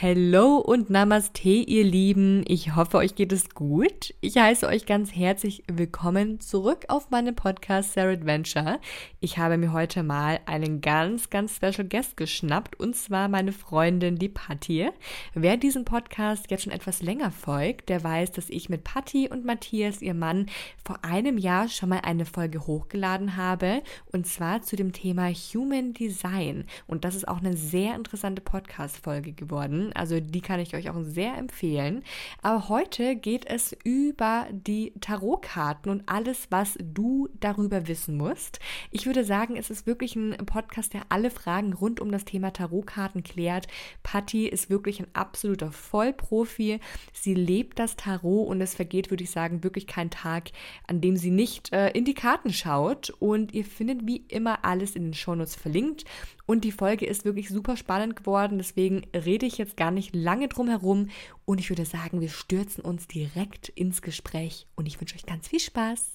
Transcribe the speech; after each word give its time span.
Hello 0.00 0.58
und 0.58 0.90
Namaste, 0.90 1.48
ihr 1.48 1.82
Lieben. 1.82 2.44
Ich 2.46 2.76
hoffe, 2.76 2.98
euch 2.98 3.16
geht 3.16 3.32
es 3.32 3.50
gut. 3.50 4.14
Ich 4.20 4.36
heiße 4.36 4.64
euch 4.68 4.86
ganz 4.86 5.12
herzlich 5.12 5.64
willkommen 5.66 6.38
zurück 6.38 6.84
auf 6.86 7.10
meinem 7.10 7.34
Podcast 7.34 7.94
Sarah 7.94 8.12
Adventure. 8.12 8.78
Ich 9.18 9.38
habe 9.38 9.58
mir 9.58 9.72
heute 9.72 10.04
mal 10.04 10.38
einen 10.46 10.80
ganz, 10.82 11.30
ganz 11.30 11.56
special 11.56 11.82
Guest 11.88 12.16
geschnappt 12.16 12.78
und 12.78 12.94
zwar 12.94 13.26
meine 13.26 13.50
Freundin, 13.50 14.20
die 14.20 14.28
Patti. 14.28 14.88
Wer 15.34 15.56
diesen 15.56 15.84
Podcast 15.84 16.48
jetzt 16.48 16.62
schon 16.62 16.72
etwas 16.72 17.02
länger 17.02 17.32
folgt, 17.32 17.88
der 17.88 18.04
weiß, 18.04 18.30
dass 18.30 18.50
ich 18.50 18.68
mit 18.68 18.84
Patti 18.84 19.28
und 19.28 19.44
Matthias, 19.44 20.00
ihr 20.00 20.14
Mann, 20.14 20.46
vor 20.84 21.00
einem 21.02 21.38
Jahr 21.38 21.66
schon 21.66 21.88
mal 21.88 22.02
eine 22.04 22.24
Folge 22.24 22.68
hochgeladen 22.68 23.36
habe 23.36 23.82
und 24.12 24.28
zwar 24.28 24.62
zu 24.62 24.76
dem 24.76 24.92
Thema 24.92 25.28
Human 25.28 25.92
Design. 25.92 26.66
Und 26.86 27.04
das 27.04 27.16
ist 27.16 27.26
auch 27.26 27.38
eine 27.38 27.56
sehr 27.56 27.96
interessante 27.96 28.42
Podcast-Folge 28.42 29.32
geworden. 29.32 29.87
Also 29.92 30.20
die 30.20 30.40
kann 30.40 30.60
ich 30.60 30.74
euch 30.74 30.90
auch 30.90 31.02
sehr 31.02 31.36
empfehlen. 31.36 32.02
Aber 32.42 32.68
heute 32.68 33.16
geht 33.16 33.46
es 33.46 33.76
über 33.84 34.46
die 34.50 34.92
Tarotkarten 35.00 35.90
und 35.90 36.08
alles, 36.08 36.48
was 36.50 36.76
du 36.80 37.28
darüber 37.40 37.88
wissen 37.88 38.16
musst. 38.16 38.60
Ich 38.90 39.06
würde 39.06 39.24
sagen, 39.24 39.56
es 39.56 39.70
ist 39.70 39.86
wirklich 39.86 40.16
ein 40.16 40.36
Podcast, 40.46 40.94
der 40.94 41.02
alle 41.08 41.30
Fragen 41.30 41.72
rund 41.72 42.00
um 42.00 42.10
das 42.10 42.24
Thema 42.24 42.52
Tarotkarten 42.52 43.22
klärt. 43.22 43.66
Patti 44.02 44.46
ist 44.46 44.70
wirklich 44.70 45.00
ein 45.00 45.08
absoluter 45.12 45.72
Vollprofi. 45.72 46.80
Sie 47.12 47.34
lebt 47.34 47.78
das 47.78 47.96
Tarot 47.96 48.48
und 48.48 48.60
es 48.60 48.74
vergeht, 48.74 49.10
würde 49.10 49.24
ich 49.24 49.30
sagen, 49.30 49.64
wirklich 49.64 49.86
kein 49.86 50.10
Tag, 50.10 50.50
an 50.86 51.00
dem 51.00 51.16
sie 51.16 51.30
nicht 51.30 51.72
äh, 51.72 51.90
in 51.90 52.04
die 52.04 52.14
Karten 52.14 52.52
schaut. 52.52 53.10
Und 53.18 53.54
ihr 53.54 53.64
findet 53.64 54.06
wie 54.06 54.24
immer 54.28 54.64
alles 54.64 54.96
in 54.96 55.04
den 55.04 55.14
Shownotes 55.14 55.56
verlinkt. 55.56 56.04
Und 56.50 56.64
die 56.64 56.72
Folge 56.72 57.04
ist 57.04 57.26
wirklich 57.26 57.50
super 57.50 57.76
spannend 57.76 58.16
geworden. 58.16 58.56
Deswegen 58.56 59.02
rede 59.14 59.44
ich 59.44 59.58
jetzt 59.58 59.76
gar 59.76 59.90
nicht 59.90 60.16
lange 60.16 60.48
drum 60.48 60.66
herum. 60.66 61.10
Und 61.44 61.60
ich 61.60 61.68
würde 61.68 61.84
sagen, 61.84 62.22
wir 62.22 62.30
stürzen 62.30 62.82
uns 62.82 63.06
direkt 63.06 63.68
ins 63.68 64.00
Gespräch. 64.00 64.66
Und 64.74 64.86
ich 64.86 64.98
wünsche 64.98 65.14
euch 65.14 65.26
ganz 65.26 65.46
viel 65.46 65.60
Spaß. 65.60 66.14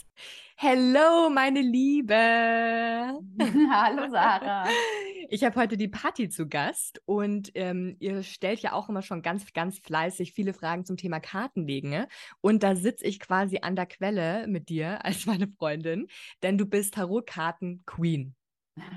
Hello, 0.56 1.30
meine 1.30 1.62
Liebe. 1.62 2.16
Hallo, 3.72 4.10
Sarah. 4.10 4.68
Ich 5.30 5.44
habe 5.44 5.60
heute 5.60 5.78
die 5.78 5.88
Party 5.88 6.30
zu 6.30 6.48
Gast 6.48 7.00
und 7.06 7.52
ähm, 7.54 7.96
ihr 8.00 8.24
stellt 8.24 8.62
ja 8.62 8.74
auch 8.74 8.90
immer 8.90 9.04
schon 9.04 9.22
ganz, 9.22 9.54
ganz 9.54 9.78
fleißig 9.78 10.34
viele 10.34 10.54
Fragen 10.54 10.84
zum 10.84 10.98
Thema 10.98 11.20
Kartenlegen. 11.20 11.92
Ne? 11.92 12.08
Und 12.42 12.64
da 12.64 12.76
sitze 12.76 13.06
ich 13.06 13.20
quasi 13.20 13.60
an 13.62 13.76
der 13.76 13.86
Quelle 13.86 14.48
mit 14.48 14.70
dir 14.70 15.06
als 15.06 15.28
meine 15.28 15.48
Freundin, 15.48 16.08
denn 16.42 16.58
du 16.58 16.66
bist 16.66 16.96
Tarotkarten-Queen 16.96 18.34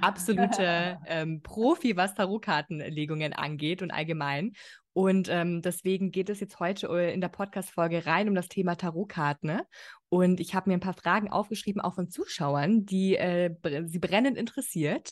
absolute 0.00 0.98
ähm, 1.06 1.42
Profi, 1.42 1.96
was 1.96 2.14
Tarotkartenlegungen 2.14 3.32
angeht 3.32 3.82
und 3.82 3.90
allgemein. 3.90 4.52
Und 4.92 5.28
ähm, 5.28 5.60
deswegen 5.60 6.10
geht 6.10 6.30
es 6.30 6.40
jetzt 6.40 6.58
heute 6.58 6.88
äh, 6.88 7.12
in 7.12 7.20
der 7.20 7.28
Podcast-Folge 7.28 8.06
rein 8.06 8.28
um 8.28 8.34
das 8.34 8.48
Thema 8.48 8.76
Tarotkarten. 8.76 9.50
Ne? 9.50 9.66
Und 10.08 10.40
ich 10.40 10.54
habe 10.54 10.70
mir 10.70 10.74
ein 10.74 10.80
paar 10.80 10.94
Fragen 10.94 11.30
aufgeschrieben, 11.30 11.82
auch 11.82 11.94
von 11.94 12.08
Zuschauern, 12.08 12.86
die 12.86 13.16
äh, 13.16 13.54
sie 13.84 13.98
brennend 13.98 14.38
interessiert. 14.38 15.10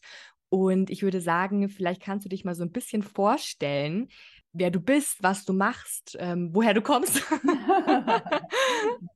Und 0.49 0.89
ich 0.89 1.03
würde 1.03 1.21
sagen, 1.21 1.69
vielleicht 1.69 2.01
kannst 2.01 2.25
du 2.25 2.31
dich 2.31 2.45
mal 2.45 2.55
so 2.55 2.63
ein 2.63 2.73
bisschen 2.73 3.03
vorstellen, 3.03 4.09
wer 4.55 4.71
du 4.71 4.81
bist, 4.81 5.23
was 5.23 5.45
du 5.45 5.53
machst, 5.53 6.17
ähm, 6.19 6.51
woher 6.55 6.73
du 6.73 6.81
kommst. 6.81 7.17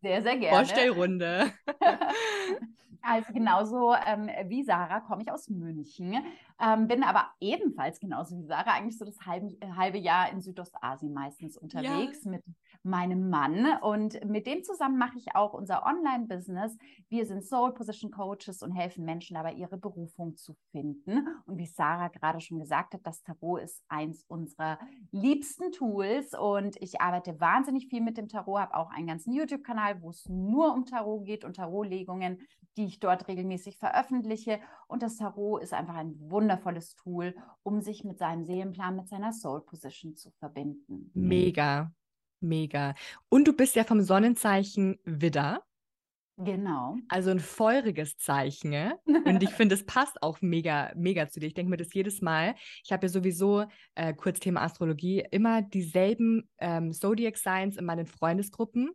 sehr, 0.02 0.22
sehr 0.22 0.36
gerne. 0.36 0.48
Vorstellrunde. 0.48 1.52
Also 3.02 3.32
genauso 3.32 3.94
ähm, 4.06 4.28
wie 4.48 4.62
Sarah 4.64 5.00
komme 5.00 5.22
ich 5.22 5.30
aus 5.30 5.48
München, 5.48 6.24
ähm, 6.60 6.88
bin 6.88 7.02
aber 7.02 7.26
ebenfalls 7.40 8.00
genauso 8.00 8.36
wie 8.36 8.44
Sarah 8.44 8.72
eigentlich 8.72 8.98
so 8.98 9.04
das 9.04 9.18
halbe, 9.24 9.56
äh, 9.60 9.72
halbe 9.76 9.98
Jahr 9.98 10.30
in 10.30 10.40
Südostasien 10.40 11.12
meistens 11.12 11.56
unterwegs 11.56 12.24
ja. 12.24 12.32
mit 12.32 12.44
meinem 12.82 13.28
Mann 13.28 13.66
und 13.82 14.24
mit 14.24 14.46
dem 14.46 14.62
zusammen 14.62 14.98
mache 14.98 15.18
ich 15.18 15.34
auch 15.34 15.52
unser 15.52 15.84
Online-Business. 15.84 16.76
Wir 17.08 17.26
sind 17.26 17.44
Soul 17.44 17.74
Position 17.74 18.10
Coaches 18.10 18.62
und 18.62 18.72
helfen 18.72 19.04
Menschen 19.04 19.34
dabei, 19.34 19.52
ihre 19.52 19.76
Berufung 19.76 20.36
zu 20.36 20.54
finden. 20.70 21.28
Und 21.46 21.58
wie 21.58 21.66
Sarah 21.66 22.08
gerade 22.08 22.40
schon 22.40 22.58
gesagt 22.58 22.94
hat, 22.94 23.00
das 23.04 23.22
Tarot 23.22 23.62
ist 23.62 23.82
eins 23.88 24.24
unserer 24.28 24.78
liebsten 25.10 25.72
Tools 25.72 26.34
und 26.34 26.76
ich 26.80 27.00
arbeite 27.00 27.40
wahnsinnig 27.40 27.88
viel 27.88 28.00
mit 28.00 28.16
dem 28.16 28.28
Tarot, 28.28 28.60
habe 28.60 28.74
auch 28.74 28.90
einen 28.90 29.06
ganzen 29.06 29.32
YouTube-Kanal, 29.32 30.02
wo 30.02 30.10
es 30.10 30.28
nur 30.28 30.72
um 30.72 30.84
Tarot 30.84 31.24
geht 31.24 31.44
und 31.44 31.56
Tarotlegungen 31.56 32.38
die 32.78 32.86
ich 32.86 33.00
dort 33.00 33.28
regelmäßig 33.28 33.76
veröffentliche. 33.76 34.60
Und 34.86 35.02
das 35.02 35.16
Tarot 35.16 35.62
ist 35.62 35.74
einfach 35.74 35.96
ein 35.96 36.14
wundervolles 36.18 36.94
Tool, 36.94 37.34
um 37.62 37.82
sich 37.82 38.04
mit 38.04 38.18
seinem 38.18 38.44
Seelenplan, 38.44 38.96
mit 38.96 39.08
seiner 39.08 39.32
Soul 39.32 39.60
Position 39.60 40.16
zu 40.16 40.30
verbinden. 40.38 41.10
Mega, 41.12 41.92
mega. 42.40 42.94
Und 43.28 43.48
du 43.48 43.52
bist 43.52 43.74
ja 43.74 43.84
vom 43.84 44.00
Sonnenzeichen 44.00 44.98
Widder. 45.04 45.62
Genau. 46.40 46.96
Also 47.08 47.30
ein 47.30 47.40
feuriges 47.40 48.16
Zeichen. 48.16 48.70
Ne? 48.70 48.96
Und 49.24 49.42
ich 49.42 49.50
finde, 49.50 49.74
es 49.74 49.84
passt 49.84 50.22
auch 50.22 50.40
mega, 50.40 50.92
mega 50.94 51.28
zu 51.28 51.40
dir. 51.40 51.46
Ich 51.46 51.54
denke 51.54 51.70
mir 51.70 51.78
das 51.78 51.92
jedes 51.92 52.22
Mal. 52.22 52.54
Ich 52.84 52.92
habe 52.92 53.06
ja 53.06 53.08
sowieso, 53.08 53.64
äh, 53.96 54.14
kurz 54.14 54.38
Thema 54.38 54.62
Astrologie, 54.62 55.26
immer 55.32 55.62
dieselben 55.62 56.48
ähm, 56.58 56.92
Zodiac 56.92 57.36
Signs 57.36 57.76
in 57.76 57.84
meinen 57.84 58.06
Freundesgruppen. 58.06 58.92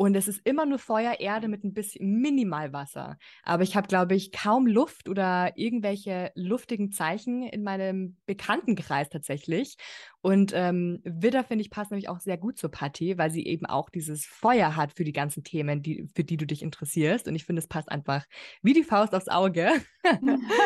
Und 0.00 0.14
es 0.16 0.28
ist 0.28 0.40
immer 0.44 0.64
nur 0.64 0.78
Feuer, 0.78 1.20
Erde 1.20 1.46
mit 1.46 1.62
ein 1.62 1.74
bisschen 1.74 2.22
Minimalwasser. 2.22 3.18
Aber 3.42 3.62
ich 3.64 3.76
habe, 3.76 3.86
glaube 3.86 4.14
ich, 4.14 4.32
kaum 4.32 4.66
Luft 4.66 5.10
oder 5.10 5.52
irgendwelche 5.58 6.32
luftigen 6.34 6.90
Zeichen 6.90 7.42
in 7.42 7.62
meinem 7.62 8.16
Bekanntenkreis 8.24 9.10
tatsächlich. 9.10 9.76
Und 10.22 10.52
ähm, 10.54 11.00
Widder, 11.04 11.44
finde 11.44 11.62
ich, 11.62 11.70
passt 11.70 11.90
nämlich 11.90 12.08
auch 12.08 12.20
sehr 12.20 12.36
gut 12.36 12.58
zur 12.58 12.70
Party, 12.70 13.16
weil 13.16 13.30
sie 13.30 13.46
eben 13.46 13.64
auch 13.64 13.88
dieses 13.88 14.26
Feuer 14.26 14.76
hat 14.76 14.92
für 14.92 15.04
die 15.04 15.12
ganzen 15.12 15.44
Themen, 15.44 15.82
die, 15.82 16.08
für 16.14 16.24
die 16.24 16.36
du 16.36 16.46
dich 16.46 16.62
interessierst. 16.62 17.26
Und 17.26 17.34
ich 17.34 17.44
finde, 17.44 17.60
es 17.60 17.68
passt 17.68 17.90
einfach 17.90 18.26
wie 18.62 18.74
die 18.74 18.82
Faust 18.82 19.14
aufs 19.14 19.28
Auge. 19.28 19.70
ja, 20.04 20.20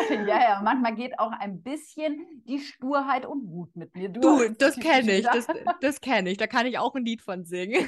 ja, 0.27 0.61
manchmal 0.61 0.95
geht 0.95 1.17
auch 1.19 1.31
ein 1.31 1.61
bisschen 1.63 2.43
die 2.47 2.59
Sturheit 2.59 3.25
und 3.25 3.47
Wut 3.47 3.75
mit 3.75 3.95
mir 3.95 4.09
durch. 4.09 4.49
Du, 4.49 4.53
das 4.57 4.75
kenne 4.77 5.19
ich, 5.19 5.25
das, 5.25 5.47
das 5.79 6.01
kenne 6.01 6.29
ich. 6.29 6.37
Da 6.37 6.47
kann 6.47 6.65
ich 6.65 6.77
auch 6.77 6.93
ein 6.95 7.05
Lied 7.05 7.21
von 7.21 7.45
singen. 7.45 7.87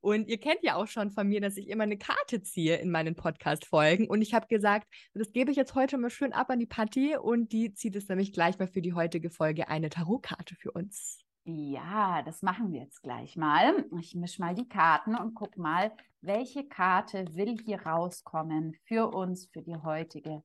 und 0.00 0.28
ihr 0.28 0.38
kennt 0.38 0.62
ja 0.62 0.76
auch 0.76 0.86
schon 0.86 1.10
von 1.10 1.26
mir, 1.26 1.40
dass 1.40 1.56
ich 1.56 1.68
immer 1.68 1.84
eine 1.84 1.98
Karte 1.98 2.42
ziehe 2.42 2.76
in 2.76 2.90
meinen 2.90 3.14
Podcast-Folgen. 3.14 4.08
Und 4.08 4.22
ich 4.22 4.34
habe 4.34 4.46
gesagt, 4.46 4.88
das 5.14 5.32
gebe 5.32 5.50
ich 5.50 5.56
jetzt 5.56 5.74
heute 5.74 5.98
mal 5.98 6.10
schön 6.10 6.32
ab 6.32 6.50
an 6.50 6.58
die 6.58 6.66
Party 6.66 7.16
und 7.16 7.52
die 7.52 7.72
zieht 7.72 7.96
es 7.96 8.08
nämlich 8.08 8.32
gleich 8.32 8.58
mal 8.58 8.68
für 8.68 8.82
die 8.82 8.94
heutige 8.94 9.30
Folge 9.30 9.68
eine 9.68 9.90
Tarotkarte 9.90 10.49
Karte 10.50 10.56
für 10.56 10.72
uns? 10.72 11.24
Ja, 11.44 12.22
das 12.22 12.42
machen 12.42 12.72
wir 12.72 12.80
jetzt 12.80 13.02
gleich 13.02 13.36
mal. 13.36 13.84
Ich 13.98 14.14
mische 14.14 14.42
mal 14.42 14.54
die 14.54 14.68
Karten 14.68 15.16
und 15.16 15.34
guck 15.34 15.56
mal, 15.56 15.92
welche 16.20 16.64
Karte 16.64 17.24
will 17.34 17.56
hier 17.64 17.82
rauskommen 17.82 18.76
für 18.84 19.12
uns, 19.12 19.46
für 19.46 19.62
die 19.62 19.76
heutige 19.76 20.42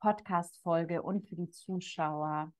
Podcast-Folge 0.00 1.02
und 1.02 1.28
für 1.28 1.36
die 1.36 1.50
Zuschauer. 1.50 2.52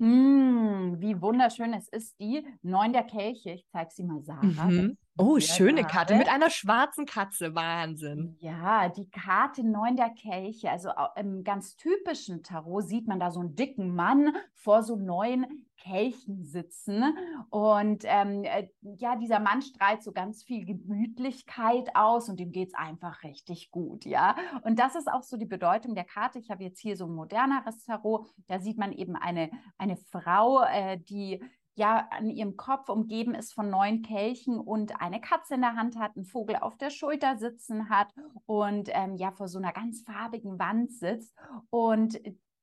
Hm, 0.00 0.96
wie 0.98 1.20
wunderschön 1.20 1.74
es 1.74 1.88
ist, 1.88 2.18
die 2.18 2.44
Neun 2.62 2.92
der 2.92 3.04
Kelche. 3.04 3.52
Ich 3.52 3.66
zeige 3.68 3.90
sie 3.92 4.02
mal, 4.02 4.22
Sarah. 4.22 4.42
Mhm. 4.42 4.98
Oh, 5.18 5.38
schöne 5.40 5.82
Karte. 5.82 5.92
Karte 5.92 6.16
mit 6.16 6.28
einer 6.28 6.48
schwarzen 6.48 7.04
Katze. 7.04 7.54
Wahnsinn. 7.54 8.36
Ja, 8.40 8.88
die 8.88 9.10
Karte 9.10 9.62
Neun 9.62 9.96
der 9.96 10.10
Kelche. 10.10 10.70
Also 10.70 10.90
im 11.16 11.44
ganz 11.44 11.76
typischen 11.76 12.42
Tarot 12.42 12.84
sieht 12.84 13.06
man 13.06 13.20
da 13.20 13.30
so 13.30 13.40
einen 13.40 13.54
dicken 13.54 13.94
Mann 13.94 14.34
vor 14.54 14.82
so 14.82 14.96
neun 14.96 15.66
Kelchen 15.76 16.44
sitzen. 16.44 17.16
Und 17.50 18.04
ähm, 18.06 18.44
äh, 18.44 18.68
ja, 18.82 19.16
dieser 19.16 19.40
Mann 19.40 19.60
strahlt 19.60 20.02
so 20.02 20.12
ganz 20.12 20.44
viel 20.44 20.64
Gemütlichkeit 20.64 21.94
aus 21.94 22.28
und 22.28 22.40
ihm 22.40 22.52
geht 22.52 22.68
es 22.68 22.74
einfach 22.74 23.22
richtig 23.22 23.70
gut, 23.70 24.06
ja. 24.06 24.36
Und 24.62 24.78
das 24.78 24.94
ist 24.94 25.10
auch 25.12 25.22
so 25.22 25.36
die 25.36 25.46
Bedeutung 25.46 25.94
der 25.94 26.04
Karte. 26.04 26.38
Ich 26.38 26.50
habe 26.50 26.62
jetzt 26.62 26.80
hier 26.80 26.96
so 26.96 27.04
ein 27.06 27.14
moderneres 27.14 27.84
Tarot. 27.84 28.26
Da 28.46 28.60
sieht 28.60 28.78
man 28.78 28.92
eben 28.92 29.16
eine, 29.16 29.50
eine 29.76 29.96
Frau, 29.96 30.62
äh, 30.62 30.98
die 30.98 31.42
ja 31.74 32.06
an 32.10 32.28
ihrem 32.28 32.56
Kopf 32.56 32.88
umgeben 32.88 33.34
ist 33.34 33.54
von 33.54 33.70
neun 33.70 34.02
Kelchen 34.02 34.58
und 34.58 35.00
eine 35.00 35.20
Katze 35.20 35.54
in 35.54 35.62
der 35.62 35.74
Hand 35.74 35.98
hat, 35.98 36.16
einen 36.16 36.24
Vogel 36.24 36.56
auf 36.56 36.76
der 36.76 36.90
Schulter 36.90 37.36
sitzen 37.38 37.88
hat 37.88 38.12
und 38.46 38.88
ähm, 38.92 39.16
ja 39.16 39.30
vor 39.32 39.48
so 39.48 39.58
einer 39.58 39.72
ganz 39.72 40.02
farbigen 40.02 40.58
Wand 40.58 40.92
sitzt. 40.92 41.34
Und 41.70 42.20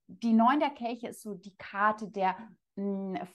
die 0.07 0.33
neun 0.33 0.59
der 0.59 0.71
Kelche 0.71 1.09
ist 1.09 1.21
so 1.21 1.35
die 1.35 1.55
Karte 1.57 2.07
der 2.07 2.35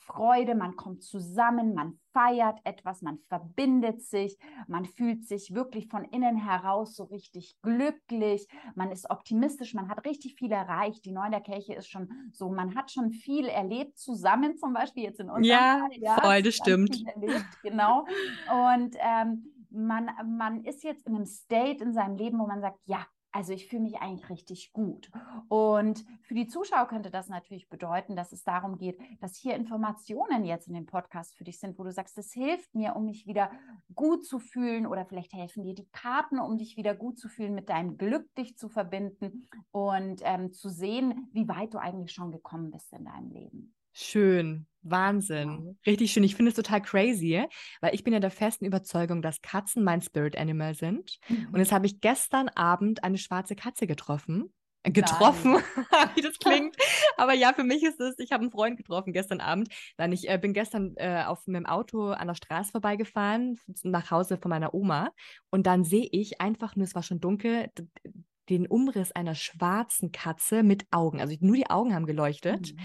Freude, 0.00 0.54
man 0.54 0.76
kommt 0.76 1.02
zusammen, 1.02 1.74
man 1.74 1.98
feiert 2.12 2.60
etwas, 2.64 3.02
man 3.02 3.18
verbindet 3.28 4.02
sich, 4.02 4.38
man 4.68 4.84
fühlt 4.84 5.26
sich 5.26 5.54
wirklich 5.54 5.88
von 5.88 6.04
innen 6.04 6.36
heraus 6.36 6.94
so 6.94 7.04
richtig 7.04 7.56
glücklich, 7.62 8.46
man 8.74 8.90
ist 8.90 9.10
optimistisch, 9.10 9.74
man 9.74 9.88
hat 9.88 10.04
richtig 10.06 10.36
viel 10.38 10.52
erreicht. 10.52 11.04
Die 11.04 11.12
Neun 11.12 11.32
der 11.32 11.40
Kirche 11.40 11.74
ist 11.74 11.88
schon 11.88 12.08
so, 12.32 12.50
man 12.50 12.74
hat 12.74 12.90
schon 12.90 13.10
viel 13.10 13.46
erlebt 13.46 13.98
zusammen, 13.98 14.56
zum 14.56 14.72
Beispiel 14.72 15.04
jetzt 15.04 15.20
in 15.20 15.28
unserem 15.28 15.44
Ja, 15.44 15.88
Fall, 16.20 16.38
ja 16.38 16.42
das 16.42 16.54
stimmt. 16.54 17.04
Erlebt, 17.06 17.46
genau. 17.62 18.06
Und 18.72 18.96
ähm, 18.98 19.44
man, 19.70 20.10
man 20.38 20.64
ist 20.64 20.84
jetzt 20.84 21.06
in 21.06 21.16
einem 21.16 21.26
State 21.26 21.82
in 21.82 21.92
seinem 21.92 22.16
Leben, 22.16 22.38
wo 22.38 22.46
man 22.46 22.60
sagt, 22.60 22.78
ja, 22.84 23.04
also 23.34 23.52
ich 23.52 23.66
fühle 23.66 23.82
mich 23.82 23.96
eigentlich 23.96 24.30
richtig 24.30 24.72
gut. 24.72 25.10
Und 25.48 26.04
für 26.22 26.34
die 26.34 26.46
Zuschauer 26.46 26.86
könnte 26.86 27.10
das 27.10 27.28
natürlich 27.28 27.68
bedeuten, 27.68 28.14
dass 28.14 28.30
es 28.30 28.44
darum 28.44 28.78
geht, 28.78 28.96
dass 29.20 29.36
hier 29.36 29.56
Informationen 29.56 30.44
jetzt 30.44 30.68
in 30.68 30.74
dem 30.74 30.86
Podcast 30.86 31.36
für 31.36 31.42
dich 31.42 31.58
sind, 31.58 31.76
wo 31.76 31.82
du 31.82 31.90
sagst, 31.90 32.16
das 32.16 32.32
hilft 32.32 32.76
mir, 32.76 32.94
um 32.94 33.06
mich 33.06 33.26
wieder 33.26 33.50
gut 33.92 34.24
zu 34.24 34.38
fühlen 34.38 34.86
oder 34.86 35.04
vielleicht 35.04 35.32
helfen 35.32 35.64
dir 35.64 35.74
die 35.74 35.88
Karten, 35.90 36.38
um 36.38 36.58
dich 36.58 36.76
wieder 36.76 36.94
gut 36.94 37.18
zu 37.18 37.28
fühlen, 37.28 37.56
mit 37.56 37.68
deinem 37.68 37.98
Glück 37.98 38.32
dich 38.36 38.56
zu 38.56 38.68
verbinden 38.68 39.48
und 39.72 40.20
ähm, 40.22 40.52
zu 40.52 40.68
sehen, 40.68 41.28
wie 41.32 41.48
weit 41.48 41.74
du 41.74 41.78
eigentlich 41.78 42.12
schon 42.12 42.30
gekommen 42.30 42.70
bist 42.70 42.92
in 42.92 43.04
deinem 43.04 43.32
Leben. 43.32 43.74
Schön, 43.92 44.68
Wahnsinn, 44.84 45.78
richtig 45.86 46.12
schön. 46.12 46.24
Ich 46.24 46.34
finde 46.34 46.50
es 46.50 46.56
total 46.56 46.82
crazy, 46.82 47.44
weil 47.80 47.94
ich 47.94 48.04
bin 48.04 48.12
ja 48.12 48.20
der 48.20 48.30
festen 48.30 48.64
Überzeugung, 48.64 49.22
dass 49.22 49.40
Katzen 49.40 49.82
mein 49.82 50.02
Spirit 50.02 50.36
Animal 50.36 50.74
sind. 50.74 51.18
Mhm. 51.28 51.48
Und 51.52 51.58
jetzt 51.58 51.72
habe 51.72 51.86
ich 51.86 52.00
gestern 52.00 52.48
Abend 52.50 53.02
eine 53.02 53.18
schwarze 53.18 53.56
Katze 53.56 53.86
getroffen. 53.86 54.52
Äh, 54.84 54.90
getroffen, 54.90 55.54
wie 56.14 56.20
das 56.20 56.38
klingt. 56.38 56.76
Aber 57.16 57.32
ja, 57.32 57.52
für 57.54 57.64
mich 57.64 57.82
ist 57.82 58.00
es, 58.00 58.18
ich 58.18 58.32
habe 58.32 58.42
einen 58.42 58.50
Freund 58.50 58.76
getroffen 58.76 59.12
gestern 59.12 59.40
Abend. 59.40 59.68
Dann 59.96 60.12
ich 60.12 60.28
äh, 60.28 60.38
bin 60.38 60.52
gestern 60.52 60.94
äh, 60.96 61.24
auf 61.26 61.46
meinem 61.46 61.66
Auto 61.66 62.10
an 62.10 62.28
der 62.28 62.34
Straße 62.34 62.70
vorbeigefahren, 62.70 63.58
nach 63.82 64.10
Hause 64.10 64.36
von 64.36 64.50
meiner 64.50 64.74
Oma. 64.74 65.10
Und 65.50 65.66
dann 65.66 65.84
sehe 65.84 66.08
ich 66.12 66.40
einfach 66.40 66.76
nur, 66.76 66.84
es 66.84 66.94
war 66.94 67.02
schon 67.02 67.20
dunkel, 67.20 67.70
den 68.50 68.66
Umriss 68.66 69.12
einer 69.12 69.34
schwarzen 69.34 70.12
Katze 70.12 70.62
mit 70.62 70.86
Augen. 70.90 71.20
Also 71.20 71.34
nur 71.40 71.56
die 71.56 71.70
Augen 71.70 71.94
haben 71.94 72.04
geleuchtet. 72.04 72.72
Mhm. 72.72 72.78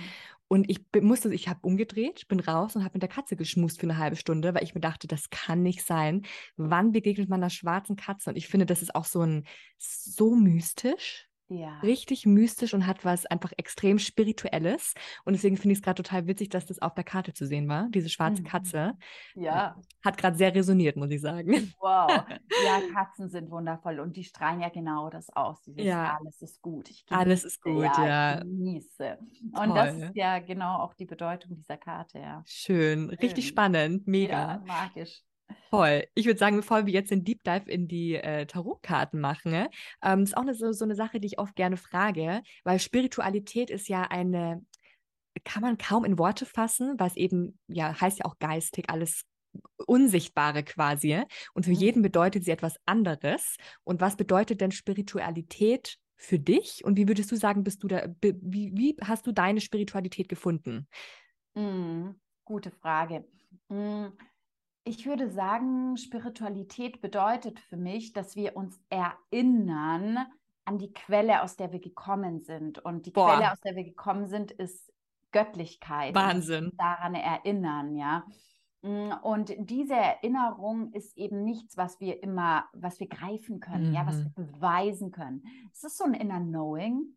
Und 0.50 0.68
ich 0.68 0.82
musste, 1.02 1.32
ich 1.34 1.48
habe 1.48 1.60
umgedreht, 1.62 2.28
bin 2.28 2.40
raus 2.40 2.76
und 2.76 2.84
habe 2.84 2.96
mit 2.96 3.04
der 3.04 3.10
Katze 3.10 3.36
geschmust 3.36 3.80
für 3.80 3.86
eine 3.86 3.98
halbe 3.98 4.16
Stunde, 4.16 4.56
weil 4.56 4.64
ich 4.64 4.74
mir 4.74 4.82
dachte, 4.82 5.08
das 5.08 5.30
kann 5.30 5.62
nicht 5.62 5.86
sein. 5.86 6.24
Wann 6.58 6.92
begegnet 6.92 7.30
man 7.30 7.40
einer 7.42 7.52
schwarzen 7.52 7.96
Katze? 7.96 8.32
Und 8.32 8.36
ich 8.36 8.48
finde, 8.48 8.66
das 8.66 8.82
ist 8.82 8.96
auch 8.96 9.06
so 9.06 9.22
ein 9.22 9.46
so 9.78 10.36
mystisch. 10.36 11.29
Ja. 11.50 11.80
Richtig 11.80 12.28
mystisch 12.28 12.76
und 12.76 12.86
hat 12.86 13.04
was 13.04 13.26
einfach 13.26 13.52
extrem 13.58 13.98
Spirituelles. 13.98 14.94
Und 15.26 15.34
deswegen 15.34 15.58
finde 15.58 15.74
ich 15.74 15.80
es 15.80 15.84
gerade 15.84 16.02
total 16.04 16.28
witzig, 16.28 16.50
dass 16.50 16.68
das 16.68 16.80
auf 16.80 16.94
der 16.94 17.04
Karte 17.04 17.34
zu 17.34 17.48
sehen 17.48 17.68
war, 17.68 17.88
diese 17.90 18.10
schwarze 18.10 18.44
mhm. 18.44 18.46
Katze. 18.46 18.94
Ja. 19.34 19.76
Hat 20.06 20.18
gerade 20.18 20.38
sehr 20.38 20.54
resoniert, 20.54 20.96
muss 20.96 21.10
ich 21.10 21.22
sagen. 21.22 21.74
Wow. 21.80 22.10
Ja, 22.66 22.82
Katzen 22.94 23.30
sind 23.30 23.50
wundervoll 23.50 24.00
und 24.00 24.16
die 24.18 24.24
strahlen 24.24 24.60
ja 24.60 24.70
genau 24.70 25.10
das 25.10 25.30
aus. 25.30 25.62
Dieses 25.64 25.86
ja. 25.86 26.18
alles 26.20 26.42
ist 26.42 26.62
gut. 26.62 26.90
alles 27.10 27.46
ist 27.46 27.62
gut, 27.62 27.84
ja. 27.84 28.06
ja. 28.06 28.40
genieße. 28.42 29.18
Und 29.54 29.54
Toll. 29.54 29.74
das 29.76 29.96
ist 29.96 30.16
ja 30.16 30.40
genau 30.40 30.80
auch 30.80 30.94
die 30.94 31.06
Bedeutung 31.06 31.56
dieser 31.56 31.78
Karte, 31.78 32.20
ja. 32.20 32.44
Schön. 32.46 33.10
Richtig 33.10 33.46
Schön. 33.46 33.52
spannend. 33.52 34.08
Mega. 34.08 34.34
Ja, 34.34 34.64
magisch. 34.66 35.24
Voll. 35.70 36.06
Ich 36.16 36.26
würde 36.26 36.40
sagen, 36.40 36.58
bevor 36.58 36.86
wir 36.86 36.94
jetzt 36.94 37.12
den 37.12 37.24
Deep 37.24 37.44
Dive 37.44 37.70
in 37.70 37.88
die 37.88 38.16
äh, 38.16 38.46
Tarotkarten 38.46 39.20
machen, 39.20 39.52
ne, 39.52 39.70
ähm, 40.04 40.24
ist 40.24 40.36
auch 40.36 40.42
eine, 40.42 40.54
so, 40.54 40.72
so 40.72 40.84
eine 40.84 40.96
Sache, 40.96 41.20
die 41.20 41.28
ich 41.28 41.40
oft 41.40 41.56
gerne 41.56 41.78
frage, 41.78 42.42
weil 42.64 42.80
Spiritualität 42.80 43.70
ist 43.70 43.88
ja 43.88 44.04
eine, 44.04 44.66
kann 45.44 45.62
man 45.62 45.78
kaum 45.78 46.06
in 46.06 46.18
Worte 46.18 46.46
fassen, 46.46 46.98
es 47.00 47.16
eben, 47.16 47.60
ja, 47.68 48.00
heißt 48.00 48.20
ja 48.20 48.26
auch 48.26 48.40
geistig, 48.40 48.90
alles 48.90 49.26
Unsichtbare 49.86 50.64
quasi. 50.64 51.24
Und 51.54 51.66
für 51.66 51.72
mhm. 51.72 51.78
jeden 51.78 52.02
bedeutet 52.02 52.46
sie 52.46 52.52
etwas 52.52 52.76
anderes. 52.86 53.56
Und 53.84 54.02
was 54.02 54.16
bedeutet 54.16 54.62
denn 54.62 54.72
Spiritualität 54.72 55.98
für 56.16 56.40
dich? 56.40 56.84
Und 56.84 56.98
wie 56.98 57.08
würdest 57.08 57.32
du 57.32 57.36
sagen, 57.36 57.64
bist 57.64 57.84
du 57.84 57.88
da, 57.88 58.08
wie, 58.22 58.72
wie 58.76 58.96
hast 59.02 59.26
du 59.26 59.32
deine 59.32 59.62
Spiritualität 59.62 60.30
gefunden? 60.30 60.88
Mhm. 61.56 62.20
Gute 62.46 62.72
Frage. 62.72 63.26
Mhm. 63.70 64.14
Ich 64.90 65.06
würde 65.06 65.30
sagen, 65.30 65.98
Spiritualität 65.98 67.00
bedeutet 67.00 67.60
für 67.60 67.78
mich, 67.78 68.12
dass 68.12 68.36
wir 68.36 68.58
uns 68.58 68.82
erinnern 68.90 70.18
an 70.66 70.80
die 70.80 70.92
Quelle, 70.92 71.44
aus 71.44 71.56
der 71.56 71.72
wir 71.72 71.80
gekommen 71.80 72.40
sind. 72.40 72.80
Und 72.80 73.06
die 73.06 73.12
Boah. 73.12 73.36
Quelle, 73.36 73.52
aus 73.52 73.62
der 73.62 73.76
wir 73.76 73.84
gekommen 73.84 74.26
sind, 74.26 74.50
ist 74.50 74.92
Göttlichkeit. 75.32 76.16
Wahnsinn. 76.16 76.72
Daran 76.76 77.14
erinnern, 77.14 77.96
ja. 77.98 78.26
Mm, 78.82 79.12
und 79.22 79.54
diese 79.60 79.94
Erinnerung 79.94 80.92
ist 80.94 81.16
eben 81.16 81.44
nichts, 81.44 81.78
was 81.78 82.00
wir 82.00 82.24
immer, 82.24 82.66
was 82.74 83.00
wir 83.00 83.10
greifen 83.10 83.60
können, 83.60 83.90
mhm. 83.90 83.94
ja, 83.94 84.08
was 84.08 84.18
wir 84.18 84.32
mhm. 84.36 84.54
beweisen 84.54 85.12
können. 85.12 85.44
Es 85.72 85.84
ist 85.84 86.00
so 86.00 86.06
ein 86.06 86.16
Inner 86.16 86.40
Knowing. 86.40 87.16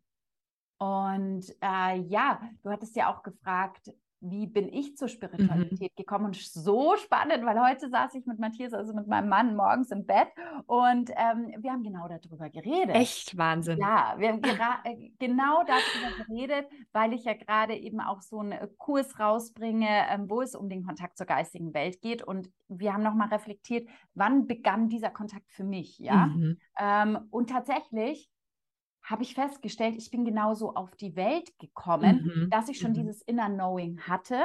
Und 0.77 1.49
äh, 1.59 1.97
ja, 2.01 2.39
du 2.61 2.69
hattest 2.69 2.95
ja 2.95 3.11
auch 3.11 3.23
gefragt, 3.23 3.91
wie 4.23 4.47
bin 4.47 4.71
ich 4.71 4.95
zur 4.95 5.07
mhm. 5.07 5.11
Spiritualität 5.11 5.91
mhm. 5.91 5.95
gekommen? 5.95 6.25
Und 6.25 6.35
so 6.37 6.95
spannend, 6.97 7.45
weil 7.45 7.59
heute 7.59 7.89
saß 7.89 8.15
ich 8.15 8.25
mit 8.25 8.39
Matthias, 8.39 8.73
also 8.73 8.93
mit 8.93 9.07
meinem 9.07 9.29
Mann, 9.29 9.55
morgens 9.55 9.91
im 9.91 10.05
Bett 10.05 10.29
und 10.65 11.09
ähm, 11.11 11.53
wir 11.59 11.71
haben 11.71 11.83
genau 11.83 12.07
darüber 12.07 12.49
geredet. 12.49 12.95
Echt 12.95 13.37
Wahnsinn. 13.37 13.79
Ja, 13.79 14.15
wir 14.17 14.29
haben 14.29 14.41
äh, 14.83 15.11
genau 15.19 15.63
darüber 15.63 16.25
geredet, 16.25 16.67
weil 16.93 17.13
ich 17.13 17.25
ja 17.25 17.33
gerade 17.33 17.75
eben 17.75 17.99
auch 17.99 18.21
so 18.21 18.39
einen 18.39 18.53
äh, 18.53 18.67
Kurs 18.77 19.19
rausbringe, 19.19 19.89
ähm, 20.09 20.29
wo 20.29 20.41
es 20.41 20.55
um 20.55 20.69
den 20.69 20.85
Kontakt 20.85 21.17
zur 21.17 21.27
geistigen 21.27 21.73
Welt 21.73 22.01
geht. 22.01 22.23
Und 22.23 22.49
wir 22.69 22.93
haben 22.93 23.03
nochmal 23.03 23.27
reflektiert, 23.27 23.89
wann 24.13 24.47
begann 24.47 24.89
dieser 24.89 25.09
Kontakt 25.09 25.51
für 25.51 25.63
mich, 25.63 25.99
ja? 25.99 26.27
Mhm. 26.27 26.57
Ähm, 26.79 27.19
und 27.29 27.49
tatsächlich 27.49 28.29
habe 29.03 29.23
ich 29.23 29.35
festgestellt, 29.35 29.95
ich 29.97 30.11
bin 30.11 30.23
genauso 30.23 30.75
auf 30.75 30.95
die 30.95 31.15
Welt 31.15 31.59
gekommen, 31.59 32.31
mhm. 32.35 32.49
dass 32.49 32.69
ich 32.69 32.79
schon 32.79 32.91
mhm. 32.91 32.95
dieses 32.95 33.21
Inner 33.23 33.49
Knowing 33.49 33.99
hatte. 33.99 34.39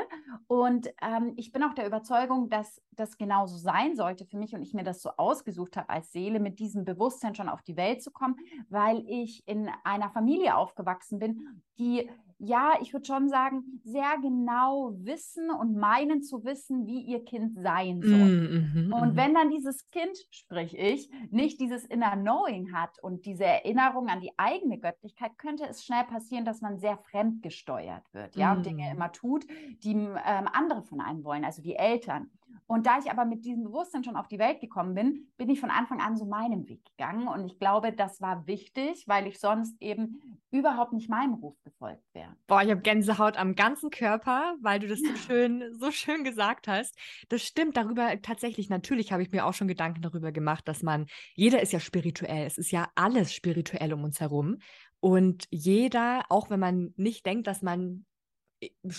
Und 0.48 0.88
ähm, 1.00 1.32
ich 1.36 1.52
bin 1.52 1.62
auch 1.62 1.74
der 1.74 1.86
Überzeugung, 1.86 2.48
dass 2.48 2.82
das 2.90 3.16
genauso 3.16 3.56
sein 3.56 3.94
sollte 3.94 4.24
für 4.24 4.36
mich 4.36 4.54
und 4.54 4.62
ich 4.62 4.74
mir 4.74 4.82
das 4.82 5.00
so 5.00 5.10
ausgesucht 5.16 5.76
habe 5.76 5.88
als 5.90 6.10
Seele, 6.10 6.40
mit 6.40 6.58
diesem 6.58 6.84
Bewusstsein 6.84 7.36
schon 7.36 7.48
auf 7.48 7.62
die 7.62 7.76
Welt 7.76 8.02
zu 8.02 8.10
kommen, 8.10 8.36
weil 8.68 9.04
ich 9.06 9.46
in 9.46 9.70
einer 9.84 10.10
Familie 10.10 10.56
aufgewachsen 10.56 11.20
bin, 11.20 11.62
die 11.78 12.10
ja, 12.38 12.74
ich 12.80 12.92
würde 12.92 13.04
schon 13.04 13.28
sagen, 13.28 13.80
sehr 13.82 14.16
genau 14.22 14.92
wissen 14.98 15.50
und 15.50 15.76
meinen 15.76 16.22
zu 16.22 16.44
wissen, 16.44 16.86
wie 16.86 17.00
ihr 17.00 17.24
Kind 17.24 17.58
sein 17.60 18.00
soll. 18.00 18.12
Mm, 18.12 18.88
mm, 18.88 18.92
und 18.92 19.14
mm. 19.14 19.16
wenn 19.16 19.34
dann 19.34 19.50
dieses 19.50 19.90
Kind, 19.90 20.16
sprich 20.30 20.78
ich, 20.78 21.10
nicht 21.30 21.60
dieses 21.60 21.84
Inner 21.84 22.16
Knowing 22.16 22.72
hat 22.72 23.02
und 23.02 23.26
diese 23.26 23.44
Erinnerung 23.44 24.08
an 24.08 24.20
die 24.20 24.32
eigene 24.36 24.78
Göttlichkeit, 24.78 25.36
könnte 25.36 25.64
es 25.68 25.84
schnell 25.84 26.04
passieren, 26.04 26.44
dass 26.44 26.60
man 26.60 26.78
sehr 26.78 26.96
fremdgesteuert 26.98 28.04
wird, 28.14 28.36
ja, 28.36 28.52
und 28.52 28.64
Dinge 28.64 28.88
mm. 28.88 28.94
immer 28.94 29.10
tut, 29.10 29.44
die 29.82 29.94
ähm, 29.94 30.48
andere 30.52 30.82
von 30.82 31.00
einem 31.00 31.24
wollen, 31.24 31.44
also 31.44 31.60
die 31.60 31.74
Eltern. 31.74 32.30
Und 32.66 32.86
da 32.86 32.98
ich 32.98 33.10
aber 33.10 33.24
mit 33.24 33.46
diesem 33.46 33.64
Bewusstsein 33.64 34.04
schon 34.04 34.16
auf 34.16 34.28
die 34.28 34.38
Welt 34.38 34.60
gekommen 34.60 34.94
bin, 34.94 35.28
bin 35.38 35.48
ich 35.48 35.58
von 35.58 35.70
Anfang 35.70 36.00
an 36.00 36.16
so 36.16 36.26
meinen 36.26 36.68
Weg 36.68 36.84
gegangen. 36.84 37.26
Und 37.26 37.46
ich 37.46 37.58
glaube, 37.58 37.92
das 37.92 38.20
war 38.20 38.46
wichtig, 38.46 39.04
weil 39.06 39.26
ich 39.26 39.40
sonst 39.40 39.80
eben 39.80 40.40
überhaupt 40.50 40.92
nicht 40.92 41.08
meinem 41.08 41.34
Ruf 41.34 41.56
gefolgt 41.64 42.04
wäre. 42.12 42.36
Boah, 42.46 42.62
ich 42.62 42.70
habe 42.70 42.82
Gänsehaut 42.82 43.38
am 43.38 43.54
ganzen 43.54 43.90
Körper, 43.90 44.54
weil 44.60 44.80
du 44.80 44.86
das 44.86 45.00
so 45.00 45.16
schön, 45.16 45.64
so 45.78 45.90
schön 45.90 46.24
gesagt 46.24 46.68
hast. 46.68 46.94
Das 47.30 47.42
stimmt 47.42 47.76
darüber 47.76 48.20
tatsächlich. 48.20 48.68
Natürlich 48.68 49.12
habe 49.12 49.22
ich 49.22 49.30
mir 49.30 49.46
auch 49.46 49.54
schon 49.54 49.68
Gedanken 49.68 50.02
darüber 50.02 50.30
gemacht, 50.30 50.68
dass 50.68 50.82
man, 50.82 51.06
jeder 51.34 51.62
ist 51.62 51.72
ja 51.72 51.80
spirituell. 51.80 52.46
Es 52.46 52.58
ist 52.58 52.70
ja 52.70 52.88
alles 52.94 53.32
spirituell 53.32 53.94
um 53.94 54.04
uns 54.04 54.20
herum. 54.20 54.58
Und 55.00 55.46
jeder, 55.50 56.24
auch 56.28 56.50
wenn 56.50 56.60
man 56.60 56.92
nicht 56.96 57.24
denkt, 57.24 57.46
dass 57.46 57.62
man 57.62 58.04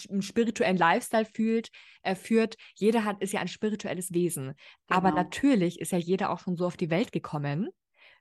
einen 0.10 0.22
spirituellen 0.22 0.78
Lifestyle 0.78 1.26
fühlt, 1.26 1.70
äh, 2.04 2.16
führt. 2.16 2.56
Jeder 2.76 3.04
hat, 3.06 3.22
ist 3.22 3.34
ja 3.34 3.42
ein 3.42 3.48
spirituelles 3.48 4.14
Wesen. 4.14 4.54
Genau. 4.88 4.98
Aber 4.98 5.12
natürlich 5.12 5.80
ist 5.80 5.92
ja 5.92 5.98
jeder 5.98 6.30
auch 6.30 6.40
schon 6.40 6.56
so 6.56 6.66
auf 6.66 6.78
die 6.78 6.90
Welt 6.90 7.12
gekommen. 7.12 7.70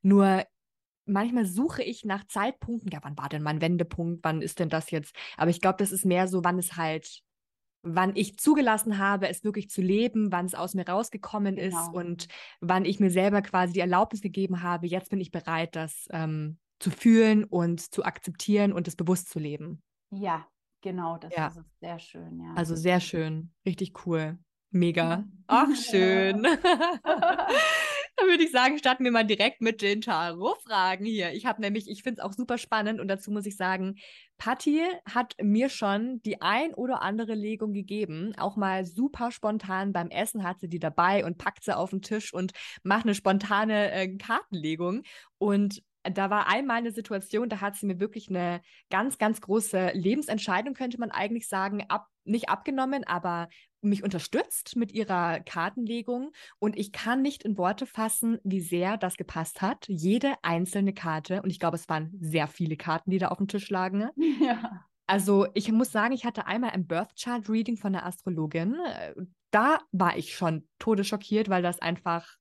Nur 0.02 0.44
manchmal 1.08 1.46
suche 1.46 1.82
ich 1.82 2.04
nach 2.04 2.24
Zeitpunkten, 2.26 2.90
ja, 2.92 3.00
wann 3.02 3.16
war 3.16 3.28
denn 3.28 3.42
mein 3.42 3.60
Wendepunkt, 3.60 4.20
wann 4.22 4.42
ist 4.42 4.58
denn 4.58 4.68
das 4.68 4.90
jetzt? 4.90 5.14
Aber 5.36 5.50
ich 5.50 5.60
glaube, 5.60 5.78
das 5.78 5.92
ist 5.92 6.04
mehr 6.04 6.28
so, 6.28 6.44
wann 6.44 6.58
es 6.58 6.76
halt, 6.76 7.22
wann 7.82 8.14
ich 8.14 8.38
zugelassen 8.38 8.98
habe, 8.98 9.28
es 9.28 9.44
wirklich 9.44 9.70
zu 9.70 9.80
leben, 9.80 10.30
wann 10.30 10.46
es 10.46 10.54
aus 10.54 10.74
mir 10.74 10.86
rausgekommen 10.86 11.56
genau. 11.56 11.66
ist 11.66 11.94
und 11.94 12.28
wann 12.60 12.84
ich 12.84 13.00
mir 13.00 13.10
selber 13.10 13.42
quasi 13.42 13.72
die 13.72 13.80
Erlaubnis 13.80 14.20
gegeben 14.20 14.62
habe, 14.62 14.86
jetzt 14.86 15.10
bin 15.10 15.20
ich 15.20 15.30
bereit, 15.30 15.74
das 15.74 16.06
ähm, 16.10 16.58
zu 16.78 16.90
fühlen 16.90 17.44
und 17.44 17.80
zu 17.92 18.04
akzeptieren 18.04 18.72
und 18.72 18.86
es 18.86 18.96
bewusst 18.96 19.30
zu 19.30 19.38
leben. 19.38 19.82
Ja, 20.10 20.46
Genau, 20.80 21.18
das 21.18 21.34
ja. 21.34 21.48
ist 21.48 21.60
sehr 21.80 21.98
schön, 21.98 22.40
ja. 22.40 22.54
Also 22.54 22.76
sehr 22.76 23.00
schön, 23.00 23.52
richtig 23.66 24.06
cool. 24.06 24.38
Mega. 24.70 25.24
Ach, 25.46 25.68
schön. 25.90 26.42
Dann 28.18 28.26
würde 28.26 28.42
ich 28.42 28.50
sagen, 28.50 28.78
starten 28.78 29.04
wir 29.04 29.12
mal 29.12 29.24
direkt 29.24 29.60
mit 29.60 29.80
den 29.80 30.00
Tarot-Fragen 30.00 31.04
hier. 31.04 31.32
Ich 31.32 31.46
habe 31.46 31.60
nämlich, 31.60 31.88
ich 31.88 32.02
finde 32.02 32.20
es 32.20 32.24
auch 32.24 32.32
super 32.32 32.58
spannend 32.58 33.00
und 33.00 33.06
dazu 33.06 33.30
muss 33.30 33.46
ich 33.46 33.56
sagen, 33.56 33.94
Patti 34.38 34.82
hat 35.04 35.36
mir 35.40 35.68
schon 35.68 36.20
die 36.22 36.42
ein 36.42 36.74
oder 36.74 37.00
andere 37.02 37.34
Legung 37.34 37.72
gegeben. 37.72 38.34
Auch 38.36 38.56
mal 38.56 38.84
super 38.84 39.30
spontan 39.30 39.92
beim 39.92 40.10
Essen 40.10 40.42
hat 40.42 40.58
sie 40.58 40.68
die 40.68 40.80
dabei 40.80 41.24
und 41.24 41.38
packt 41.38 41.62
sie 41.62 41.76
auf 41.76 41.90
den 41.90 42.02
Tisch 42.02 42.34
und 42.34 42.52
macht 42.82 43.04
eine 43.04 43.14
spontane 43.14 43.92
äh, 43.92 44.08
Kartenlegung. 44.16 45.04
Und 45.38 45.82
da 46.02 46.30
war 46.30 46.48
einmal 46.48 46.78
eine 46.78 46.92
Situation, 46.92 47.48
da 47.48 47.60
hat 47.60 47.76
sie 47.76 47.86
mir 47.86 48.00
wirklich 48.00 48.28
eine 48.28 48.60
ganz, 48.90 49.18
ganz 49.18 49.40
große 49.40 49.90
Lebensentscheidung, 49.94 50.74
könnte 50.74 50.98
man 50.98 51.10
eigentlich 51.10 51.48
sagen, 51.48 51.84
ab, 51.88 52.06
nicht 52.24 52.48
abgenommen, 52.48 53.04
aber 53.04 53.48
mich 53.80 54.02
unterstützt 54.02 54.76
mit 54.76 54.92
ihrer 54.92 55.40
Kartenlegung. 55.40 56.32
Und 56.58 56.76
ich 56.76 56.92
kann 56.92 57.22
nicht 57.22 57.44
in 57.44 57.56
Worte 57.56 57.86
fassen, 57.86 58.38
wie 58.42 58.60
sehr 58.60 58.96
das 58.96 59.16
gepasst 59.16 59.62
hat. 59.62 59.86
Jede 59.88 60.34
einzelne 60.42 60.92
Karte. 60.92 61.42
Und 61.42 61.50
ich 61.50 61.60
glaube, 61.60 61.76
es 61.76 61.88
waren 61.88 62.12
sehr 62.20 62.48
viele 62.48 62.76
Karten, 62.76 63.10
die 63.10 63.18
da 63.18 63.28
auf 63.28 63.38
dem 63.38 63.48
Tisch 63.48 63.70
lagen. 63.70 64.08
Ja. 64.40 64.84
Also 65.10 65.46
ich 65.54 65.72
muss 65.72 65.90
sagen, 65.90 66.12
ich 66.12 66.26
hatte 66.26 66.46
einmal 66.46 66.70
ein 66.70 66.86
Birth 66.86 67.16
Chart 67.18 67.48
Reading 67.48 67.78
von 67.78 67.94
der 67.94 68.04
Astrologin. 68.04 68.76
Da 69.50 69.78
war 69.90 70.18
ich 70.18 70.34
schon 70.34 70.68
todesschockiert, 70.78 71.48
weil 71.48 71.62
das 71.62 71.78
einfach 71.78 72.37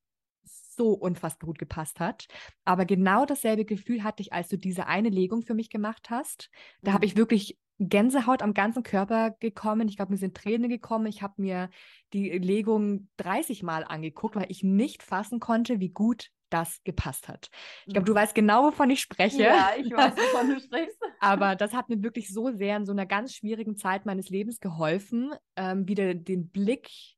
so 0.78 0.92
unfassbar 0.92 1.46
gut 1.46 1.58
gepasst 1.58 2.00
hat. 2.00 2.26
Aber 2.64 2.86
genau 2.86 3.26
dasselbe 3.26 3.66
Gefühl 3.66 4.02
hatte 4.02 4.22
ich, 4.22 4.32
als 4.32 4.48
du 4.48 4.56
diese 4.56 4.86
eine 4.86 5.10
Legung 5.10 5.42
für 5.42 5.54
mich 5.54 5.68
gemacht 5.68 6.08
hast. 6.08 6.48
Da 6.80 6.92
mhm. 6.92 6.94
habe 6.94 7.04
ich 7.04 7.16
wirklich 7.16 7.58
Gänsehaut 7.78 8.42
am 8.42 8.54
ganzen 8.54 8.82
Körper 8.82 9.32
gekommen. 9.38 9.88
Ich 9.88 9.96
glaube, 9.96 10.12
mir 10.12 10.18
sind 10.18 10.36
Tränen 10.36 10.68
gekommen. 10.68 11.06
Ich 11.06 11.22
habe 11.22 11.34
mir 11.36 11.70
die 12.12 12.30
Legung 12.30 13.08
30 13.18 13.62
Mal 13.62 13.84
angeguckt, 13.84 14.36
weil 14.36 14.46
ich 14.48 14.64
nicht 14.64 15.02
fassen 15.02 15.38
konnte, 15.38 15.78
wie 15.78 15.90
gut 15.90 16.30
das 16.50 16.82
gepasst 16.82 17.28
hat. 17.28 17.50
Ich 17.86 17.92
glaube, 17.92 18.06
du 18.06 18.12
mhm. 18.12 18.16
weißt 18.16 18.34
genau, 18.34 18.64
wovon 18.64 18.90
ich 18.90 19.00
spreche. 19.00 19.42
Ja, 19.42 19.70
ich 19.78 19.92
weiß, 19.92 20.16
wovon 20.16 20.54
du 20.54 20.60
sprichst. 20.60 20.98
Aber 21.20 21.56
das 21.56 21.74
hat 21.74 21.88
mir 21.88 22.02
wirklich 22.02 22.32
so 22.32 22.50
sehr 22.52 22.76
in 22.76 22.86
so 22.86 22.92
einer 22.92 23.06
ganz 23.06 23.34
schwierigen 23.34 23.76
Zeit 23.76 24.06
meines 24.06 24.30
Lebens 24.30 24.58
geholfen, 24.58 25.32
ähm, 25.56 25.86
wieder 25.86 26.14
den 26.14 26.48
Blick 26.48 27.17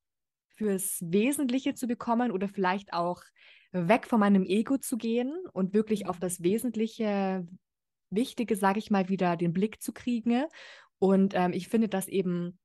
fürs 0.61 0.99
Wesentliche 1.01 1.73
zu 1.73 1.87
bekommen 1.87 2.31
oder 2.31 2.47
vielleicht 2.47 2.93
auch 2.93 3.23
weg 3.73 4.07
von 4.07 4.21
meinem 4.21 4.45
Ego 4.45 4.77
zu 4.77 4.99
gehen 4.99 5.33
und 5.55 5.73
wirklich 5.73 6.07
auf 6.07 6.21
das 6.21 6.43
Wesentliche, 6.43 7.47
Wichtige, 8.11 8.57
sage 8.57 8.79
ich 8.79 8.91
mal, 8.91 9.09
wieder 9.09 9.39
den 9.39 9.55
Blick 9.55 9.81
zu 9.81 9.95
kriegen. 9.95 10.45
Und 10.99 11.33
ähm, 11.35 11.55
ich 11.55 11.69
finde, 11.69 11.89
dass 11.89 12.09
eben 12.09 12.59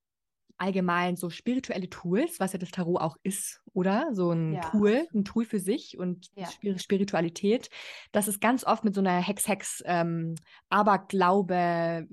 allgemein 0.58 1.16
so 1.16 1.30
spirituelle 1.30 1.90
Tools, 1.90 2.42
was 2.42 2.52
ja 2.52 2.60
das 2.60 2.72
Tarot 2.72 3.00
auch 3.00 3.16
ist, 3.24 3.62
oder? 3.74 4.10
So 4.12 4.32
ein 4.32 4.54
ja. 4.56 4.62
Tool, 4.62 5.08
ein 5.14 5.24
Tool 5.24 5.46
für 5.46 5.60
sich 5.60 5.98
und 5.98 6.28
ja. 6.36 6.50
Spiritualität, 6.78 7.70
dass 8.12 8.28
es 8.28 8.42
ganz 8.42 8.66
oft 8.66 8.84
mit 8.84 8.94
so 8.94 9.00
einer 9.00 9.22
Hex-Hex 9.22 9.84
ähm, 9.86 10.36
Aberglaube 10.68 12.08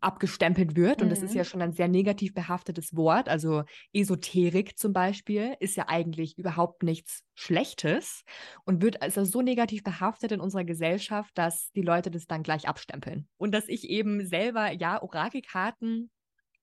abgestempelt 0.00 0.76
wird. 0.76 0.98
Mhm. 0.98 1.04
Und 1.04 1.10
das 1.10 1.22
ist 1.22 1.34
ja 1.34 1.42
mhm. 1.42 1.46
schon 1.46 1.62
ein 1.62 1.72
sehr 1.72 1.88
negativ 1.88 2.34
behaftetes 2.34 2.94
Wort. 2.96 3.28
Also 3.28 3.64
Esoterik 3.92 4.78
zum 4.78 4.92
Beispiel 4.92 5.54
ist 5.60 5.76
ja 5.76 5.88
eigentlich 5.88 6.38
überhaupt 6.38 6.82
nichts 6.82 7.24
Schlechtes 7.34 8.24
und 8.64 8.82
wird 8.82 9.02
also 9.02 9.24
so 9.24 9.42
negativ 9.42 9.82
behaftet 9.82 10.32
in 10.32 10.40
unserer 10.40 10.64
Gesellschaft, 10.64 11.30
dass 11.36 11.70
die 11.72 11.82
Leute 11.82 12.10
das 12.10 12.26
dann 12.26 12.42
gleich 12.42 12.68
abstempeln. 12.68 13.28
Und 13.36 13.52
dass 13.52 13.68
ich 13.68 13.88
eben 13.88 14.26
selber, 14.26 14.72
ja, 14.72 15.02
Orakelkarten 15.02 16.10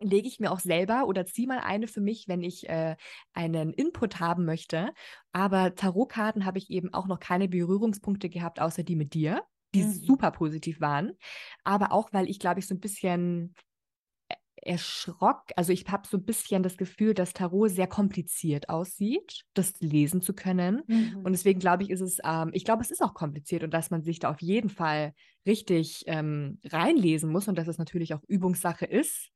lege 0.02 0.28
ich 0.28 0.40
mir 0.40 0.52
auch 0.52 0.60
selber 0.60 1.08
oder 1.08 1.26
ziehe 1.26 1.48
mal 1.48 1.60
eine 1.60 1.88
für 1.88 2.02
mich, 2.02 2.28
wenn 2.28 2.42
ich 2.42 2.70
äh, 2.70 2.96
einen 3.34 3.74
Input 3.74 4.20
haben 4.20 4.46
möchte. 4.46 4.94
Aber 5.32 5.76
Tarotkarten 5.76 6.46
habe 6.46 6.58
ich 6.58 6.70
eben 6.70 6.94
auch 6.94 7.08
noch 7.08 7.20
keine 7.20 7.48
Berührungspunkte 7.48 8.30
gehabt, 8.30 8.62
außer 8.62 8.84
die 8.84 8.96
mit 8.96 9.14
dir, 9.14 9.44
die 9.74 9.84
mhm. 9.84 9.92
super 9.92 10.32
positiv 10.32 10.82
waren. 10.82 11.14
Aber 11.64 11.92
auch, 11.92 12.12
weil 12.12 12.30
ich, 12.30 12.40
glaube 12.40 12.60
ich, 12.60 12.68
so 12.68 12.76
ein 12.76 12.80
bisschen 12.80 13.56
erschrock, 14.62 15.44
also 15.56 15.72
ich 15.72 15.86
habe 15.88 16.08
so 16.08 16.18
ein 16.18 16.26
bisschen 16.26 16.64
das 16.64 16.78
Gefühl, 16.78 17.14
dass 17.14 17.34
Tarot 17.34 17.72
sehr 17.72 17.88
kompliziert 17.88 18.70
aussieht, 18.70 19.46
das 19.54 19.74
lesen 19.80 20.22
zu 20.22 20.34
können. 20.34 20.84
Mhm. 20.88 21.22
Und 21.24 21.32
deswegen 21.32 21.60
glaube 21.60 21.84
ich, 21.84 21.90
ist 21.90 22.02
es, 22.02 22.20
ähm, 22.24 22.52
ich 22.54 22.66
glaube, 22.66 22.82
es 22.82 22.92
ist 22.92 23.02
auch 23.02 23.14
kompliziert 23.14 23.64
und 23.64 23.74
dass 23.74 23.90
man 23.90 24.04
sich 24.04 24.20
da 24.20 24.30
auf 24.30 24.42
jeden 24.42 24.70
Fall 24.70 25.14
richtig 25.46 26.04
ähm, 26.08 26.60
reinlesen 26.66 27.32
muss 27.32 27.48
und 27.48 27.58
dass 27.58 27.68
es 27.68 27.78
natürlich 27.78 28.14
auch 28.14 28.24
Übungssache 28.28 28.86
ist. 28.86 29.32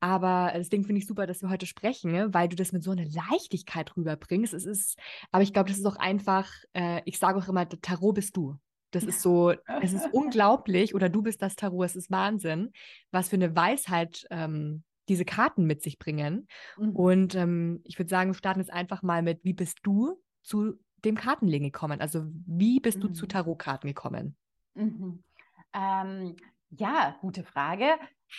Aber 0.00 0.52
deswegen 0.56 0.84
finde 0.84 1.00
ich 1.00 1.06
super, 1.06 1.26
dass 1.26 1.42
wir 1.42 1.50
heute 1.50 1.66
sprechen, 1.66 2.10
ne? 2.10 2.34
weil 2.34 2.48
du 2.48 2.56
das 2.56 2.72
mit 2.72 2.82
so 2.82 2.90
einer 2.90 3.04
Leichtigkeit 3.04 3.96
rüberbringst. 3.96 4.52
Es 4.52 4.64
ist, 4.64 4.98
aber 5.30 5.44
ich 5.44 5.52
glaube, 5.52 5.68
das 5.68 5.78
ist 5.78 5.86
auch 5.86 5.96
einfach, 5.96 6.50
äh, 6.72 7.02
ich 7.04 7.18
sage 7.18 7.38
auch 7.38 7.48
immer, 7.48 7.68
Tarot 7.68 8.16
bist 8.16 8.36
du. 8.36 8.56
Das 8.92 9.02
ist 9.02 9.20
so, 9.22 9.52
es 9.80 9.92
ist 9.92 10.08
unglaublich, 10.12 10.94
oder 10.94 11.08
du 11.08 11.22
bist 11.22 11.42
das 11.42 11.56
Tarot, 11.56 11.86
es 11.86 11.96
ist 11.96 12.10
Wahnsinn, 12.10 12.70
was 13.10 13.28
für 13.28 13.36
eine 13.36 13.56
Weisheit 13.56 14.26
ähm, 14.30 14.84
diese 15.08 15.24
Karten 15.24 15.64
mit 15.64 15.82
sich 15.82 15.98
bringen. 15.98 16.46
Mhm. 16.76 16.90
Und 16.90 17.34
ähm, 17.34 17.80
ich 17.84 17.98
würde 17.98 18.08
sagen, 18.08 18.30
wir 18.30 18.34
starten 18.34 18.60
jetzt 18.60 18.72
einfach 18.72 19.02
mal 19.02 19.22
mit, 19.22 19.44
wie 19.44 19.52
bist 19.52 19.80
du 19.82 20.20
zu 20.42 20.78
dem 21.04 21.16
Kartenlegen 21.16 21.66
gekommen? 21.66 22.00
Also 22.00 22.24
wie 22.46 22.80
bist 22.80 22.98
mhm. 22.98 23.02
du 23.02 23.08
zu 23.08 23.24
mhm. 23.24 23.30
Tarotkarten 23.30 23.88
gekommen? 23.88 24.36
Mhm. 24.74 25.22
Ähm, 25.74 26.36
ja, 26.70 27.16
gute 27.20 27.44
Frage. 27.44 27.86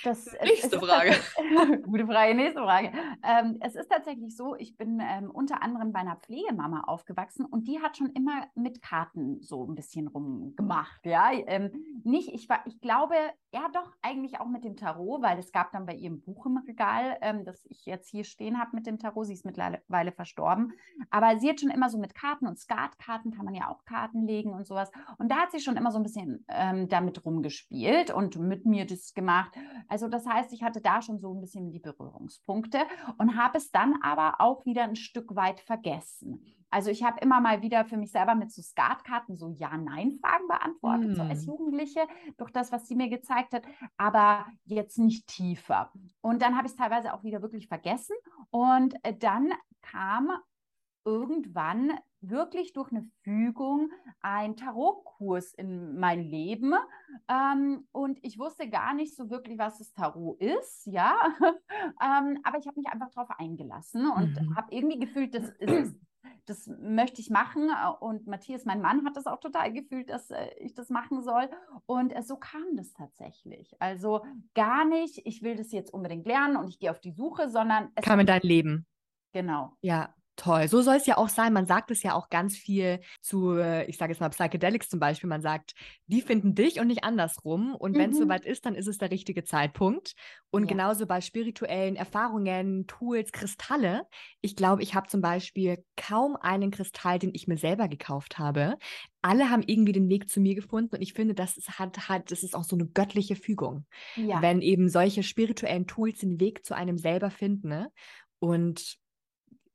Das, 0.03 0.25
nächste 0.43 0.79
Frage. 0.79 1.11
Gute 1.83 2.05
Frage, 2.05 2.35
nächste 2.35 2.61
Frage. 2.61 2.91
Ähm, 3.23 3.57
es 3.61 3.75
ist 3.75 3.89
tatsächlich 3.89 4.35
so, 4.35 4.55
ich 4.55 4.75
bin 4.77 4.99
ähm, 5.01 5.29
unter 5.29 5.61
anderem 5.61 5.93
bei 5.93 5.99
einer 5.99 6.15
Pflegemama 6.15 6.81
aufgewachsen 6.81 7.45
und 7.45 7.67
die 7.67 7.79
hat 7.79 7.97
schon 7.97 8.09
immer 8.11 8.47
mit 8.55 8.81
Karten 8.81 9.41
so 9.41 9.65
ein 9.65 9.75
bisschen 9.75 10.07
rumgemacht. 10.07 11.05
Ja, 11.05 11.31
ähm, 11.31 11.71
nicht, 12.03 12.33
ich 12.33 12.49
war, 12.49 12.61
ich 12.65 12.79
glaube, 12.81 13.15
ja 13.53 13.69
doch, 13.71 13.91
eigentlich 14.01 14.39
auch 14.39 14.47
mit 14.47 14.63
dem 14.63 14.75
Tarot, 14.75 15.21
weil 15.21 15.37
es 15.37 15.51
gab 15.51 15.71
dann 15.71 15.85
bei 15.85 15.93
ihrem 15.93 16.21
Buch 16.21 16.45
im 16.45 16.57
Regal, 16.57 17.17
ähm, 17.21 17.45
das 17.45 17.65
ich 17.65 17.85
jetzt 17.85 18.09
hier 18.09 18.23
stehen 18.23 18.59
habe 18.59 18.75
mit 18.75 18.87
dem 18.87 18.97
Tarot, 18.97 19.27
sie 19.27 19.33
ist 19.33 19.45
mittlerweile 19.45 20.11
verstorben, 20.11 20.73
aber 21.11 21.39
sie 21.39 21.49
hat 21.49 21.59
schon 21.59 21.69
immer 21.69 21.89
so 21.89 21.97
mit 21.97 22.15
Karten 22.15 22.47
und 22.47 22.57
Skatkarten 22.57 23.31
kann 23.31 23.45
man 23.45 23.53
ja 23.53 23.69
auch 23.69 23.85
Karten 23.85 24.25
legen 24.25 24.53
und 24.53 24.65
sowas. 24.65 24.91
Und 25.17 25.29
da 25.29 25.35
hat 25.37 25.51
sie 25.51 25.59
schon 25.59 25.77
immer 25.77 25.91
so 25.91 25.99
ein 25.99 26.03
bisschen 26.03 26.45
ähm, 26.49 26.89
damit 26.89 27.23
rumgespielt 27.25 28.11
und 28.11 28.37
mit 28.37 28.65
mir 28.65 28.85
das 28.85 29.13
gemacht 29.13 29.55
also 29.87 30.07
das 30.07 30.25
heißt, 30.25 30.53
ich 30.53 30.63
hatte 30.63 30.81
da 30.81 31.01
schon 31.01 31.19
so 31.19 31.33
ein 31.33 31.41
bisschen 31.41 31.71
die 31.71 31.79
Berührungspunkte 31.79 32.79
und 33.17 33.37
habe 33.37 33.57
es 33.57 33.71
dann 33.71 33.95
aber 34.01 34.35
auch 34.39 34.65
wieder 34.65 34.83
ein 34.83 34.95
Stück 34.95 35.35
weit 35.35 35.59
vergessen. 35.59 36.45
Also 36.69 36.89
ich 36.89 37.03
habe 37.03 37.19
immer 37.19 37.39
mal 37.39 37.61
wieder 37.61 37.85
für 37.85 37.97
mich 37.97 38.11
selber 38.11 38.33
mit 38.33 38.51
so 38.51 38.63
Skatkarten 38.63 39.35
so 39.35 39.49
Ja-Nein-Fragen 39.49 40.47
beantwortet, 40.47 41.11
mm. 41.11 41.13
so 41.13 41.21
als 41.21 41.41
hm. 41.41 41.49
Jugendliche, 41.49 41.99
durch 42.37 42.49
das, 42.49 42.71
was 42.71 42.87
sie 42.87 42.95
mir 42.95 43.09
gezeigt 43.09 43.53
hat, 43.53 43.63
aber 43.95 44.47
jetzt 44.65 44.97
nicht 44.97 45.27
tiefer. 45.27 45.91
Und 46.21 46.41
dann 46.41 46.57
habe 46.57 46.65
ich 46.65 46.73
es 46.73 46.77
teilweise 46.77 47.13
auch 47.13 47.23
wieder 47.23 47.43
wirklich 47.43 47.67
vergessen. 47.67 48.15
Und 48.49 48.95
äh, 49.03 49.15
dann 49.15 49.51
kam 49.83 50.31
irgendwann 51.05 51.91
wirklich 52.21 52.73
durch 52.73 52.91
eine 52.91 53.03
Fügung 53.21 53.89
ein 54.21 54.55
Tarotkurs 54.55 55.53
in 55.53 55.99
mein 55.99 56.23
Leben. 56.23 56.73
Ähm, 57.27 57.85
und 57.91 58.19
ich 58.21 58.39
wusste 58.39 58.69
gar 58.69 58.93
nicht 58.93 59.15
so 59.15 59.29
wirklich, 59.29 59.57
was 59.57 59.77
das 59.77 59.93
Tarot 59.93 60.39
ist, 60.39 60.85
ja. 60.85 61.15
ähm, 62.01 62.39
aber 62.43 62.57
ich 62.59 62.67
habe 62.67 62.79
mich 62.79 62.87
einfach 62.87 63.09
darauf 63.11 63.29
eingelassen 63.37 64.09
und 64.09 64.41
mhm. 64.41 64.55
habe 64.55 64.67
irgendwie 64.71 64.99
gefühlt, 64.99 65.35
das 65.35 65.49
ist 65.59 65.95
das 66.45 66.67
möchte 66.67 67.21
ich 67.21 67.29
machen. 67.29 67.69
Und 67.99 68.27
Matthias, 68.27 68.65
mein 68.65 68.81
Mann, 68.81 69.05
hat 69.05 69.15
das 69.15 69.27
auch 69.27 69.39
total 69.39 69.71
gefühlt, 69.71 70.09
dass 70.09 70.29
äh, 70.29 70.49
ich 70.59 70.73
das 70.73 70.89
machen 70.89 71.21
soll. 71.21 71.49
Und 71.85 72.15
äh, 72.15 72.21
so 72.21 72.37
kam 72.37 72.75
das 72.75 72.93
tatsächlich. 72.93 73.73
Also 73.79 74.25
gar 74.53 74.85
nicht, 74.85 75.21
ich 75.25 75.41
will 75.41 75.55
das 75.55 75.71
jetzt 75.71 75.93
unbedingt 75.93 76.25
lernen 76.25 76.57
und 76.57 76.67
ich 76.67 76.79
gehe 76.79 76.91
auf 76.91 76.99
die 76.99 77.11
Suche, 77.11 77.49
sondern 77.49 77.89
es 77.95 78.05
kam 78.05 78.19
in 78.19 78.25
dein 78.25 78.41
Leben. 78.41 78.85
Genau. 79.31 79.77
Ja, 79.81 80.13
Toll, 80.35 80.67
so 80.67 80.81
soll 80.81 80.95
es 80.95 81.05
ja 81.05 81.17
auch 81.17 81.29
sein. 81.29 81.53
Man 81.53 81.67
sagt 81.67 81.91
es 81.91 82.01
ja 82.01 82.15
auch 82.15 82.29
ganz 82.29 82.57
viel 82.57 82.99
zu, 83.21 83.55
ich 83.87 83.97
sage 83.97 84.13
jetzt 84.13 84.19
mal 84.19 84.29
Psychedelics 84.29 84.89
zum 84.89 84.99
Beispiel. 84.99 85.29
Man 85.29 85.43
sagt, 85.43 85.75
die 86.07 86.23
finden 86.23 86.55
dich 86.55 86.79
und 86.79 86.87
nicht 86.87 87.03
andersrum. 87.03 87.75
Und 87.75 87.95
wenn 87.95 88.09
es 88.09 88.17
mhm. 88.17 88.23
soweit 88.23 88.45
ist, 88.45 88.65
dann 88.65 88.73
ist 88.73 88.87
es 88.87 88.97
der 88.97 89.11
richtige 89.11 89.43
Zeitpunkt. 89.43 90.13
Und 90.49 90.63
ja. 90.63 90.69
genauso 90.69 91.05
bei 91.05 91.21
spirituellen 91.21 91.95
Erfahrungen, 91.95 92.87
Tools, 92.87 93.31
Kristalle. 93.31 94.07
Ich 94.41 94.55
glaube, 94.55 94.81
ich 94.81 94.95
habe 94.95 95.07
zum 95.07 95.21
Beispiel 95.21 95.85
kaum 95.97 96.35
einen 96.35 96.71
Kristall, 96.71 97.19
den 97.19 97.35
ich 97.35 97.47
mir 97.47 97.57
selber 97.57 97.87
gekauft 97.87 98.39
habe. 98.39 98.77
Alle 99.21 99.51
haben 99.51 99.63
irgendwie 99.65 99.93
den 99.93 100.09
Weg 100.09 100.29
zu 100.29 100.41
mir 100.41 100.55
gefunden 100.55 100.95
und 100.95 101.01
ich 101.01 101.13
finde, 101.13 101.35
das 101.35 101.57
ist, 101.57 101.77
hat, 101.77 102.09
hat, 102.09 102.31
das 102.31 102.41
ist 102.43 102.55
auch 102.55 102.63
so 102.63 102.75
eine 102.75 102.87
göttliche 102.87 103.35
Fügung. 103.35 103.85
Ja. 104.15 104.41
Wenn 104.41 104.61
eben 104.61 104.89
solche 104.89 105.21
spirituellen 105.21 105.85
Tools 105.85 106.19
den 106.19 106.39
Weg 106.39 106.65
zu 106.65 106.75
einem 106.75 106.97
selber 106.97 107.29
finden. 107.29 107.69
Ne? 107.69 107.91
Und 108.39 108.97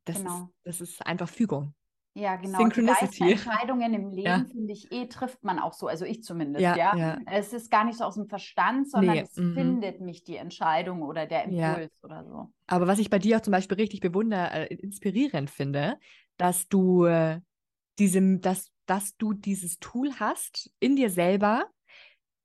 das, 0.08 0.18
genau. 0.18 0.50
ist, 0.64 0.80
das 0.80 0.80
ist 0.80 1.06
einfach 1.06 1.28
Fügung. 1.28 1.74
Ja, 2.14 2.34
genau. 2.36 2.58
Synchronicity. 2.58 3.32
Entscheidungen 3.32 3.94
im 3.94 4.10
Leben, 4.10 4.26
ja. 4.26 4.44
finde 4.50 4.72
ich, 4.72 4.90
eh 4.90 5.06
trifft 5.06 5.44
man 5.44 5.58
auch 5.58 5.72
so, 5.72 5.86
also 5.86 6.04
ich 6.04 6.22
zumindest, 6.24 6.62
ja, 6.62 6.76
ja. 6.76 6.96
ja. 6.96 7.18
Es 7.26 7.52
ist 7.52 7.70
gar 7.70 7.84
nicht 7.84 7.98
so 7.98 8.04
aus 8.04 8.14
dem 8.14 8.26
Verstand, 8.26 8.90
sondern 8.90 9.16
nee. 9.16 9.22
es 9.22 9.36
mhm. 9.36 9.54
findet 9.54 10.00
mich 10.00 10.24
die 10.24 10.36
Entscheidung 10.36 11.02
oder 11.02 11.26
der 11.26 11.44
Impuls 11.44 11.92
oder 12.02 12.24
so. 12.24 12.52
Aber 12.66 12.86
was 12.88 12.98
ich 12.98 13.08
bei 13.08 13.18
dir 13.18 13.36
auch 13.36 13.42
zum 13.42 13.52
Beispiel 13.52 13.76
richtig 13.76 14.00
bewunder, 14.00 14.52
äh, 14.52 14.74
inspirierend 14.74 15.50
finde, 15.50 15.98
dass 16.38 16.68
du 16.68 17.04
äh, 17.04 17.40
diesem, 17.98 18.40
dass, 18.40 18.72
dass 18.86 19.16
du 19.16 19.32
dieses 19.32 19.78
Tool 19.78 20.12
hast 20.18 20.72
in 20.80 20.96
dir 20.96 21.10
selber, 21.10 21.66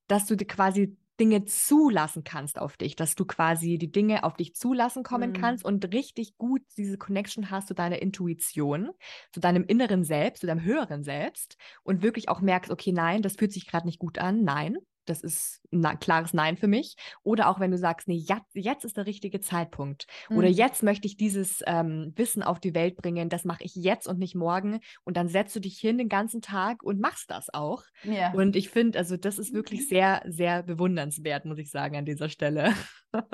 dass 0.07 0.27
du 0.27 0.37
quasi 0.37 0.97
Dinge 1.23 1.45
zulassen 1.45 2.23
kannst 2.23 2.59
auf 2.59 2.77
dich, 2.77 2.95
dass 2.95 3.15
du 3.15 3.25
quasi 3.25 3.77
die 3.77 3.91
Dinge 3.91 4.23
auf 4.23 4.35
dich 4.35 4.55
zulassen 4.55 5.03
kommen 5.03 5.31
Mhm. 5.31 5.33
kannst 5.33 5.63
und 5.65 5.93
richtig 5.93 6.37
gut 6.37 6.61
diese 6.77 6.97
Connection 6.97 7.49
hast 7.49 7.67
zu 7.69 7.73
deiner 7.75 8.01
Intuition, 8.01 8.91
zu 9.31 9.39
deinem 9.39 9.63
inneren 9.63 10.03
Selbst, 10.03 10.41
zu 10.41 10.47
deinem 10.47 10.63
höheren 10.63 11.03
Selbst 11.03 11.57
und 11.83 12.03
wirklich 12.03 12.29
auch 12.29 12.41
merkst, 12.41 12.71
okay, 12.71 12.91
nein, 12.91 13.21
das 13.21 13.35
fühlt 13.37 13.53
sich 13.53 13.67
gerade 13.67 13.87
nicht 13.87 13.99
gut 13.99 14.19
an, 14.19 14.43
nein, 14.43 14.77
das 15.05 15.21
ist 15.21 15.61
ein 15.71 15.99
klares 15.99 16.33
Nein 16.33 16.57
für 16.57 16.67
mich. 16.67 16.95
Oder 17.23 17.49
auch 17.49 17.59
wenn 17.59 17.71
du 17.71 17.77
sagst, 17.77 18.07
nee, 18.07 18.15
jetzt, 18.15 18.53
jetzt 18.53 18.85
ist 18.85 18.97
der 18.97 19.05
richtige 19.05 19.39
Zeitpunkt. 19.41 20.05
Oder 20.29 20.47
Mhm. 20.49 20.53
jetzt 20.53 20.83
möchte 20.83 21.07
ich 21.07 21.17
dieses 21.17 21.61
ähm, 21.67 22.13
Wissen 22.15 22.43
auf 22.43 22.59
die 22.59 22.73
Welt 22.75 22.95
bringen, 22.95 23.29
das 23.29 23.45
mache 23.45 23.63
ich 23.63 23.75
jetzt 23.75 24.07
und 24.07 24.19
nicht 24.19 24.35
morgen. 24.35 24.79
Und 25.03 25.17
dann 25.17 25.27
setzt 25.27 25.55
du 25.55 25.59
dich 25.59 25.77
hin 25.79 25.97
den 25.97 26.09
ganzen 26.09 26.41
Tag 26.41 26.83
und 26.83 26.99
machst 26.99 27.29
das 27.31 27.53
auch. 27.53 27.83
Ja. 28.03 28.33
Und 28.33 28.55
ich 28.55 28.69
finde, 28.69 28.97
also 28.99 29.17
das 29.17 29.39
ist 29.39 29.53
wirklich 29.53 29.87
sehr, 29.87 30.21
sehr 30.27 30.63
bewundernswert, 30.63 31.45
muss 31.45 31.57
ich 31.57 31.71
sagen, 31.71 31.95
an 31.97 32.05
dieser 32.05 32.29
Stelle. 32.29 32.73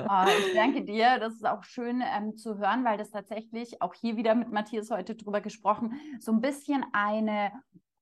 Ah, 0.06 0.28
ich 0.38 0.54
danke 0.54 0.84
dir. 0.84 1.18
Das 1.18 1.34
ist 1.34 1.46
auch 1.46 1.64
schön 1.64 2.02
ähm, 2.16 2.36
zu 2.36 2.58
hören, 2.58 2.84
weil 2.84 2.98
das 2.98 3.10
tatsächlich 3.10 3.80
auch 3.82 3.94
hier 3.94 4.16
wieder 4.16 4.34
mit 4.34 4.50
Matthias 4.50 4.90
heute 4.90 5.14
drüber 5.14 5.40
gesprochen, 5.40 5.94
so 6.18 6.32
ein 6.32 6.40
bisschen 6.40 6.84
eine 6.92 7.52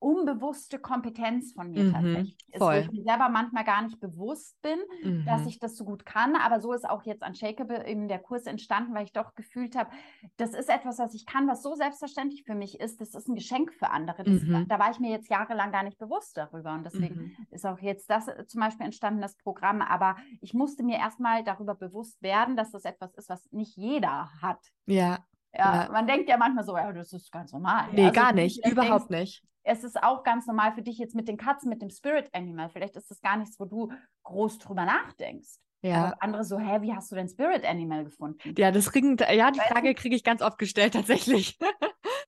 unbewusste 0.01 0.79
Kompetenz 0.79 1.53
von 1.53 1.71
mir 1.71 1.85
Mhm, 1.85 1.87
tatsächlich 1.87 2.37
ist, 2.53 2.73
wo 2.73 2.79
ich 2.79 2.91
mir 2.91 3.03
selber 3.05 3.29
manchmal 3.29 3.65
gar 3.65 3.83
nicht 3.83 4.01
bewusst 4.01 4.61
bin, 4.63 4.79
dass 5.25 5.45
Mhm. 5.45 5.49
ich 5.49 5.59
das 5.59 5.77
so 5.77 5.85
gut 5.85 6.07
kann. 6.07 6.37
Aber 6.37 6.61
so 6.61 6.73
ist 6.73 6.89
auch 6.89 7.03
jetzt 7.05 7.27
Unshakable 7.27 7.87
eben 7.87 8.09
der 8.09 8.19
Kurs 8.21 8.47
entstanden, 8.47 8.95
weil 8.95 9.05
ich 9.05 9.13
doch 9.13 9.35
gefühlt 9.35 9.77
habe, 9.77 9.91
das 10.37 10.55
ist 10.55 10.69
etwas, 10.71 10.99
was 10.99 11.15
ich 11.15 11.27
kann, 11.27 11.49
was 11.49 11.63
so 11.63 11.75
selbstverständlich 11.75 12.45
für 12.45 12.55
mich 12.55 12.81
ist. 12.81 13.01
Das 13.01 13.15
ist 13.15 13.29
ein 13.29 13.35
Geschenk 13.35 13.73
für 13.75 13.91
andere. 13.91 14.25
Das, 14.25 14.45
Mhm. 14.45 14.69
Da 14.69 14.79
war 14.79 14.91
ich 14.91 15.01
mir 15.01 15.11
jetzt 15.11 15.29
jahrelang 15.31 15.73
gar 15.73 15.83
nicht 15.83 15.99
bewusst 15.99 16.37
darüber. 16.37 16.73
Und 16.75 16.85
deswegen 16.85 17.19
Mhm. 17.19 17.37
ist 17.51 17.67
auch 17.67 17.79
jetzt 17.81 18.11
das 18.11 18.29
äh, 18.29 18.47
zum 18.47 18.61
Beispiel 18.61 18.87
entstanden, 18.87 19.21
das 19.21 19.37
Programm. 19.37 19.83
Aber 19.83 20.17
ich 20.41 20.55
musste 20.55 20.83
mir 20.83 20.99
erstmal 20.99 21.45
darüber 21.45 21.75
bewusst 21.75 22.23
werden, 22.23 22.57
dass 22.57 22.71
das 22.71 22.85
etwas 22.85 23.15
ist, 23.15 23.29
was 23.29 23.49
nicht 23.53 23.77
jeder 23.77 24.31
hat. 24.43 24.61
Ja, 24.87 25.27
Ja, 25.59 25.85
Ja. 25.85 25.93
man 25.93 26.07
denkt 26.07 26.29
ja 26.29 26.37
manchmal 26.37 26.65
so, 26.65 26.77
ja, 26.77 26.93
das 26.93 27.13
ist 27.13 27.31
ganz 27.33 27.53
normal. 27.53 27.89
nee, 27.93 28.03
Also, 28.07 28.13
gar 28.13 28.33
nicht, 28.33 28.65
überhaupt 28.67 29.11
denkst, 29.11 29.43
nicht. 29.43 29.43
Es 29.65 29.85
ist 29.85 30.03
auch 30.03 30.23
ganz 30.23 30.47
normal 30.47 30.73
für 30.73 30.83
dich 30.83 30.97
jetzt 30.99 31.15
mit 31.15 31.29
den 31.29 31.37
Katzen, 31.37 31.69
mit 31.69 31.83
dem 31.83 31.91
Spirit 31.91 32.29
Animal. 32.33 32.71
Vielleicht 32.71 32.97
ist 32.97 33.11
das 33.11 33.21
gar 33.21 33.37
nichts, 33.37 33.59
wo 33.61 33.65
du 33.67 33.93
groß 34.23 34.59
drüber 34.59 34.85
nachdenkst. 34.87 35.59
Ja. 35.83 36.07
Aber 36.07 36.23
andere 36.23 36.45
so, 36.45 36.59
hä, 36.59 36.81
wie 36.83 36.95
hast 36.95 37.11
du 37.13 37.17
denn 37.17 37.29
Spirit 37.29 37.65
Animal 37.65 38.05
gefunden? 38.05 38.55
Ja, 38.57 38.71
das 38.71 38.91
kriegen, 38.91 39.17
ja, 39.19 39.51
die 39.51 39.59
Weißt 39.59 39.71
du? 39.71 39.75
Frage 39.75 39.95
kriege 39.95 40.17
ich 40.17 40.25
ganz 40.25 40.43
oft 40.43 40.59
gestellt, 40.59 40.95
tatsächlich. 40.95 41.59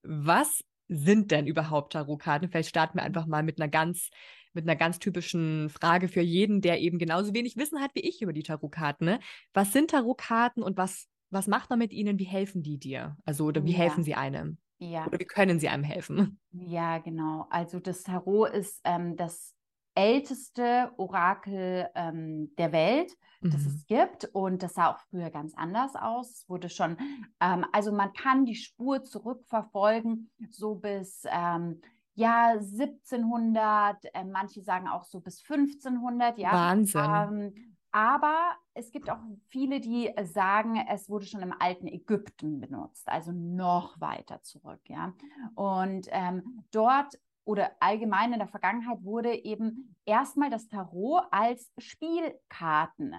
Was 0.02 0.60
sind 0.88 1.30
denn 1.30 1.46
überhaupt 1.46 1.92
Tarotkarten? 1.94 2.48
Vielleicht 2.50 2.68
starten 2.68 2.98
wir 2.98 3.02
einfach 3.04 3.26
mal 3.26 3.42
mit 3.42 3.60
einer 3.60 3.68
ganz, 3.70 4.10
mit 4.52 4.64
einer 4.64 4.76
ganz 4.76 4.98
typischen 4.98 5.70
Frage 5.70 6.08
für 6.08 6.20
jeden, 6.20 6.60
der 6.60 6.80
eben 6.80 6.98
genauso 6.98 7.32
wenig 7.34 7.56
Wissen 7.56 7.80
hat 7.80 7.94
wie 7.94 8.00
ich 8.00 8.22
über 8.22 8.32
die 8.32 8.42
Tarotkarten. 8.42 9.04
Ne? 9.06 9.20
Was 9.54 9.72
sind 9.72 9.90
Tarotkarten 9.90 10.62
und 10.62 10.76
was, 10.76 11.06
was 11.30 11.46
macht 11.46 11.70
man 11.70 11.78
mit 11.78 11.92
ihnen? 11.92 12.18
Wie 12.18 12.24
helfen 12.24 12.62
die 12.62 12.78
dir? 12.78 13.16
Also, 13.24 13.46
oder 13.46 13.64
wie 13.64 13.72
Ja. 13.72 13.72
helfen 13.72 14.04
sie 14.04 14.14
einem? 14.14 14.58
Ja. 14.80 15.06
Oder 15.06 15.18
wie 15.20 15.24
können 15.26 15.60
sie 15.60 15.68
einem 15.68 15.84
helfen? 15.84 16.40
Ja, 16.52 16.98
genau. 16.98 17.46
Also 17.50 17.78
das 17.80 18.02
Tarot 18.02 18.50
ist 18.50 18.80
ähm, 18.84 19.16
das 19.16 19.54
älteste 19.94 20.92
Orakel 20.96 21.88
ähm, 21.94 22.54
der 22.58 22.72
Welt, 22.72 23.12
das 23.50 23.66
Mhm. 23.66 23.66
es 23.66 23.86
gibt. 23.86 24.24
Und 24.32 24.62
das 24.62 24.74
sah 24.74 24.92
auch 24.92 24.98
früher 25.10 25.30
ganz 25.30 25.54
anders 25.54 25.94
aus. 25.94 26.30
Es 26.30 26.48
wurde 26.48 26.68
schon, 26.68 26.96
ähm, 27.40 27.64
also 27.72 27.92
man 27.92 28.12
kann 28.12 28.44
die 28.46 28.56
Spur 28.56 29.04
zurückverfolgen, 29.04 30.30
so 30.50 30.74
bis 30.74 31.22
ähm, 31.30 31.80
ja 32.14 32.60
1700, 32.60 34.04
äh, 34.12 34.24
manche 34.24 34.62
sagen 34.62 34.88
auch 34.88 35.04
so 35.04 35.20
bis 35.20 35.40
1500, 35.40 36.36
ja. 36.38 36.58
Wahnsinn. 36.58 37.28
Ähm, 37.28 37.69
aber 37.92 38.56
es 38.74 38.92
gibt 38.92 39.10
auch 39.10 39.18
viele, 39.48 39.80
die 39.80 40.12
sagen, 40.22 40.76
es 40.88 41.08
wurde 41.08 41.26
schon 41.26 41.42
im 41.42 41.54
alten 41.58 41.86
Ägypten 41.86 42.60
benutzt, 42.60 43.08
also 43.08 43.32
noch 43.32 44.00
weiter 44.00 44.42
zurück, 44.42 44.80
ja. 44.86 45.12
Und 45.54 46.08
ähm, 46.10 46.64
dort 46.70 47.18
oder 47.44 47.72
allgemein 47.80 48.32
in 48.32 48.38
der 48.38 48.48
Vergangenheit 48.48 49.02
wurde 49.02 49.34
eben 49.34 49.96
erstmal 50.04 50.50
das 50.50 50.68
Tarot 50.68 51.24
als 51.30 51.72
Spielkarten 51.78 53.14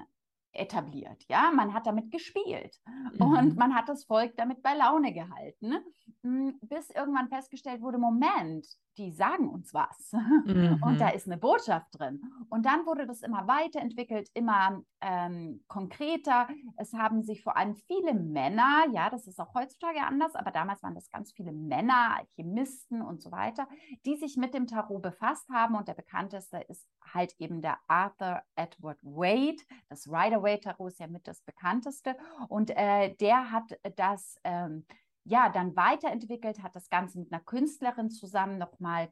etabliert, 0.54 1.24
ja. 1.30 1.52
Man 1.52 1.74
hat 1.74 1.88
damit 1.88 2.12
gespielt 2.12 2.78
und 3.18 3.56
Mhm. 3.56 3.58
man 3.58 3.76
hat 3.76 3.90
das 3.90 4.06
Volk 4.06 4.36
damit 4.38 4.62
bei 4.62 4.74
Laune 4.76 5.14
gehalten, 5.14 5.78
m, 6.24 6.60
bis 6.62 6.90
irgendwann 6.90 7.30
festgestellt 7.30 7.82
wurde, 7.82 7.98
Moment, 7.98 8.68
die 8.98 9.12
sagen 9.12 9.48
uns 9.50 9.74
was. 9.74 10.12
Und 10.82 11.00
da 11.00 11.08
Mhm. 11.08 11.12
ist 11.12 11.26
eine 11.28 11.38
Botschaft 11.38 11.88
drin. 11.98 12.22
Und 12.50 12.66
dann 12.66 12.86
wurde 12.86 13.06
das 13.08 13.22
immer 13.22 13.48
weiterentwickelt, 13.48 14.30
immer 14.34 14.82
ähm, 15.00 15.64
konkreter. 15.68 16.50
Es 16.76 16.94
haben 16.94 17.24
sich 17.24 17.42
vor 17.42 17.56
allem 17.56 17.76
viele 17.76 18.14
Männer, 18.14 18.86
ja, 18.92 19.10
das 19.10 19.28
ist 19.28 19.40
auch 19.40 19.54
heutzutage 19.54 20.02
anders, 20.02 20.36
aber 20.36 20.52
damals 20.52 20.84
waren 20.84 20.94
das 20.96 21.10
ganz 21.10 21.32
viele 21.32 21.54
Männer, 21.54 22.18
Alchemisten 22.18 23.02
und 23.02 23.22
so 23.22 23.32
weiter, 23.32 23.68
die 24.06 24.16
sich 24.18 24.38
mit 24.38 24.54
dem 24.54 24.68
Tarot 24.68 25.02
befasst 25.02 25.50
haben. 25.50 25.76
Und 25.76 25.88
der 25.88 25.94
bekannteste 25.94 26.58
ist 26.58 26.88
halt 27.14 27.34
eben 27.40 27.62
der 27.62 27.78
Arthur 27.88 28.42
Edward 28.56 29.00
Wade. 29.04 29.62
Das 29.90 30.10
Rider-Waite-Tarot 30.44 30.92
ist 30.92 31.00
ja 31.00 31.08
mit 31.08 31.28
das 31.28 31.42
bekannteste. 31.42 32.16
Und 32.48 32.72
äh, 32.76 33.16
der 33.16 33.52
hat 33.52 33.80
das 33.96 34.38
ähm, 34.44 34.86
ja 35.24 35.50
dann 35.50 35.76
weiterentwickelt, 35.76 36.64
hat 36.64 36.76
das 36.76 36.90
Ganze 36.90 37.20
mit 37.20 37.32
einer 37.32 37.42
Künstlerin 37.42 38.10
zusammen 38.10 38.58
nochmal 38.58 39.12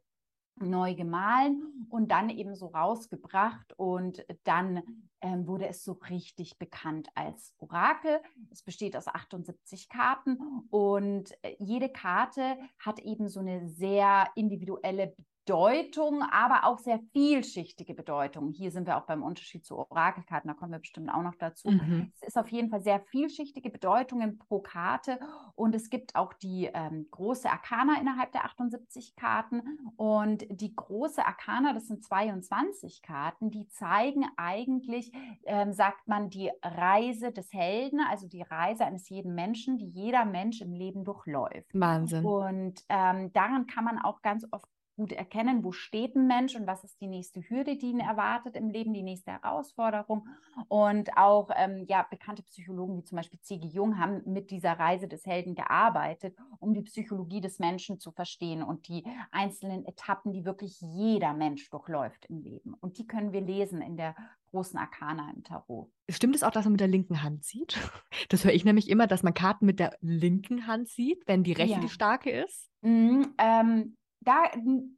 neu 0.61 0.93
gemahlen 0.93 1.87
und 1.89 2.11
dann 2.11 2.29
eben 2.29 2.55
so 2.55 2.67
rausgebracht 2.67 3.73
und 3.77 4.25
dann 4.43 4.83
ähm, 5.21 5.47
wurde 5.47 5.67
es 5.67 5.83
so 5.83 5.93
richtig 5.93 6.57
bekannt 6.57 7.07
als 7.15 7.53
Orakel. 7.59 8.19
Es 8.51 8.61
besteht 8.61 8.95
aus 8.97 9.07
78 9.07 9.89
Karten 9.89 10.37
und 10.69 11.31
äh, 11.43 11.55
jede 11.59 11.89
Karte 11.89 12.57
hat 12.77 12.99
eben 12.99 13.29
so 13.29 13.39
eine 13.39 13.69
sehr 13.69 14.27
individuelle 14.35 15.15
Bedeutung, 15.49 16.21
aber 16.31 16.65
auch 16.65 16.77
sehr 16.77 16.99
vielschichtige 17.11 17.95
Bedeutung. 17.95 18.51
Hier 18.51 18.69
sind 18.69 18.85
wir 18.85 18.97
auch 18.97 19.07
beim 19.07 19.23
Unterschied 19.23 19.65
zu 19.65 19.79
Orakelkarten, 19.79 20.47
da 20.47 20.53
kommen 20.53 20.71
wir 20.71 20.77
bestimmt 20.77 21.09
auch 21.11 21.23
noch 21.23 21.33
dazu. 21.33 21.71
Mhm. 21.71 22.11
Es 22.21 22.27
ist 22.27 22.37
auf 22.37 22.49
jeden 22.49 22.69
Fall 22.69 22.81
sehr 22.81 22.99
vielschichtige 22.99 23.71
Bedeutungen 23.71 24.37
pro 24.37 24.59
Karte 24.59 25.19
und 25.55 25.73
es 25.73 25.89
gibt 25.89 26.15
auch 26.15 26.33
die 26.33 26.69
ähm, 26.71 27.07
große 27.09 27.49
Arkana 27.49 27.99
innerhalb 27.99 28.31
der 28.31 28.45
78 28.45 29.15
Karten 29.15 29.63
und 29.97 30.45
die 30.51 30.75
große 30.75 31.25
Arkana, 31.25 31.73
das 31.73 31.87
sind 31.87 32.03
22 32.03 33.01
Karten, 33.01 33.49
die 33.49 33.67
zeigen 33.69 34.27
eigentlich, 34.37 35.11
ähm, 35.45 35.73
sagt 35.73 36.07
man, 36.07 36.29
die 36.29 36.51
Reise 36.61 37.31
des 37.31 37.51
Helden, 37.51 38.01
also 38.07 38.27
die 38.27 38.43
Reise 38.43 38.85
eines 38.85 39.09
jeden 39.09 39.33
Menschen, 39.33 39.79
die 39.79 39.87
jeder 39.87 40.25
Mensch 40.25 40.61
im 40.61 40.73
Leben 40.73 41.03
durchläuft. 41.05 41.71
Wahnsinn. 41.73 42.23
Und 42.23 42.83
ähm, 42.89 43.33
daran 43.33 43.65
kann 43.65 43.83
man 43.83 43.97
auch 43.97 44.21
ganz 44.21 44.45
oft 44.51 44.69
gut 44.99 45.13
erkennen, 45.13 45.63
wo 45.63 45.71
steht 45.71 46.15
ein 46.15 46.27
Mensch 46.27 46.55
und 46.55 46.67
was 46.67 46.83
ist 46.83 46.99
die 46.99 47.07
nächste 47.07 47.39
Hürde, 47.49 47.77
die 47.77 47.91
ihn 47.91 48.01
erwartet 48.01 48.57
im 48.57 48.69
Leben, 48.69 48.93
die 48.93 49.01
nächste 49.01 49.31
Herausforderung. 49.31 50.27
Und 50.67 51.15
auch 51.15 51.49
ähm, 51.55 51.85
ja, 51.87 52.05
bekannte 52.09 52.43
Psychologen 52.43 52.97
wie 52.97 53.03
zum 53.05 53.15
Beispiel 53.15 53.39
C.G. 53.39 53.65
Jung 53.69 53.97
haben 53.97 54.21
mit 54.25 54.51
dieser 54.51 54.73
Reise 54.73 55.07
des 55.07 55.25
Helden 55.25 55.55
gearbeitet, 55.55 56.35
um 56.59 56.73
die 56.73 56.81
Psychologie 56.81 57.39
des 57.39 57.59
Menschen 57.59 57.97
zu 57.99 58.11
verstehen 58.11 58.61
und 58.61 58.89
die 58.89 59.05
einzelnen 59.31 59.85
Etappen, 59.85 60.33
die 60.33 60.43
wirklich 60.43 60.81
jeder 60.81 61.33
Mensch 61.33 61.69
durchläuft 61.69 62.25
im 62.25 62.41
Leben. 62.41 62.73
Und 62.81 62.97
die 62.97 63.07
können 63.07 63.31
wir 63.31 63.41
lesen 63.41 63.81
in 63.81 63.95
der 63.95 64.15
großen 64.51 64.77
Arkana 64.77 65.31
im 65.33 65.43
Tarot. 65.43 65.89
Stimmt 66.09 66.35
es 66.35 66.43
auch, 66.43 66.51
dass 66.51 66.65
man 66.65 66.73
mit 66.73 66.81
der 66.81 66.87
linken 66.87 67.23
Hand 67.23 67.45
sieht? 67.45 67.77
Das 68.27 68.43
höre 68.43 68.51
ich 68.51 68.65
nämlich 68.65 68.89
immer, 68.89 69.07
dass 69.07 69.23
man 69.23 69.33
Karten 69.33 69.65
mit 69.65 69.79
der 69.79 69.97
linken 70.01 70.67
Hand 70.67 70.89
sieht, 70.89 71.23
wenn 71.25 71.43
die 71.43 71.53
rechte 71.53 71.75
Ja. 71.75 71.79
die 71.79 71.89
starke 71.89 72.29
ist. 72.29 72.69
Mm, 72.81 73.23
ähm, 73.37 73.97
da, 74.21 74.43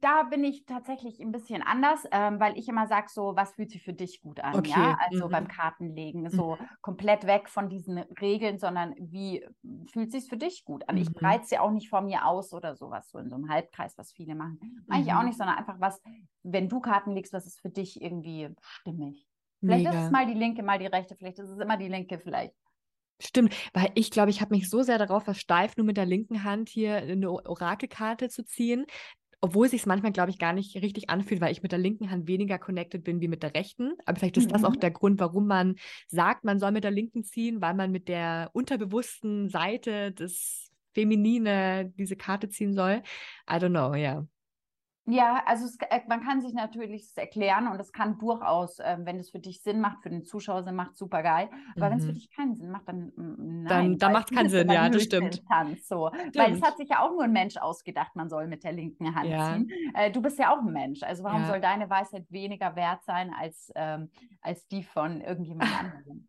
da 0.00 0.24
bin 0.24 0.42
ich 0.44 0.66
tatsächlich 0.66 1.20
ein 1.20 1.32
bisschen 1.32 1.62
anders, 1.62 2.04
ähm, 2.10 2.40
weil 2.40 2.58
ich 2.58 2.68
immer 2.68 2.86
sage, 2.86 3.06
so, 3.08 3.34
was 3.36 3.54
fühlt 3.54 3.70
sich 3.70 3.82
für 3.84 3.92
dich 3.92 4.20
gut 4.20 4.40
an? 4.40 4.64
Okay, 4.66 4.66
Ja, 4.66 4.96
also 4.98 5.28
mhm. 5.28 5.30
beim 5.30 5.48
Kartenlegen, 5.48 6.28
so 6.30 6.58
komplett 6.80 7.26
weg 7.26 7.48
von 7.48 7.68
diesen 7.68 7.98
Regeln, 7.98 8.58
sondern 8.58 8.94
wie 8.98 9.46
fühlt 9.92 10.10
sich 10.12 10.28
für 10.28 10.36
dich 10.36 10.64
gut 10.64 10.88
an? 10.88 10.96
Ich 10.96 11.14
Mhm. 11.14 11.14
breite 11.14 11.46
sie 11.46 11.58
auch 11.58 11.70
nicht 11.70 11.88
vor 11.88 12.00
mir 12.02 12.26
aus 12.26 12.52
oder 12.52 12.74
sowas, 12.76 13.10
so 13.10 13.18
in 13.18 13.28
so 13.30 13.36
einem 13.36 13.48
Halbkreis, 13.48 13.96
was 13.96 14.12
viele 14.12 14.34
machen. 14.34 14.58
Mache 14.88 15.00
ich 15.02 15.12
auch 15.14 15.22
Mhm. 15.22 15.24
nicht, 15.24 15.38
sondern 15.38 15.56
einfach 15.56 15.80
was, 15.80 16.00
wenn 16.42 16.68
du 16.68 16.80
Karten 16.80 17.12
legst, 17.12 17.32
was 17.32 17.46
ist 17.46 17.60
für 17.60 17.70
dich 17.70 18.02
irgendwie 18.02 18.50
stimmig? 18.60 19.28
Vielleicht 19.64 19.86
ist 19.86 19.94
Mega. 19.94 20.04
es 20.04 20.10
mal 20.10 20.26
die 20.26 20.34
linke, 20.34 20.62
mal 20.62 20.78
die 20.80 20.86
rechte, 20.86 21.14
vielleicht 21.16 21.38
ist 21.38 21.48
es 21.50 21.58
immer 21.58 21.76
die 21.76 21.88
linke, 21.88 22.18
vielleicht. 22.18 22.56
Stimmt, 23.24 23.54
weil 23.72 23.90
ich 23.94 24.10
glaube, 24.10 24.30
ich 24.30 24.40
habe 24.40 24.54
mich 24.54 24.68
so 24.68 24.82
sehr 24.82 24.98
darauf 24.98 25.24
versteift, 25.24 25.78
nur 25.78 25.86
mit 25.86 25.96
der 25.96 26.06
linken 26.06 26.42
Hand 26.44 26.68
hier 26.68 26.96
eine 26.96 27.30
Orakelkarte 27.30 28.28
zu 28.28 28.44
ziehen, 28.44 28.84
obwohl 29.40 29.68
sich 29.68 29.82
es 29.82 29.86
manchmal, 29.86 30.12
glaube 30.12 30.30
ich, 30.30 30.38
gar 30.38 30.52
nicht 30.52 30.76
richtig 30.82 31.10
anfühlt, 31.10 31.40
weil 31.40 31.52
ich 31.52 31.62
mit 31.62 31.72
der 31.72 31.78
linken 31.78 32.10
Hand 32.10 32.26
weniger 32.28 32.58
connected 32.58 33.04
bin 33.04 33.20
wie 33.20 33.28
mit 33.28 33.42
der 33.42 33.54
rechten. 33.54 33.92
Aber 34.06 34.18
vielleicht 34.18 34.36
ist 34.38 34.52
das 34.52 34.64
auch 34.64 34.74
Mhm. 34.74 34.80
der 34.80 34.90
Grund, 34.92 35.20
warum 35.20 35.46
man 35.46 35.76
sagt, 36.08 36.44
man 36.44 36.58
soll 36.60 36.72
mit 36.72 36.84
der 36.84 36.90
linken 36.92 37.24
ziehen, 37.24 37.60
weil 37.60 37.74
man 37.74 37.92
mit 37.92 38.08
der 38.08 38.50
unterbewussten 38.54 39.48
Seite 39.48 40.12
des 40.12 40.70
Feminine 40.94 41.92
diese 41.98 42.16
Karte 42.16 42.48
ziehen 42.48 42.74
soll. 42.74 43.02
I 43.50 43.54
don't 43.54 43.70
know, 43.70 43.94
ja. 43.94 44.26
Ja, 45.06 45.42
also 45.46 45.64
es, 45.66 45.76
äh, 45.90 46.00
man 46.06 46.22
kann 46.22 46.40
sich 46.40 46.54
natürlich 46.54 47.08
erklären 47.16 47.66
und 47.66 47.80
es 47.80 47.92
kann 47.92 48.18
durchaus, 48.18 48.78
äh, 48.78 48.98
wenn 49.00 49.18
es 49.18 49.30
für 49.30 49.40
dich 49.40 49.60
Sinn 49.60 49.80
macht, 49.80 50.00
für 50.02 50.10
den 50.10 50.24
Zuschauer 50.24 50.62
Sinn 50.62 50.76
macht, 50.76 50.96
super 50.96 51.24
geil. 51.24 51.50
Aber 51.74 51.86
mhm. 51.86 51.90
wenn 51.90 51.98
es 51.98 52.06
für 52.06 52.12
dich 52.12 52.30
keinen 52.30 52.54
Sinn 52.54 52.70
macht, 52.70 52.86
dann 52.86 53.12
mm, 53.16 53.62
nein. 53.64 53.66
Dann, 53.66 53.98
dann 53.98 54.12
macht 54.12 54.30
es 54.30 54.36
keinen 54.36 54.48
Sinn, 54.48 54.70
ja, 54.70 54.88
das 54.88 55.02
stimmt. 55.02 55.44
Tanz, 55.48 55.88
so. 55.88 56.08
Stimmt. 56.14 56.36
Weil 56.36 56.52
es 56.52 56.62
hat 56.62 56.76
sich 56.76 56.88
ja 56.88 57.00
auch 57.00 57.10
nur 57.10 57.24
ein 57.24 57.32
Mensch 57.32 57.56
ausgedacht, 57.56 58.14
man 58.14 58.28
soll 58.28 58.46
mit 58.46 58.62
der 58.62 58.72
linken 58.72 59.12
Hand 59.12 59.28
ja. 59.28 59.54
ziehen. 59.54 59.70
Äh, 59.94 60.12
du 60.12 60.22
bist 60.22 60.38
ja 60.38 60.54
auch 60.54 60.60
ein 60.60 60.72
Mensch, 60.72 61.02
also 61.02 61.24
warum 61.24 61.42
ja. 61.42 61.48
soll 61.48 61.60
deine 61.60 61.90
Weisheit 61.90 62.30
weniger 62.30 62.76
wert 62.76 63.02
sein 63.02 63.34
als, 63.34 63.72
ähm, 63.74 64.08
als 64.40 64.68
die 64.68 64.84
von 64.84 65.20
irgendjemand 65.20 65.70
anderem? 65.78 66.28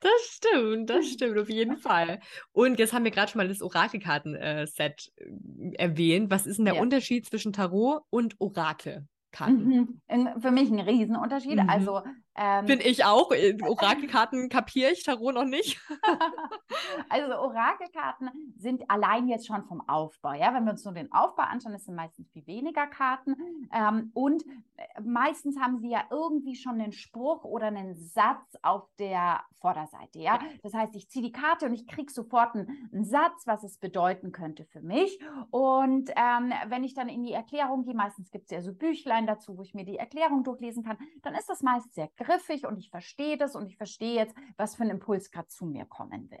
Das 0.00 0.12
stimmt, 0.22 0.90
das 0.90 1.06
stimmt 1.12 1.38
auf 1.38 1.48
jeden 1.48 1.76
Fall. 1.76 2.20
Und 2.52 2.78
jetzt 2.78 2.92
haben 2.92 3.04
wir 3.04 3.10
gerade 3.10 3.30
schon 3.30 3.38
mal 3.38 3.48
das 3.48 3.62
Orakelkarten-Set 3.62 5.12
äh, 5.16 5.74
erwähnt. 5.76 6.30
Was 6.30 6.46
ist 6.46 6.56
denn 6.56 6.64
der 6.64 6.74
ja. 6.74 6.80
Unterschied 6.80 7.26
zwischen 7.26 7.52
Tarot 7.52 8.02
und 8.10 8.34
Orakel. 8.38 9.06
Karten. 9.32 10.00
Mhm. 10.08 10.40
Für 10.40 10.50
mich 10.50 10.70
ein 10.70 10.80
Riesenunterschied. 10.80 11.62
Mhm. 11.62 11.68
Also 11.68 12.02
ähm, 12.36 12.66
bin 12.66 12.80
ich 12.80 13.04
auch. 13.04 13.32
Äh, 13.32 13.56
Orakelkarten 13.62 14.48
kapiere 14.48 14.92
ich, 14.92 15.02
Tarot 15.02 15.34
noch 15.34 15.44
nicht. 15.44 15.80
also 17.08 17.34
Orakelkarten 17.36 18.30
sind 18.56 18.88
allein 18.88 19.28
jetzt 19.28 19.46
schon 19.46 19.64
vom 19.64 19.86
Aufbau. 19.88 20.32
Ja, 20.32 20.54
wenn 20.54 20.64
wir 20.64 20.72
uns 20.72 20.84
nur 20.84 20.94
den 20.94 21.12
Aufbau 21.12 21.42
anschauen, 21.42 21.72
das 21.72 21.84
sind 21.84 21.94
meistens 21.94 22.30
viel 22.30 22.46
weniger 22.46 22.86
Karten 22.86 23.36
ähm, 23.72 24.10
und 24.14 24.44
äh, 24.76 25.00
meistens 25.02 25.58
haben 25.58 25.78
sie 25.78 25.90
ja 25.90 26.04
irgendwie 26.10 26.54
schon 26.54 26.80
einen 26.80 26.92
Spruch 26.92 27.44
oder 27.44 27.66
einen 27.66 27.94
Satz 27.94 28.56
auf 28.62 28.88
der 28.98 29.40
Vorderseite. 29.60 30.18
Ja, 30.18 30.38
das 30.62 30.72
heißt, 30.72 30.94
ich 30.96 31.08
ziehe 31.08 31.24
die 31.24 31.32
Karte 31.32 31.66
und 31.66 31.74
ich 31.74 31.86
kriege 31.86 32.12
sofort 32.12 32.54
einen, 32.54 32.88
einen, 32.92 33.04
Satz, 33.04 33.46
was 33.46 33.62
es 33.64 33.78
bedeuten 33.78 34.32
könnte 34.32 34.64
für 34.64 34.80
mich. 34.80 35.20
Und 35.50 36.10
ähm, 36.16 36.52
wenn 36.68 36.84
ich 36.84 36.94
dann 36.94 37.08
in 37.08 37.22
die 37.22 37.32
Erklärung 37.32 37.84
gehe, 37.84 37.94
meistens 37.94 38.30
gibt 38.30 38.44
es 38.46 38.50
ja 38.50 38.62
so 38.62 38.72
Büchlein 38.72 39.26
dazu, 39.26 39.56
wo 39.56 39.62
ich 39.62 39.74
mir 39.74 39.84
die 39.84 39.96
Erklärung 39.96 40.44
durchlesen 40.44 40.84
kann, 40.84 40.98
dann 41.22 41.34
ist 41.34 41.48
das 41.48 41.62
meist 41.62 41.92
sehr 41.92 42.08
griffig 42.20 42.66
und 42.66 42.78
ich 42.78 42.90
verstehe 42.90 43.36
das 43.36 43.56
und 43.56 43.66
ich 43.66 43.76
verstehe 43.76 44.14
jetzt, 44.14 44.34
was 44.56 44.76
für 44.76 44.82
ein 44.82 44.90
Impuls 44.90 45.30
gerade 45.30 45.48
zu 45.48 45.66
mir 45.66 45.86
kommen 45.86 46.30
will. 46.30 46.38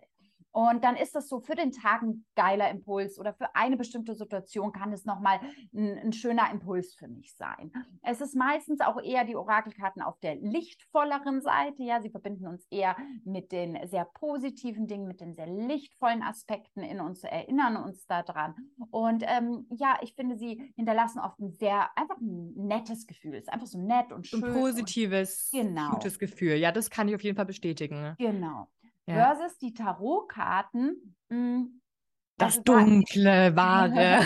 Und 0.52 0.82
dann 0.82 0.96
ist 0.96 1.14
das 1.14 1.28
so 1.28 1.40
für 1.40 1.54
den 1.54 1.70
Tag 1.70 2.02
ein 2.02 2.24
geiler 2.34 2.70
Impuls 2.70 3.18
oder 3.18 3.32
für 3.34 3.54
eine 3.54 3.76
bestimmte 3.76 4.14
Situation 4.14 4.72
kann 4.72 4.92
es 4.92 5.04
nochmal 5.04 5.40
ein, 5.72 5.98
ein 5.98 6.12
schöner 6.12 6.50
Impuls 6.50 6.94
für 6.94 7.08
mich 7.08 7.34
sein. 7.36 7.72
Es 8.02 8.20
ist 8.20 8.34
meistens 8.34 8.80
auch 8.80 9.00
eher 9.00 9.24
die 9.24 9.36
Orakelkarten 9.36 10.02
auf 10.02 10.18
der 10.20 10.36
lichtvolleren 10.36 11.40
Seite. 11.40 11.84
Ja, 11.84 12.00
sie 12.00 12.10
verbinden 12.10 12.48
uns 12.48 12.66
eher 12.70 12.96
mit 13.24 13.52
den 13.52 13.78
sehr 13.86 14.04
positiven 14.04 14.88
Dingen, 14.88 15.06
mit 15.06 15.20
den 15.20 15.34
sehr 15.34 15.46
lichtvollen 15.46 16.22
Aspekten 16.22 16.82
in 16.82 17.00
uns, 17.00 17.22
erinnern 17.22 17.76
uns 17.76 18.06
daran. 18.06 18.54
Und 18.90 19.22
ähm, 19.26 19.66
ja, 19.70 19.98
ich 20.02 20.14
finde, 20.14 20.36
sie 20.36 20.72
hinterlassen 20.74 21.20
oft 21.20 21.38
ein 21.38 21.52
sehr, 21.52 21.96
einfach 21.96 22.18
ein 22.18 22.54
nettes 22.54 23.06
Gefühl. 23.06 23.34
Es 23.34 23.44
ist 23.44 23.52
einfach 23.52 23.68
so 23.68 23.78
nett 23.78 24.12
und 24.12 24.26
schön. 24.26 24.42
Ein 24.44 24.52
positives, 24.52 25.50
und, 25.52 25.60
genau. 25.60 25.90
gutes 25.90 26.18
Gefühl. 26.18 26.54
Ja, 26.54 26.72
das 26.72 26.90
kann 26.90 27.08
ich 27.08 27.14
auf 27.14 27.22
jeden 27.22 27.36
Fall 27.36 27.46
bestätigen. 27.46 28.14
Genau 28.18 28.68
ja. 29.10 29.34
versus 29.34 29.58
die 29.58 29.74
Tarotkarten. 29.74 31.16
Mh, 31.28 31.36
hm, 31.36 31.80
das 32.40 32.58
also 32.58 32.62
dunkle, 32.62 33.54
wahre. 33.56 34.24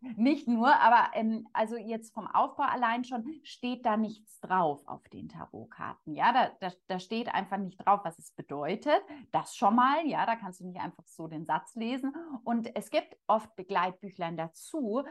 nicht 0.16 0.48
nur, 0.48 0.74
aber 0.80 1.10
ähm, 1.14 1.46
also 1.52 1.76
jetzt 1.76 2.14
vom 2.14 2.26
Aufbau 2.26 2.64
allein 2.64 3.04
schon 3.04 3.24
steht 3.42 3.84
da 3.84 3.96
nichts 3.96 4.40
drauf 4.40 4.82
auf 4.86 5.06
den 5.08 5.28
Tarotkarten. 5.28 6.14
Ja, 6.14 6.32
da, 6.32 6.50
da, 6.60 6.74
da 6.86 6.98
steht 6.98 7.28
einfach 7.28 7.58
nicht 7.58 7.76
drauf, 7.76 8.00
was 8.04 8.18
es 8.18 8.32
bedeutet. 8.32 9.00
Das 9.30 9.54
schon 9.56 9.76
mal, 9.76 10.06
ja, 10.06 10.24
da 10.24 10.36
kannst 10.36 10.60
du 10.60 10.66
nicht 10.66 10.80
einfach 10.80 11.06
so 11.06 11.28
den 11.28 11.44
Satz 11.44 11.74
lesen. 11.74 12.14
Und 12.44 12.74
es 12.74 12.90
gibt 12.90 13.16
oft 13.26 13.54
Begleitbüchlein 13.56 14.36
dazu, 14.36 15.04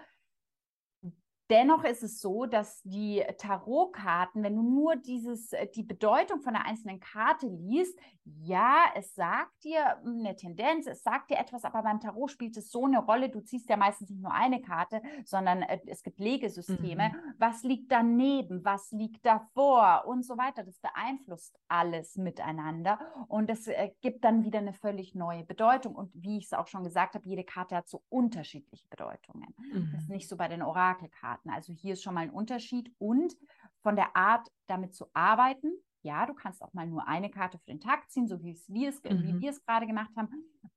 Dennoch 1.49 1.84
ist 1.84 2.01
es 2.01 2.21
so, 2.21 2.47
dass 2.47 2.81
die 2.84 3.23
Tarotkarten, 3.38 4.41
wenn 4.41 4.55
du 4.55 4.63
nur 4.63 4.95
dieses, 4.95 5.53
äh, 5.53 5.67
die 5.67 5.84
Bedeutung 5.84 6.41
von 6.41 6.53
der 6.53 6.65
einzelnen 6.65 6.99
Karte 6.99 7.47
liest, 7.47 7.99
ja, 8.23 8.86
es 8.95 9.13
sagt 9.13 9.63
dir 9.63 9.97
hm, 10.01 10.19
eine 10.19 10.36
Tendenz, 10.36 10.88
es 10.88 11.03
sagt 11.03 11.29
dir 11.29 11.38
etwas, 11.38 11.63
aber 11.63 11.84
beim 11.84 11.99
Tarot 11.99 12.31
spielt 12.31 12.58
es 12.58 12.71
so 12.71 12.86
eine 12.86 12.97
Rolle, 12.97 13.29
du 13.29 13.41
ziehst 13.41 13.69
ja 13.69 13.77
meistens 13.77 14.10
nicht 14.10 14.23
nur 14.23 14.34
eine 14.34 14.62
Karte, 14.62 15.03
sondern 15.23 15.62
äh, 15.62 15.79
es 15.86 16.01
gibt 16.01 16.19
Legesysteme. 16.19 17.10
Mhm. 17.10 17.34
Was 17.38 17.62
liegt 17.62 17.91
daneben? 17.91 18.65
Was 18.65 18.91
liegt 18.91 19.23
davor? 19.23 20.05
Und 20.08 20.25
so 20.25 20.38
weiter. 20.38 20.63
Das 20.63 20.79
beeinflusst 20.79 21.60
alles 21.67 22.17
miteinander 22.17 22.99
und 23.27 23.51
es 23.51 23.67
äh, 23.67 23.91
gibt 24.01 24.23
dann 24.23 24.43
wieder 24.43 24.60
eine 24.60 24.73
völlig 24.73 25.13
neue 25.13 25.43
Bedeutung. 25.43 25.95
Und 25.95 26.12
wie 26.15 26.39
ich 26.39 26.45
es 26.45 26.53
auch 26.53 26.67
schon 26.67 26.84
gesagt 26.84 27.13
habe, 27.13 27.27
jede 27.27 27.43
Karte 27.43 27.75
hat 27.75 27.88
so 27.88 28.01
unterschiedliche 28.10 28.88
Bedeutungen. 28.88 29.53
Mhm. 29.58 29.89
Das 29.93 30.03
ist 30.03 30.10
nicht 30.10 30.27
so 30.27 30.38
bei 30.38 30.47
den 30.47 30.63
Orakelkarten. 30.63 31.35
Karten. 31.36 31.50
Also 31.50 31.74
hier 31.74 31.93
ist 31.93 32.04
schon 32.04 32.13
mal 32.13 32.21
ein 32.21 32.30
Unterschied 32.30 32.91
und 32.98 33.36
von 33.82 33.95
der 33.95 34.15
Art, 34.15 34.48
damit 34.67 34.95
zu 34.95 35.08
arbeiten. 35.13 35.71
Ja, 36.04 36.26
du 36.26 36.34
kannst 36.34 36.62
auch 36.62 36.74
mal 36.74 36.88
nur 36.88 37.08
eine 37.08 37.30
Karte 37.30 37.58
für 37.58 37.71
den 37.71 37.80
Tag 37.80 38.10
ziehen, 38.12 38.28
so 38.28 38.41
wie 38.43 38.56
wir 38.67 38.89
es, 38.89 39.04
mhm. 39.04 39.41
gerade 39.65 39.88
gemacht 39.88 40.12
haben. 40.15 40.30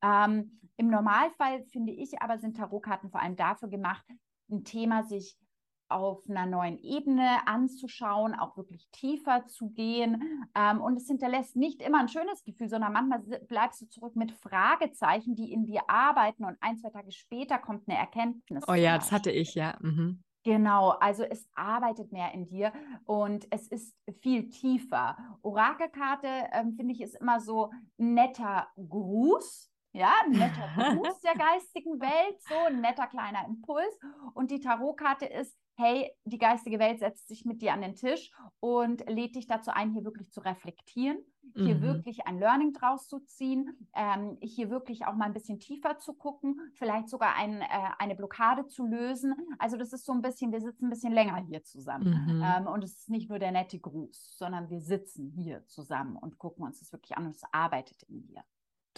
Ähm, 0.03 0.61
Im 0.77 0.89
Normalfall 0.89 1.65
finde 1.65 1.93
ich 1.93 2.21
aber, 2.23 2.39
sind 2.39 2.57
Tarotkarten 2.57 3.11
vor 3.11 3.21
allem 3.21 3.37
dafür 3.37 3.69
gemacht, 3.69 4.05
ein 4.51 4.65
Thema 4.65 5.03
sich 5.03 5.37
auf 5.91 6.29
einer 6.29 6.47
neuen 6.47 6.79
Ebene 6.79 7.47
anzuschauen, 7.47 8.35
auch 8.35 8.57
wirklich 8.57 8.89
tiefer 8.91 9.47
zu 9.47 9.71
gehen. 9.71 10.23
Ähm, 10.55 10.81
und 10.81 10.97
es 10.97 11.07
hinterlässt 11.07 11.57
nicht 11.57 11.83
immer 11.83 12.01
ein 12.01 12.09
schönes 12.09 12.45
Gefühl, 12.45 12.69
sondern 12.69 12.93
manchmal 12.93 13.21
bleibst 13.21 13.81
du 13.81 13.87
zurück 13.87 14.15
mit 14.15 14.33
Fragezeichen, 14.33 15.35
die 15.35 15.53
in 15.53 15.65
dir 15.65 15.89
arbeiten 15.89 16.45
und 16.45 16.57
ein, 16.61 16.77
zwei 16.77 16.91
Tage 16.91 17.13
später 17.13 17.59
kommt 17.59 17.89
eine 17.89 17.99
Erkenntnis. 17.99 18.65
Oh 18.69 18.75
ja, 18.75 18.97
das 18.97 19.13
hatte 19.13 19.31
ich, 19.31 19.55
ja. 19.55 19.77
Mhm. 19.81 20.23
Genau, 20.49 20.93
also 20.93 21.25
es 21.25 21.47
arbeitet 21.55 22.11
mehr 22.11 22.33
in 22.33 22.47
dir 22.47 22.73
und 23.05 23.47
es 23.51 23.69
ist 23.69 23.95
viel 24.23 24.49
tiefer. 24.49 25.15
Orakelkarte, 25.43 26.27
ähm, 26.53 26.73
finde 26.73 26.95
ich, 26.95 27.03
ist 27.03 27.17
immer 27.17 27.39
so 27.39 27.71
netter 27.99 28.67
Gruß, 28.77 29.71
ja, 29.93 30.11
ein 30.25 30.31
netter 30.31 30.71
Gruß 30.97 31.21
der 31.21 31.35
geistigen 31.35 32.01
Welt, 32.01 32.41
so 32.49 32.55
ein 32.67 32.81
netter 32.81 33.09
kleiner 33.09 33.45
Impuls. 33.47 33.99
Und 34.33 34.51
die 34.51 34.61
Tarotkarte 34.61 35.27
ist, 35.27 35.55
hey, 35.79 36.11
die 36.25 36.39
geistige 36.39 36.79
Welt 36.79 36.99
setzt 36.99 37.29
sich 37.29 37.45
mit 37.45 37.63
dir 37.63 37.73
an 37.73 37.81
den 37.81 37.95
Tisch 37.95 38.31
und 38.61 39.09
lädt 39.09 39.37
dich 39.37 39.47
dazu 39.47 39.71
ein, 39.71 39.93
hier 39.93 40.05
wirklich 40.05 40.31
zu 40.31 40.41
reflektieren 40.41 41.19
hier 41.55 41.77
mhm. 41.77 41.83
wirklich 41.83 42.27
ein 42.27 42.39
Learning 42.39 42.73
draus 42.73 43.09
zu 43.09 43.21
ziehen, 43.21 43.77
ähm, 43.95 44.39
hier 44.41 44.71
wirklich 44.71 45.07
auch 45.07 45.15
mal 45.15 45.27
ein 45.27 45.33
bisschen 45.33 45.59
tiefer 45.59 45.99
zu 45.99 46.15
gucken, 46.15 46.61
vielleicht 46.75 47.09
sogar 47.09 47.35
ein, 47.37 47.61
äh, 47.61 47.67
eine 47.99 48.15
Blockade 48.15 48.67
zu 48.67 48.87
lösen. 48.87 49.35
Also 49.59 49.77
das 49.77 49.93
ist 49.93 50.05
so 50.05 50.13
ein 50.13 50.23
bisschen, 50.23 50.53
wir 50.53 50.61
sitzen 50.61 50.87
ein 50.87 50.91
bisschen 50.91 51.13
länger 51.13 51.37
hier 51.49 51.63
zusammen. 51.65 52.27
Mhm. 52.27 52.43
Ähm, 52.45 52.67
und 52.67 52.85
es 52.85 52.99
ist 52.99 53.11
nicht 53.11 53.29
nur 53.29 53.39
der 53.39 53.53
nette 53.53 53.79
Gruß, 53.79 54.37
sondern 54.37 54.71
wir 54.71 54.81
sitzen 54.81 55.33
hier 55.37 55.67
zusammen 55.67 56.17
und 56.17 56.39
gucken 56.39 56.65
uns 56.65 56.81
das 56.81 56.93
wirklich 56.93 57.17
an 57.17 57.27
und 57.27 57.37
es 57.37 57.43
arbeitet 57.53 58.03
in 58.05 58.23
dir. 58.23 58.43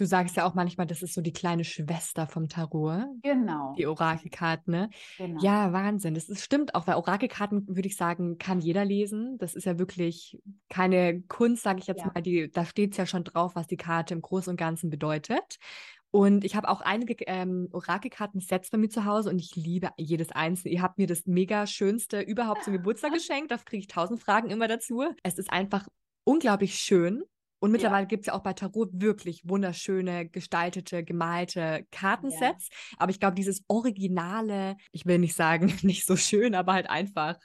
Du 0.01 0.07
sagst 0.07 0.35
ja 0.35 0.47
auch 0.47 0.55
manchmal, 0.55 0.87
das 0.87 1.03
ist 1.03 1.13
so 1.13 1.21
die 1.21 1.35
kleine 1.35 1.63
Schwester 1.63 2.27
vom 2.27 2.49
Tarot. 2.49 3.05
Genau. 3.23 3.75
Die 3.77 3.87
Orakelkarten, 3.87 4.73
ne? 4.73 4.91
Genau. 5.19 5.43
Ja, 5.43 5.75
Wahnsinn. 5.75 6.15
Das 6.15 6.31
ist, 6.31 6.43
stimmt 6.43 6.75
auch, 6.75 6.87
weil 6.87 6.95
Orakelkarten, 6.95 7.67
würde 7.69 7.87
ich 7.87 7.97
sagen, 7.97 8.39
kann 8.39 8.61
jeder 8.61 8.87
lesen. 8.87 9.37
Das 9.37 9.55
ist 9.55 9.67
ja 9.67 9.79
wirklich 9.79 10.41
keine 10.71 11.21
Kunst, 11.25 11.65
sage 11.65 11.81
ich 11.81 11.87
jetzt 11.87 12.01
ja. 12.01 12.11
mal. 12.15 12.23
Die, 12.23 12.51
da 12.51 12.65
steht 12.65 12.93
es 12.93 12.97
ja 12.97 13.05
schon 13.05 13.25
drauf, 13.25 13.57
was 13.57 13.67
die 13.67 13.77
Karte 13.77 14.15
im 14.15 14.23
Großen 14.23 14.51
und 14.51 14.57
Ganzen 14.57 14.89
bedeutet. 14.89 15.59
Und 16.11 16.45
ich 16.45 16.57
habe 16.57 16.71
auch 16.71 16.81
einige 16.81 17.23
ähm, 17.27 17.69
Orakelkarten-Sets 17.71 18.71
bei 18.71 18.79
mir 18.79 18.89
zu 18.89 19.05
Hause 19.05 19.29
und 19.29 19.39
ich 19.39 19.55
liebe 19.55 19.91
jedes 19.99 20.33
einzelne. 20.33 20.73
Ihr 20.73 20.81
habt 20.81 20.97
mir 20.97 21.09
das 21.09 21.27
mega 21.27 21.67
schönste 21.67 22.23
überhaupt 22.23 22.65
zum 22.65 22.73
Geburtstag 22.73 23.13
geschenkt. 23.13 23.51
Da 23.51 23.59
kriege 23.59 23.81
ich 23.81 23.87
tausend 23.87 24.19
Fragen 24.23 24.49
immer 24.49 24.67
dazu. 24.67 25.05
Es 25.23 25.37
ist 25.37 25.53
einfach 25.53 25.87
unglaublich 26.25 26.77
schön. 26.77 27.23
Und 27.61 27.73
mittlerweile 27.73 28.03
ja. 28.03 28.09
gibt 28.09 28.23
es 28.23 28.27
ja 28.27 28.35
auch 28.35 28.43
bei 28.43 28.55
Tarot 28.55 28.89
wirklich 28.93 29.43
wunderschöne, 29.45 30.29
gestaltete, 30.29 31.05
gemalte 31.05 31.87
Kartensets. 31.91 32.69
Ja. 32.71 32.97
Aber 32.99 33.11
ich 33.11 33.21
glaube, 33.21 33.35
dieses 33.35 33.63
originale, 33.69 34.77
ich 34.93 35.07
will 35.07 35.19
nicht 35.19 35.37
sagen, 35.37 35.73
nicht 35.83 36.07
so 36.07 36.17
schön, 36.17 36.55
aber 36.55 36.73
halt 36.73 36.91
einfach 36.91 37.37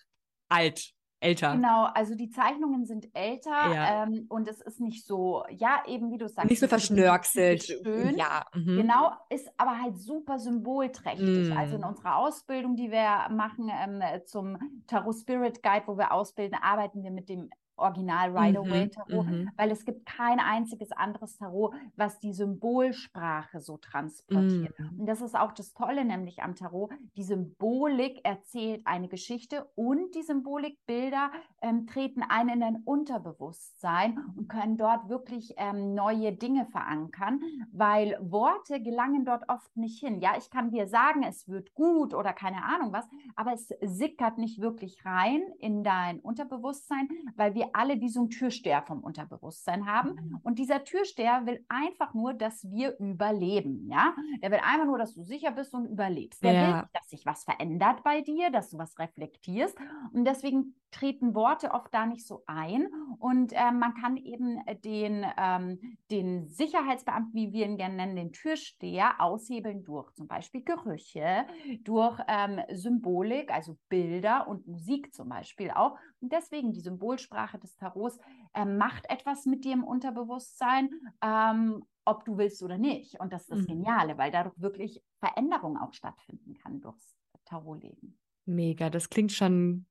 alt. 0.49 0.91
Älter. 1.21 1.53
Genau, 1.53 1.85
also 1.85 2.13
die 2.13 2.29
Zeichnungen 2.29 2.85
sind 2.85 3.07
älter 3.13 3.49
ja. 3.49 4.03
ähm, 4.03 4.25
und 4.29 4.47
es 4.47 4.61
ist 4.61 4.79
nicht 4.79 5.05
so, 5.05 5.43
ja, 5.49 5.81
eben 5.87 6.11
wie 6.11 6.17
du 6.17 6.27
sagst. 6.27 6.49
Nicht 6.49 6.59
so 6.59 6.67
verschnörkelt. 6.67 7.63
Schön. 7.63 8.15
Ja. 8.15 8.45
Mhm. 8.53 8.77
Genau, 8.77 9.11
ist 9.29 9.49
aber 9.57 9.81
halt 9.81 9.97
super 9.97 10.37
symbolträchtig. 10.37 11.49
Mhm. 11.49 11.57
Also 11.57 11.77
in 11.77 11.83
unserer 11.83 12.17
Ausbildung, 12.17 12.75
die 12.75 12.91
wir 12.91 13.29
machen 13.33 13.71
ähm, 13.71 14.03
zum 14.25 14.57
Tarot 14.87 15.15
Spirit 15.15 15.63
Guide, 15.63 15.87
wo 15.87 15.97
wir 15.97 16.11
ausbilden, 16.11 16.59
arbeiten 16.61 17.01
wir 17.01 17.11
mit 17.11 17.29
dem 17.29 17.49
Original 17.77 18.35
Rider-Waite-Tarot, 18.37 19.25
mhm, 19.25 19.49
weil 19.55 19.71
es 19.71 19.85
gibt 19.85 20.05
kein 20.05 20.39
einziges 20.39 20.91
anderes 20.91 21.37
Tarot, 21.37 21.73
was 21.95 22.19
die 22.19 22.33
Symbolsprache 22.33 23.59
so 23.59 23.77
transportiert. 23.77 24.77
Mhm. 24.79 24.99
Und 24.99 25.05
das 25.07 25.21
ist 25.21 25.35
auch 25.35 25.51
das 25.51 25.73
Tolle 25.73 26.05
nämlich 26.05 26.43
am 26.43 26.55
Tarot. 26.55 26.91
Die 27.17 27.23
Symbolik 27.23 28.21
erzählt 28.23 28.81
eine 28.85 29.07
Geschichte 29.07 29.65
und 29.75 30.15
die 30.15 30.23
Symbolikbilder 30.23 31.31
ähm, 31.61 31.87
treten 31.87 32.23
ein 32.23 32.49
in 32.49 32.59
dein 32.59 32.77
Unterbewusstsein 32.77 34.17
und 34.37 34.47
können 34.47 34.77
dort 34.77 35.09
wirklich 35.09 35.53
ähm, 35.57 35.93
neue 35.93 36.33
Dinge 36.33 36.65
verankern, 36.65 37.41
weil 37.71 38.17
Worte 38.21 38.81
gelangen 38.81 39.25
dort 39.25 39.49
oft 39.49 39.75
nicht 39.75 39.99
hin. 39.99 40.19
Ja, 40.21 40.33
ich 40.37 40.49
kann 40.49 40.71
dir 40.71 40.87
sagen, 40.87 41.23
es 41.23 41.47
wird 41.47 41.73
gut 41.73 42.13
oder 42.13 42.33
keine 42.33 42.63
Ahnung 42.63 42.93
was, 42.93 43.07
aber 43.35 43.53
es 43.53 43.69
sickert 43.81 44.37
nicht 44.37 44.61
wirklich 44.61 45.05
rein 45.05 45.41
in 45.59 45.83
dein 45.83 46.19
Unterbewusstsein, 46.19 47.09
weil 47.35 47.53
wir 47.55 47.64
alle 47.73 47.99
wie 48.01 48.09
so 48.09 48.23
ein 48.23 48.29
Türsteher 48.29 48.81
vom 48.83 49.03
Unterbewusstsein 49.03 49.85
haben. 49.85 50.11
Mhm. 50.11 50.39
Und 50.43 50.59
dieser 50.59 50.83
Türsteher 50.83 51.45
will 51.45 51.63
einfach 51.69 52.13
nur, 52.13 52.33
dass 52.33 52.69
wir 52.69 52.97
überleben. 52.99 53.87
Ja, 53.89 54.15
der 54.41 54.51
will 54.51 54.59
einfach 54.63 54.85
nur, 54.85 54.97
dass 54.97 55.13
du 55.13 55.23
sicher 55.23 55.51
bist 55.51 55.73
und 55.73 55.85
überlebst. 55.85 56.43
Der 56.43 56.53
ja. 56.53 56.67
will, 56.67 56.89
dass 56.93 57.09
sich 57.09 57.25
was 57.25 57.43
verändert 57.43 58.03
bei 58.03 58.21
dir, 58.21 58.51
dass 58.51 58.69
du 58.69 58.77
was 58.77 58.97
reflektierst. 58.99 59.77
Und 60.13 60.25
deswegen 60.25 60.75
treten 60.95 61.35
Worte 61.35 61.71
oft 61.71 61.93
da 61.93 62.05
nicht 62.05 62.25
so 62.25 62.43
ein. 62.47 62.87
Und 63.19 63.53
äh, 63.53 63.71
man 63.71 63.93
kann 63.95 64.17
eben 64.17 64.59
den, 64.83 65.25
ähm, 65.37 65.97
den 66.09 66.47
Sicherheitsbeamten, 66.47 67.33
wie 67.33 67.51
wir 67.51 67.65
ihn 67.65 67.77
gerne 67.77 67.95
nennen, 67.95 68.15
den 68.15 68.31
Türsteher, 68.31 69.19
aushebeln 69.19 69.83
durch 69.83 70.11
zum 70.13 70.27
Beispiel 70.27 70.63
Gerüche, 70.63 71.45
durch 71.81 72.19
ähm, 72.27 72.61
Symbolik, 72.71 73.51
also 73.51 73.77
Bilder 73.89 74.47
und 74.47 74.67
Musik 74.67 75.13
zum 75.13 75.29
Beispiel 75.29 75.71
auch. 75.71 75.97
Und 76.25 76.31
deswegen 76.31 76.73
die 76.73 76.79
Symbolsprache 76.81 77.59
des 77.59 77.75
Tarots 77.75 78.17
äh, 78.55 78.65
macht 78.65 79.07
etwas 79.11 79.45
mit 79.45 79.63
dir 79.63 79.73
im 79.73 79.83
Unterbewusstsein. 79.83 80.89
Ähm, 81.21 81.85
ob 82.03 82.25
du 82.25 82.39
willst 82.39 82.63
oder 82.63 82.79
nicht. 82.79 83.19
Und 83.19 83.31
das 83.31 83.43
ist 83.43 83.51
das 83.51 83.59
mhm. 83.59 83.67
Geniale, 83.67 84.17
weil 84.17 84.31
dadurch 84.31 84.59
wirklich 84.59 85.03
Veränderung 85.19 85.77
auch 85.77 85.93
stattfinden 85.93 86.55
kann 86.55 86.81
durchs 86.81 87.15
Tarotlegen. 87.45 88.17
Mega, 88.45 88.89
das 88.89 89.11
klingt 89.11 89.33
schon 89.33 89.85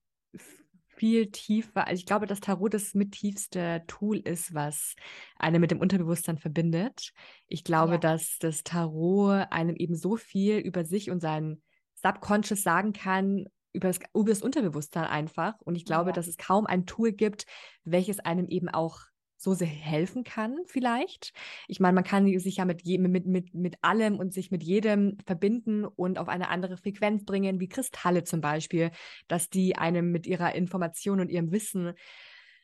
viel 0.88 1.31
tiefer. 1.31 1.87
Also 1.87 2.01
ich 2.01 2.07
glaube, 2.07 2.27
dass 2.27 2.40
Tarot 2.40 2.75
das 2.75 2.94
mit 2.94 3.12
tiefste 3.12 3.85
Tool 3.87 4.18
ist, 4.18 4.55
was 4.55 4.97
eine 5.37 5.61
mit 5.61 5.70
dem 5.70 5.79
Unterbewusstsein 5.79 6.38
verbindet. 6.38 7.12
Ich 7.47 7.62
glaube, 7.62 7.92
ja. 7.92 7.99
dass 7.99 8.38
das 8.40 8.64
Tarot 8.64 9.47
einem 9.53 9.77
eben 9.77 9.94
so 9.94 10.16
viel 10.16 10.59
über 10.59 10.85
sich 10.85 11.12
und 11.12 11.20
sein 11.20 11.62
Subconscious 11.94 12.62
sagen 12.62 12.92
kann, 12.92 13.47
über 13.75 13.89
das, 13.89 13.99
über 14.15 14.31
das 14.31 14.41
Unterbewusstsein 14.41 15.05
einfach. 15.05 15.61
Und 15.61 15.75
ich 15.75 15.85
glaube, 15.85 16.11
ja. 16.11 16.15
dass 16.15 16.29
es 16.29 16.39
kaum 16.39 16.65
ein 16.67 16.87
Tool 16.87 17.13
gibt, 17.13 17.45
welches 17.85 18.21
einem 18.21 18.49
eben 18.49 18.69
auch 18.71 19.01
so 19.37 19.53
sehr 19.53 19.69
helfen 19.69 20.25
kann, 20.25 20.57
vielleicht. 20.67 21.33
Ich 21.69 21.79
meine, 21.79 21.95
man 21.95 22.05
kann 22.05 22.27
sich 22.39 22.57
ja 22.57 22.65
mit, 22.65 22.83
je, 22.83 22.99
mit, 22.99 23.27
mit, 23.27 23.53
mit 23.53 23.77
allem 23.83 24.19
und 24.19 24.33
sich 24.33 24.51
mit 24.51 24.63
jedem 24.63 25.19
verbinden 25.27 25.85
und 25.85 26.19
auf 26.19 26.29
eine 26.29 26.49
andere 26.49 26.79
Frequenz 26.79 27.25
bringen, 27.25 27.61
wie 27.61 27.69
Kristalle 27.69 28.25
zum 28.25 28.41
Beispiel, 28.41 28.91
dass 29.29 29.51
die 29.51 29.77
einem 29.77 30.11
mit 30.13 30.27
ihrer 30.27 30.55
Information 30.55 31.21
und 31.21 31.31
ihrem 31.31 31.53
Wissen 31.53 31.93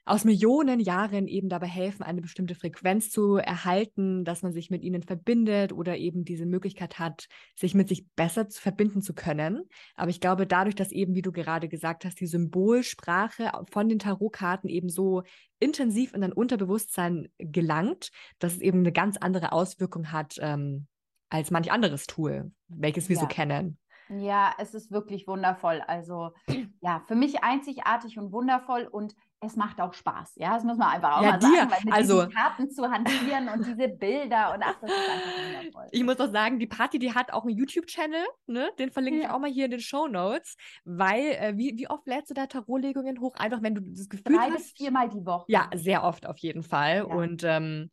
aus 0.05 0.25
Millionen 0.25 0.81
Jahren 0.81 1.29
eben 1.29 1.49
dabei 1.49 1.67
helfen, 1.67 2.03
eine 2.03 2.21
bestimmte 2.21 2.55
Frequenz 2.55 3.11
zu 3.11 3.37
erhalten, 3.37 4.25
dass 4.25 4.43
man 4.43 4.53
sich 4.53 4.71
mit 4.71 4.83
ihnen 4.83 5.03
verbindet 5.03 5.73
oder 5.73 5.97
eben 5.99 6.25
diese 6.25 6.47
Möglichkeit 6.47 6.99
hat, 6.99 7.27
sich 7.55 7.75
mit 7.75 7.89
sich 7.89 8.09
besser 8.17 8.49
zu 8.49 8.61
verbinden 8.61 9.03
zu 9.03 9.15
können. 9.15 9.69
Aber 9.95 10.11
ich 10.11 10.21
glaube, 10.21 10.47
dadurch, 10.47 10.75
dass 10.75 10.91
eben, 10.91 11.15
wie 11.15 11.23
du 11.23 11.33
gerade 11.33 11.69
gesagt 11.69 12.05
hast, 12.05 12.19
die 12.21 12.27
Symbolsprache 12.27 13.53
von 13.71 13.89
den 13.89 13.99
Tarotkarten 13.99 14.69
eben 14.69 14.89
so 14.89 15.23
intensiv 15.59 16.15
in 16.15 16.23
dein 16.23 16.33
Unterbewusstsein 16.33 17.29
gelangt, 17.39 18.11
dass 18.39 18.55
es 18.55 18.61
eben 18.61 18.81
eine 18.81 18.93
ganz 18.93 19.17
andere 19.19 19.53
Auswirkung 19.53 20.11
hat 20.11 20.37
ähm, 20.41 20.87
als 21.29 21.51
manch 21.51 21.71
anderes 21.71 22.07
Tool, 22.07 22.51
welches 22.69 23.09
wir 23.09 23.17
ja. 23.17 23.23
so 23.23 23.29
kennen. 23.29 23.79
Ja, 24.19 24.53
es 24.59 24.75
ist 24.75 24.91
wirklich 24.91 25.29
wundervoll. 25.29 25.83
Also 25.87 26.33
ja, 26.81 27.05
für 27.07 27.15
mich 27.15 27.45
einzigartig 27.45 28.19
und 28.19 28.33
wundervoll 28.33 28.89
und 28.91 29.15
es 29.43 29.57
macht 29.57 29.81
auch 29.81 29.95
Spaß. 29.95 30.35
Ja, 30.37 30.55
das 30.55 30.65
muss 30.65 30.77
man 30.77 30.89
einfach 30.89 31.19
auch 31.19 31.23
ja, 31.23 31.31
mal 31.33 31.39
dir, 31.39 31.47
sagen, 31.47 31.71
weil 31.71 31.85
mit 31.85 31.95
also, 31.95 32.27
diesen 32.27 32.35
Karten 32.35 32.71
zu 32.71 32.91
hantieren 32.91 33.49
und 33.49 33.67
diese 33.67 33.89
Bilder 33.89 34.55
und 34.55 34.63
ach, 34.63 34.77
das 34.81 34.91
ist 34.91 35.11
einfach 35.11 35.47
wundervoll. 35.47 35.89
Ich 35.93 36.05
muss 36.05 36.21
auch 36.21 36.31
sagen, 36.31 36.59
die 36.59 36.67
Party, 36.67 36.99
die 36.99 37.15
hat 37.15 37.33
auch 37.33 37.45
einen 37.45 37.57
YouTube-Channel, 37.57 38.25
ne? 38.47 38.71
Den 38.79 38.91
verlinke 38.91 39.21
ja. 39.21 39.27
ich 39.27 39.31
auch 39.33 39.39
mal 39.39 39.51
hier 39.51 39.65
in 39.65 39.71
den 39.71 39.81
Show 39.81 40.09
Notes, 40.09 40.57
weil 40.85 41.33
äh, 41.33 41.57
wie, 41.57 41.77
wie 41.77 41.89
oft 41.89 42.07
lädst 42.07 42.31
du 42.31 42.35
da 42.35 42.47
Tarotlegungen 42.47 43.21
hoch? 43.21 43.35
Einfach, 43.37 43.63
wenn 43.63 43.75
du 43.75 43.81
das 43.81 44.09
Gefühl 44.09 44.37
Drei 44.37 44.43
hast. 44.43 44.51
Drei 44.51 44.57
bis 44.57 44.73
viermal 44.73 45.09
die 45.09 45.25
Woche. 45.25 45.45
Ja, 45.49 45.71
sehr 45.75 46.05
oft 46.05 46.27
auf 46.27 46.37
jeden 46.39 46.63
Fall. 46.63 46.99
Ja. 46.99 47.05
Und 47.05 47.43
ähm, 47.45 47.91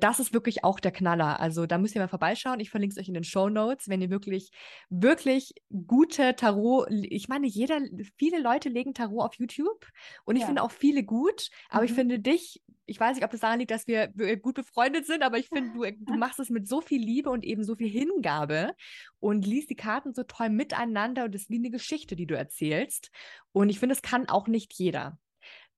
das 0.00 0.20
ist 0.20 0.32
wirklich 0.32 0.64
auch 0.64 0.80
der 0.80 0.92
Knaller. 0.92 1.40
Also 1.40 1.66
da 1.66 1.78
müsst 1.78 1.94
ihr 1.94 2.00
mal 2.00 2.08
vorbeischauen. 2.08 2.60
Ich 2.60 2.70
verlinke 2.70 2.94
es 2.94 2.98
euch 2.98 3.08
in 3.08 3.14
den 3.14 3.24
Show 3.24 3.48
Notes, 3.48 3.88
wenn 3.88 4.02
ihr 4.02 4.10
wirklich, 4.10 4.50
wirklich 4.88 5.54
gute 5.86 6.34
Tarot, 6.36 6.88
ich 6.90 7.28
meine, 7.28 7.46
jeder, 7.46 7.80
viele 8.16 8.40
Leute 8.40 8.68
legen 8.68 8.94
Tarot 8.94 9.24
auf 9.24 9.34
YouTube 9.34 9.86
und 10.24 10.36
ich 10.36 10.42
ja. 10.42 10.46
finde 10.46 10.62
auch 10.62 10.70
viele 10.70 11.04
gut, 11.04 11.48
aber 11.68 11.82
mhm. 11.82 11.88
ich 11.88 11.94
finde 11.94 12.18
dich, 12.18 12.62
ich 12.86 12.98
weiß 12.98 13.14
nicht, 13.14 13.24
ob 13.24 13.30
das 13.30 13.40
daran 13.40 13.60
liegt, 13.60 13.70
dass 13.70 13.86
wir 13.86 14.08
gut 14.38 14.56
befreundet 14.56 15.06
sind, 15.06 15.22
aber 15.22 15.38
ich 15.38 15.48
finde, 15.48 15.72
du, 15.72 16.12
du 16.12 16.18
machst 16.18 16.40
es 16.40 16.50
mit 16.50 16.66
so 16.66 16.80
viel 16.80 17.00
Liebe 17.00 17.30
und 17.30 17.44
eben 17.44 17.62
so 17.62 17.76
viel 17.76 17.88
Hingabe 17.88 18.74
und 19.20 19.46
liest 19.46 19.70
die 19.70 19.76
Karten 19.76 20.12
so 20.12 20.24
toll 20.24 20.50
miteinander 20.50 21.24
und 21.24 21.34
es 21.34 21.42
ist 21.42 21.50
wie 21.50 21.58
eine 21.58 21.70
Geschichte, 21.70 22.16
die 22.16 22.26
du 22.26 22.36
erzählst. 22.36 23.10
Und 23.52 23.70
ich 23.70 23.78
finde, 23.78 23.94
es 23.94 24.02
kann 24.02 24.28
auch 24.28 24.48
nicht 24.48 24.74
jeder. 24.74 25.18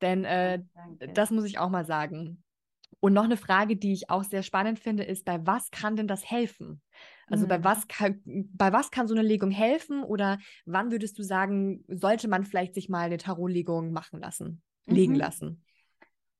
Denn 0.00 0.24
äh, 0.24 0.60
das 1.14 1.30
muss 1.30 1.44
ich 1.44 1.58
auch 1.58 1.70
mal 1.70 1.84
sagen. 1.84 2.41
Und 3.04 3.14
noch 3.14 3.24
eine 3.24 3.36
Frage, 3.36 3.74
die 3.74 3.92
ich 3.92 4.10
auch 4.10 4.22
sehr 4.22 4.44
spannend 4.44 4.78
finde, 4.78 5.02
ist, 5.02 5.24
bei 5.24 5.44
was 5.44 5.72
kann 5.72 5.96
denn 5.96 6.06
das 6.06 6.30
helfen? 6.30 6.80
Also 7.26 7.46
mhm. 7.46 7.48
bei, 7.48 7.64
was 7.64 7.88
kann, 7.88 8.22
bei 8.24 8.72
was 8.72 8.92
kann 8.92 9.08
so 9.08 9.14
eine 9.14 9.26
Legung 9.26 9.50
helfen? 9.50 10.04
Oder 10.04 10.38
wann 10.66 10.92
würdest 10.92 11.18
du 11.18 11.24
sagen, 11.24 11.84
sollte 11.88 12.28
man 12.28 12.44
vielleicht 12.44 12.74
sich 12.74 12.88
mal 12.88 13.06
eine 13.06 13.16
Tarotlegung 13.16 13.90
machen 13.90 14.20
lassen, 14.20 14.62
mhm. 14.86 14.94
legen 14.94 15.14
lassen? 15.16 15.64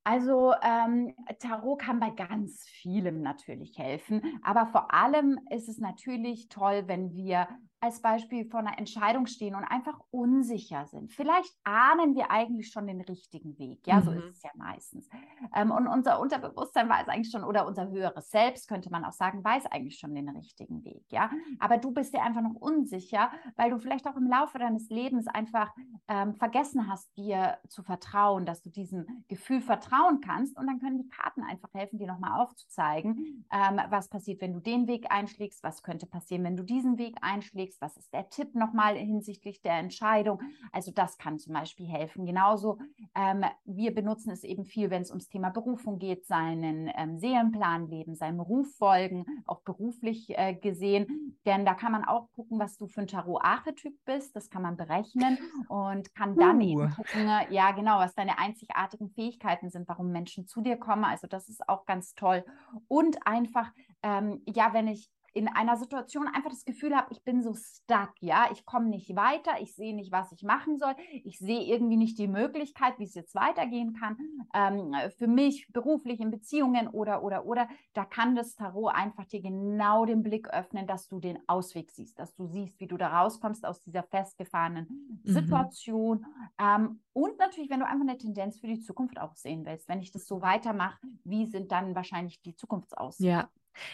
Also 0.05 0.55
ähm, 0.62 1.16
Tarot 1.40 1.81
kann 1.81 1.98
bei 1.98 2.11
ganz 2.11 2.64
vielem 2.68 3.22
natürlich 3.22 3.77
helfen, 3.77 4.22
aber 4.44 4.66
vor 4.66 4.94
allem 4.94 5.40
ist 5.51 5.68
es 5.68 5.79
natürlich 5.79 6.48
toll, 6.48 6.85
wenn 6.87 7.12
wir 7.12 7.48
als 7.83 8.01
Beispiel 8.01 8.45
vor 8.45 8.61
einer 8.61 8.79
Entscheidung 8.79 9.27
stehen 9.27 9.57
und 9.57 9.64
einfach 9.64 9.99
unsicher 10.12 10.87
sind. 10.87 11.11
Vielleicht 11.12 11.53
ahnen 11.64 12.14
wir 12.14 12.31
eigentlich 12.31 12.71
schon 12.71 12.87
den 12.87 13.01
richtigen 13.01 13.59
Weg. 13.59 13.85
Ja, 13.88 13.97
mhm. 13.97 14.03
so 14.05 14.11
ist 14.12 14.37
es 14.37 14.42
ja 14.45 14.51
meistens. 14.55 15.09
Ähm, 15.53 15.73
und 15.73 15.88
unser 15.88 16.21
Unterbewusstsein 16.21 16.88
weiß 16.88 17.09
eigentlich 17.09 17.33
schon, 17.33 17.42
oder 17.42 17.66
unser 17.66 17.90
höheres 17.90 18.31
Selbst, 18.31 18.68
könnte 18.68 18.88
man 18.88 19.05
auch 19.05 19.12
sagen, 19.12 19.42
weiß 19.42 19.66
eigentlich 19.66 19.99
schon 19.99 20.14
den 20.14 20.29
richtigen 20.29 20.85
Weg. 20.85 21.03
Ja, 21.09 21.33
aber 21.59 21.77
du 21.77 21.90
bist 21.90 22.14
dir 22.14 22.23
einfach 22.23 22.42
noch 22.42 22.55
unsicher, 22.55 23.33
weil 23.57 23.71
du 23.71 23.81
vielleicht 23.81 24.07
auch 24.07 24.16
im 24.16 24.29
Laufe 24.29 24.61
deines 24.61 24.88
Lebens 24.88 25.27
einfach 25.27 25.75
ähm, 26.07 26.37
vergessen 26.37 26.88
hast, 26.88 27.16
dir 27.16 27.59
zu 27.68 27.83
vertrauen, 27.83 28.47
dass 28.47 28.62
du 28.62 28.71
diesem 28.71 29.25
Gefühl 29.27 29.61
vertrauen 29.61 30.21
kannst. 30.21 30.57
Und 30.57 30.68
dann 30.68 30.79
können 30.79 30.99
die 30.99 31.09
Karten 31.09 31.42
einfach 31.42 31.75
helfen, 31.75 31.99
dir 31.99 32.07
nochmal 32.07 32.40
aufzuzeigen, 32.40 33.45
ähm, 33.53 33.81
was 33.90 34.09
passiert, 34.09 34.40
wenn 34.40 34.53
du 34.53 34.61
den 34.61 34.87
Weg 34.87 35.11
einschlägst, 35.11 35.64
was 35.64 35.83
könnte 35.83 36.07
passieren, 36.07 36.45
wenn 36.45 36.57
du 36.57 36.62
diesen 36.62 36.97
Weg 36.97 37.16
einschlägst 37.23 37.71
überlegst, 37.72 37.80
was 37.80 37.96
ist 37.96 38.12
der 38.12 38.28
Tipp 38.28 38.54
nochmal 38.54 38.96
hinsichtlich 38.96 39.62
der 39.62 39.78
Entscheidung. 39.78 40.40
Also 40.72 40.92
das 40.92 41.18
kann 41.18 41.38
zum 41.38 41.54
Beispiel 41.54 41.87
helfen. 41.87 42.26
Genauso, 42.26 42.78
ähm, 43.14 43.44
wir 43.64 43.94
benutzen 43.94 44.30
es 44.30 44.44
eben 44.44 44.64
viel, 44.64 44.90
wenn 44.90 45.02
es 45.02 45.11
ums 45.11 45.28
Thema 45.28 45.50
Berufung 45.50 45.98
geht, 45.98 46.26
seinen 46.26 46.90
ähm, 46.96 47.18
Seelenplan 47.18 47.88
leben, 47.88 48.14
seinem 48.14 48.40
Ruf 48.40 48.74
folgen, 48.76 49.24
auch 49.46 49.62
beruflich 49.62 50.37
äh, 50.37 50.54
gesehen. 50.54 51.37
Denn 51.46 51.64
da 51.64 51.74
kann 51.74 51.92
man 51.92 52.04
auch 52.04 52.30
gucken, 52.32 52.58
was 52.58 52.76
du 52.76 52.87
für 52.87 53.02
ein 53.02 53.06
Tarot-Archetyp 53.06 53.94
bist. 54.04 54.35
Das 54.37 54.50
kann 54.50 54.62
man 54.62 54.76
berechnen 54.76 55.38
und 55.68 56.14
kann 56.14 56.37
dann 56.37 56.58
uh. 56.58 56.62
eben 56.62 56.90
gucken, 56.90 57.28
ja 57.50 57.72
genau, 57.72 57.98
was 57.98 58.14
deine 58.14 58.38
einzigartigen 58.38 59.11
Fähigkeiten 59.11 59.70
sind, 59.70 59.88
warum 59.88 60.11
Menschen 60.11 60.46
zu 60.46 60.61
dir 60.61 60.76
kommen. 60.76 61.04
Also 61.04 61.26
das 61.26 61.48
ist 61.48 61.68
auch 61.68 61.87
ganz 61.87 62.14
toll. 62.14 62.44
Und 62.88 63.26
einfach, 63.26 63.72
ähm, 64.02 64.42
ja, 64.46 64.72
wenn 64.72 64.88
ich 64.88 65.11
in 65.35 65.49
einer 65.49 65.77
Situation 65.77 66.29
einfach 66.29 66.51
das 66.51 66.64
Gefühl 66.64 66.95
habe, 66.95 67.09
ich 67.11 67.23
bin 67.23 67.42
so 67.42 67.55
stuck, 67.55 68.12
ja, 68.21 68.49
ich 68.53 68.64
komme 68.66 68.88
nicht 68.88 69.14
weiter, 69.16 69.53
ich 69.61 69.75
sehe 69.75 69.95
nicht, 69.95 70.12
was 70.12 70.33
ich 70.33 70.42
machen 70.42 70.79
soll, 70.79 70.95
ich 71.25 71.38
sehe 71.38 71.62
irgendwie 71.62 71.97
nicht 71.97 72.18
die 72.18 72.29
Möglichkeit, 72.29 72.99
wie 72.99 73.05
es 73.05 73.14
jetzt 73.14 73.35
weitergehen 73.35 73.95
kann, 73.95 74.16
ähm, 74.55 74.95
für 75.16 75.27
mich 75.27 75.68
beruflich 75.73 76.21
in 76.21 76.31
Beziehungen 76.31 76.88
oder, 76.88 77.23
oder, 77.23 77.47
oder, 77.47 77.68
da 77.95 78.05
kann 78.05 78.35
das 78.37 78.55
Tarot 78.55 78.95
einfach 78.95 79.25
dir 79.25 79.40
genau 79.40 80.05
den 80.05 80.23
Blick 80.23 80.49
öffnen, 80.51 80.87
dass 80.87 81.09
du 81.09 81.18
den 81.18 81.38
Ausweg 81.47 81.90
siehst, 81.90 82.18
dass 82.18 82.35
du 82.35 82.47
siehst, 82.47 82.79
wie 82.81 82.87
du 82.87 82.97
da 82.97 83.21
rauskommst 83.21 83.64
aus 83.64 83.81
dieser 83.81 84.03
festgefahrenen 84.03 85.21
mhm. 85.25 85.33
Situation. 85.33 86.27
Ähm, 86.59 87.01
und 87.12 87.38
natürlich, 87.38 87.71
wenn 87.71 87.81
du 87.81 87.87
einfach 87.87 88.07
eine 88.07 88.18
Tendenz 88.18 88.61
für 88.61 88.66
die 88.66 88.81
Zukunft 88.81 89.21
auch 89.21 89.35
sehen 89.35 89.64
willst, 89.64 89.88
wenn 89.88 90.01
ich 90.01 90.12
das 90.12 90.27
so 90.27 90.42
weitermache, 90.42 90.99
wie 91.25 91.47
sind 91.47 91.73
dann 91.73 91.95
wahrscheinlich 91.95 92.40
die 92.42 92.55
Zukunftsaussichten? 92.55 93.27
Ja, 93.27 93.49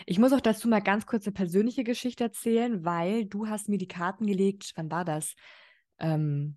ich 0.06 0.18
muss 0.18 0.32
auch 0.32 0.40
dazu 0.40 0.68
mal 0.68 0.80
ganz 0.80 1.06
kurz 1.06 1.26
eine 1.26 1.34
persönliche 1.34 1.84
Geschichte 1.84 2.24
erzählen, 2.24 2.84
weil 2.84 3.26
du 3.26 3.48
hast 3.48 3.68
mir 3.68 3.78
die 3.78 3.88
Karten 3.88 4.26
gelegt. 4.26 4.72
Wann 4.76 4.90
war 4.90 5.04
das? 5.04 5.34
Ähm, 5.98 6.56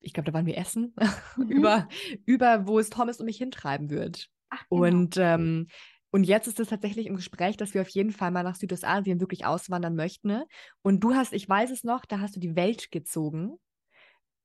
ich 0.00 0.12
glaube, 0.12 0.30
da 0.30 0.34
waren 0.34 0.46
wir 0.46 0.58
essen, 0.58 0.94
mhm. 1.36 1.48
über, 1.48 1.88
über 2.26 2.66
wo 2.66 2.78
es 2.78 2.90
Thomas 2.90 3.20
und 3.20 3.26
mich 3.26 3.38
hintreiben 3.38 3.90
wird. 3.90 4.28
Ach, 4.50 4.64
genau. 4.68 4.82
Und 4.82 5.16
ähm, 5.18 5.68
und 6.14 6.24
jetzt 6.24 6.46
ist 6.46 6.60
es 6.60 6.68
tatsächlich 6.68 7.06
im 7.06 7.16
Gespräch, 7.16 7.56
dass 7.56 7.72
wir 7.72 7.80
auf 7.80 7.88
jeden 7.88 8.12
Fall 8.12 8.30
mal 8.30 8.42
nach 8.42 8.56
Südostasien 8.56 9.18
wirklich 9.18 9.46
auswandern 9.46 9.96
möchten. 9.96 10.28
Ne? 10.28 10.46
Und 10.82 11.00
du 11.00 11.14
hast, 11.14 11.32
ich 11.32 11.48
weiß 11.48 11.70
es 11.70 11.84
noch, 11.84 12.04
da 12.04 12.20
hast 12.20 12.36
du 12.36 12.40
die 12.40 12.54
Welt 12.54 12.90
gezogen. 12.90 13.58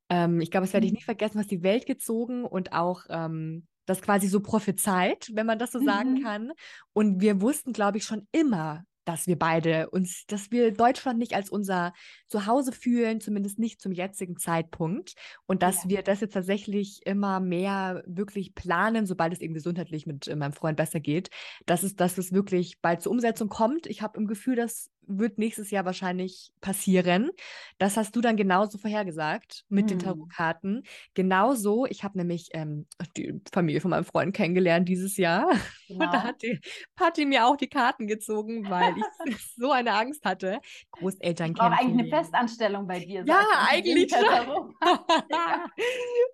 Ähm, 0.08 0.40
ich 0.40 0.50
glaube, 0.50 0.64
es 0.64 0.72
werde 0.72 0.86
ich 0.86 0.92
mhm. 0.92 0.96
nie 0.96 1.04
vergessen, 1.04 1.38
was 1.38 1.46
die 1.46 1.62
Welt 1.62 1.84
gezogen 1.84 2.44
und 2.44 2.72
auch 2.72 3.02
ähm, 3.10 3.66
das 3.88 4.02
quasi 4.02 4.28
so 4.28 4.40
prophezeit, 4.40 5.30
wenn 5.32 5.46
man 5.46 5.58
das 5.58 5.72
so 5.72 5.82
sagen 5.82 6.14
mhm. 6.14 6.22
kann. 6.22 6.52
Und 6.92 7.20
wir 7.20 7.40
wussten, 7.40 7.72
glaube 7.72 7.98
ich, 7.98 8.04
schon 8.04 8.26
immer, 8.32 8.84
dass 9.08 9.26
wir 9.26 9.38
beide 9.38 9.88
uns, 9.88 10.26
dass 10.26 10.50
wir 10.50 10.70
Deutschland 10.70 11.18
nicht 11.18 11.34
als 11.34 11.48
unser 11.48 11.94
Zuhause 12.26 12.72
fühlen, 12.72 13.22
zumindest 13.22 13.58
nicht 13.58 13.80
zum 13.80 13.92
jetzigen 13.92 14.36
Zeitpunkt. 14.36 15.14
Und 15.46 15.62
dass 15.62 15.84
ja. 15.84 15.90
wir 15.90 16.02
das 16.02 16.20
jetzt 16.20 16.34
tatsächlich 16.34 17.00
immer 17.06 17.40
mehr 17.40 18.02
wirklich 18.06 18.54
planen, 18.54 19.06
sobald 19.06 19.32
es 19.32 19.40
eben 19.40 19.54
gesundheitlich 19.54 20.06
mit 20.06 20.28
äh, 20.28 20.36
meinem 20.36 20.52
Freund 20.52 20.76
besser 20.76 21.00
geht, 21.00 21.30
dass 21.64 21.82
es, 21.82 21.96
dass 21.96 22.18
es 22.18 22.32
wirklich 22.32 22.82
bald 22.82 23.00
zur 23.00 23.12
Umsetzung 23.12 23.48
kommt. 23.48 23.86
Ich 23.86 24.02
habe 24.02 24.18
im 24.18 24.26
Gefühl, 24.26 24.56
das 24.56 24.90
wird 25.08 25.38
nächstes 25.38 25.70
Jahr 25.70 25.84
wahrscheinlich 25.84 26.52
passieren. 26.60 27.30
Das 27.78 27.96
hast 27.96 28.14
du 28.14 28.20
dann 28.20 28.36
genauso 28.36 28.78
vorhergesagt 28.78 29.64
mit 29.68 29.90
hm. 29.90 29.98
den 29.98 29.98
Tarotkarten. 30.00 30.84
Genauso, 31.14 31.86
ich 31.86 32.04
habe 32.04 32.18
nämlich 32.18 32.50
ähm, 32.52 32.86
die 33.16 33.40
Familie 33.52 33.80
von 33.80 33.90
meinem 33.90 34.04
Freund 34.04 34.34
kennengelernt 34.34 34.88
dieses 34.88 35.16
Jahr. 35.16 35.50
Genau. 35.88 36.04
Und 36.04 36.12
da 36.14 36.22
hat 36.22 36.42
die 36.42 36.60
Patti 36.94 37.24
mir 37.24 37.46
auch 37.46 37.56
die 37.56 37.68
Karten 37.68 38.06
gezogen, 38.06 38.68
weil 38.68 38.94
ich 39.26 39.36
so 39.56 39.72
eine 39.72 39.92
Angst 39.92 40.24
hatte. 40.24 40.60
Großeltern 40.92 41.54
kennen. 41.54 41.72
eigentlich 41.72 42.06
eine 42.06 42.08
Festanstellung 42.08 42.86
bei 42.86 43.00
dir. 43.00 43.24
Ja, 43.26 43.42
eigentlich 43.68 44.10
schon. 44.10 44.22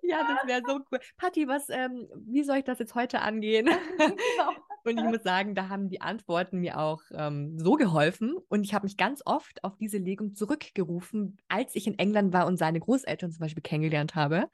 ja, 0.03 0.27
das 0.27 0.47
wäre 0.47 0.61
so 0.65 0.79
cool. 0.91 0.99
Patti, 1.17 1.47
was, 1.47 1.69
ähm, 1.69 2.07
wie 2.27 2.43
soll 2.43 2.57
ich 2.57 2.65
das 2.65 2.79
jetzt 2.79 2.95
heute 2.95 3.21
angehen? 3.21 3.69
genau. 3.97 4.51
Und 4.85 4.99
ich 4.99 5.03
muss 5.03 5.23
sagen, 5.23 5.55
da 5.55 5.67
haben 5.69 5.89
die 5.89 6.01
Antworten 6.01 6.59
mir 6.59 6.79
auch 6.79 7.01
ähm, 7.11 7.57
so 7.57 7.73
geholfen. 7.73 8.35
Und 8.49 8.64
ich 8.65 8.73
habe 8.73 8.85
mich 8.85 8.97
ganz 8.97 9.21
oft 9.25 9.63
auf 9.63 9.77
diese 9.77 9.97
Legung 9.97 10.35
zurückgerufen, 10.35 11.37
als 11.47 11.75
ich 11.75 11.87
in 11.87 11.97
England 11.97 12.33
war 12.33 12.47
und 12.47 12.57
seine 12.57 12.79
Großeltern 12.79 13.31
zum 13.31 13.39
Beispiel 13.39 13.63
kennengelernt 13.63 14.15
habe, 14.15 14.49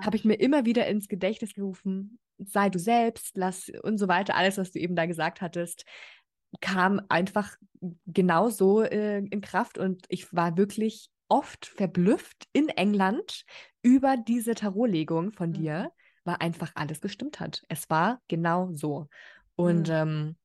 habe 0.00 0.16
ich 0.16 0.24
mir 0.24 0.34
immer 0.34 0.64
wieder 0.64 0.86
ins 0.86 1.08
Gedächtnis 1.08 1.54
gerufen, 1.54 2.18
sei 2.38 2.70
du 2.70 2.78
selbst, 2.78 3.36
lass 3.36 3.70
und 3.82 3.98
so 3.98 4.08
weiter, 4.08 4.34
alles, 4.34 4.58
was 4.58 4.72
du 4.72 4.78
eben 4.78 4.96
da 4.96 5.06
gesagt 5.06 5.40
hattest 5.40 5.84
kam 6.60 7.00
einfach 7.08 7.56
genauso 8.06 8.82
äh, 8.82 9.18
in 9.18 9.40
Kraft 9.40 9.78
und 9.78 10.06
ich 10.08 10.32
war 10.34 10.56
wirklich 10.56 11.10
oft 11.28 11.66
verblüfft 11.66 12.46
in 12.52 12.68
England 12.68 13.44
über 13.82 14.16
diese 14.16 14.54
Tarotlegung 14.54 15.32
von 15.32 15.52
dir, 15.52 15.84
mhm. 15.84 15.88
weil 16.24 16.36
einfach 16.40 16.72
alles 16.74 17.00
gestimmt 17.00 17.40
hat. 17.40 17.62
Es 17.68 17.90
war 17.90 18.20
genau 18.28 18.70
so. 18.72 19.08
Und 19.56 19.88
mhm. 19.88 19.94
ähm, 19.94 20.36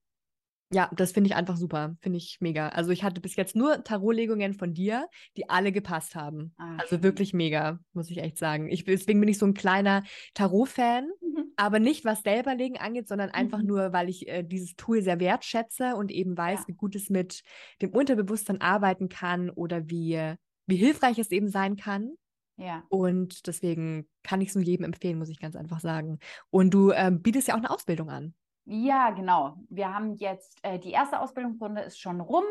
ja, 0.74 0.90
das 0.96 1.12
finde 1.12 1.30
ich 1.30 1.36
einfach 1.36 1.58
super. 1.58 1.96
Finde 2.00 2.18
ich 2.18 2.38
mega. 2.40 2.70
Also 2.70 2.92
ich 2.92 3.04
hatte 3.04 3.20
bis 3.20 3.36
jetzt 3.36 3.56
nur 3.56 3.84
Tarotlegungen 3.84 4.54
von 4.54 4.74
dir, 4.74 5.08
die 5.36 5.50
alle 5.50 5.72
gepasst 5.72 6.16
haben. 6.16 6.54
Ach, 6.58 6.80
also 6.80 7.04
wirklich 7.04 7.34
mega, 7.34 7.80
muss 7.94 8.10
ich 8.10 8.20
echt 8.20 8.38
sagen. 8.38 8.70
Ich, 8.70 8.86
deswegen 8.86 9.20
bin 9.20 9.30
ich 9.30 9.38
so 9.38 9.46
ein 9.46 9.54
kleiner 9.54 10.04
Tarot-Fan, 10.34 11.10
mhm. 11.22 11.52
aber 11.58 11.80
nicht 11.80 12.06
was 12.06 12.22
selber 12.22 12.56
legen 12.56 12.78
angeht, 12.78 13.08
sondern 13.08 13.32
einfach 13.32 13.60
mhm. 13.60 13.68
nur, 13.68 13.94
weil 13.94 14.08
ich 14.08 14.28
äh, 14.30 14.44
dieses 14.44 14.76
Tool 14.76 15.02
sehr 15.02 15.20
wertschätze 15.20 15.96
und 15.96 16.10
eben 16.10 16.38
weiß, 16.38 16.62
ja. 16.62 16.68
wie 16.68 16.74
gut 16.74 16.96
es 16.96 17.10
mit 17.10 17.44
dem 17.82 17.92
Unterbewusstsein 17.92 18.62
arbeiten 18.62 19.10
kann 19.10 19.50
oder 19.50 19.90
wie, 19.90 20.36
wie 20.68 20.78
hilfreich 20.78 21.20
es 21.20 21.32
eben 21.32 21.50
sein 21.50 21.76
kann. 21.76 22.12
Ja. 22.56 22.84
Und 22.90 23.48
deswegen 23.48 24.08
kann 24.24 24.40
ich 24.40 24.50
es 24.50 24.56
nur 24.56 24.64
jedem 24.64 24.86
empfehlen, 24.86 25.18
muss 25.18 25.30
ich 25.30 25.40
ganz 25.40 25.56
einfach 25.56 25.80
sagen. 25.80 26.20
Und 26.50 26.74
du 26.74 26.92
ähm, 26.92 27.22
bietest 27.22 27.48
ja 27.48 27.56
auch 27.56 27.60
eine 27.60 27.72
Ausbildung 27.72 28.10
an. 28.10 28.36
Ja, 28.74 29.10
genau. 29.10 29.58
Wir 29.70 29.94
haben 29.94 30.16
jetzt, 30.16 30.58
äh, 30.64 30.80
die 30.80 30.92
erste 30.92 31.20
Ausbildungsrunde 31.20 31.82
ist 31.82 32.00
schon 32.00 32.22
rum. 32.22 32.46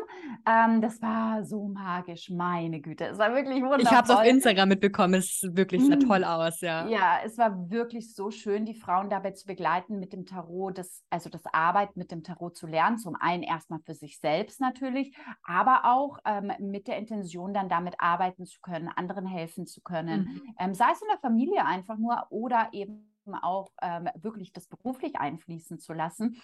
Ähm, 0.47 0.79
das 0.79 1.01
war 1.01 1.43
so 1.43 1.67
magisch, 1.67 2.29
meine 2.29 2.79
Güte. 2.79 3.05
Es 3.05 3.17
war 3.17 3.33
wirklich 3.33 3.63
wundervoll. 3.63 3.81
Ich 3.81 3.89
habe 3.89 4.07
es 4.07 4.15
auf 4.15 4.23
Instagram 4.23 4.69
mitbekommen, 4.69 5.15
es 5.15 5.41
wirklich 5.53 5.81
sah 5.83 5.95
mhm. 5.95 6.01
toll 6.01 6.23
aus, 6.23 6.61
ja. 6.61 6.87
Ja, 6.87 7.17
es 7.25 7.39
war 7.39 7.71
wirklich 7.71 8.13
so 8.13 8.29
schön, 8.29 8.65
die 8.65 8.75
Frauen 8.75 9.09
dabei 9.09 9.31
zu 9.31 9.47
begleiten, 9.47 9.99
mit 9.99 10.13
dem 10.13 10.27
Tarot, 10.27 10.77
das, 10.77 11.03
also 11.09 11.27
das 11.27 11.41
Arbeit 11.51 11.97
mit 11.97 12.11
dem 12.11 12.21
Tarot 12.23 12.55
zu 12.55 12.67
lernen. 12.67 12.99
Zum 12.99 13.15
einen 13.15 13.41
erstmal 13.41 13.79
für 13.79 13.95
sich 13.95 14.19
selbst 14.19 14.61
natürlich, 14.61 15.17
aber 15.43 15.85
auch 15.85 16.19
ähm, 16.25 16.51
mit 16.59 16.87
der 16.87 16.99
Intention, 16.99 17.51
dann 17.51 17.67
damit 17.67 17.95
arbeiten 17.97 18.45
zu 18.45 18.61
können, 18.61 18.89
anderen 18.89 19.25
helfen 19.25 19.65
zu 19.65 19.81
können. 19.81 20.25
Mhm. 20.25 20.55
Ähm, 20.59 20.73
sei 20.75 20.91
es 20.91 21.01
in 21.01 21.07
der 21.07 21.17
Familie 21.17 21.65
einfach 21.65 21.97
nur 21.97 22.27
oder 22.29 22.69
eben 22.73 23.10
auch 23.41 23.71
ähm, 23.81 24.09
wirklich 24.15 24.51
das 24.51 24.67
beruflich 24.67 25.17
einfließen 25.17 25.79
zu 25.79 25.93
lassen. 25.93 26.41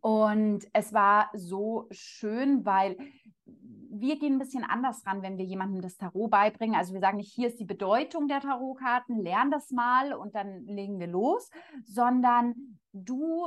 Und 0.00 0.66
es 0.72 0.92
war 0.92 1.30
so 1.34 1.86
schön, 1.90 2.64
weil 2.64 2.96
wir 3.44 4.18
gehen 4.18 4.34
ein 4.34 4.38
bisschen 4.38 4.64
anders 4.64 5.04
ran, 5.06 5.22
wenn 5.22 5.36
wir 5.36 5.44
jemandem 5.44 5.82
das 5.82 5.96
Tarot 5.96 6.30
beibringen. 6.30 6.74
Also 6.74 6.94
wir 6.94 7.00
sagen 7.00 7.18
nicht, 7.18 7.32
hier 7.32 7.48
ist 7.48 7.60
die 7.60 7.66
Bedeutung 7.66 8.26
der 8.26 8.40
Tarotkarten, 8.40 9.18
lern 9.20 9.50
das 9.50 9.70
mal 9.70 10.14
und 10.14 10.34
dann 10.34 10.64
legen 10.64 10.98
wir 10.98 11.06
los, 11.06 11.50
sondern 11.84 12.78
du 12.92 13.46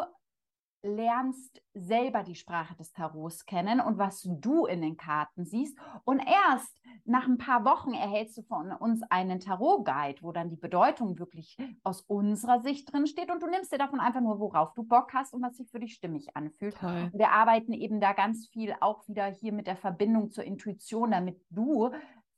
lernst 0.82 1.62
selber 1.74 2.24
die 2.24 2.36
Sprache 2.36 2.76
des 2.76 2.92
Tarots 2.92 3.46
kennen 3.46 3.80
und 3.80 3.98
was 3.98 4.22
du 4.24 4.66
in 4.66 4.82
den 4.82 4.98
Karten 4.98 5.46
siehst. 5.46 5.78
Und 6.06 6.20
erst 6.20 6.82
nach 7.06 7.28
ein 7.28 7.38
paar 7.38 7.66
Wochen 7.66 7.94
erhältst 7.94 8.38
du 8.38 8.44
von 8.44 8.72
uns 8.72 9.02
einen 9.10 9.40
Tarot-Guide, 9.40 10.22
wo 10.22 10.32
dann 10.32 10.50
die 10.50 10.56
Bedeutung 10.56 11.20
wirklich 11.20 11.58
aus 11.84 12.02
unserer 12.02 12.62
Sicht 12.62 12.92
drin 12.92 13.08
steht 13.08 13.32
und 13.32 13.42
du 13.42 13.48
nimmst 13.48 13.72
dir 13.72 13.78
davon 13.78 14.00
einfach 14.00 14.22
nur, 14.22 14.40
worauf 14.40 14.74
du 14.74 14.84
Bock 14.84 15.13
hast 15.13 15.34
und 15.34 15.42
was 15.42 15.58
sich 15.58 15.70
für 15.70 15.80
dich 15.80 15.94
stimmig 15.94 16.36
anfühlt. 16.36 16.76
Toll. 16.78 17.12
Wir 17.13 17.32
arbeiten 17.32 17.74
eben 17.74 18.00
da 18.00 18.13
ganz 18.13 18.48
viel 18.48 18.76
auch 18.80 19.08
wieder 19.08 19.26
hier 19.26 19.54
mit 19.54 19.68
der 19.68 19.78
Verbindung 19.78 20.32
zur 20.32 20.44
Intuition, 20.44 21.12
damit 21.12 21.42
du 21.50 21.92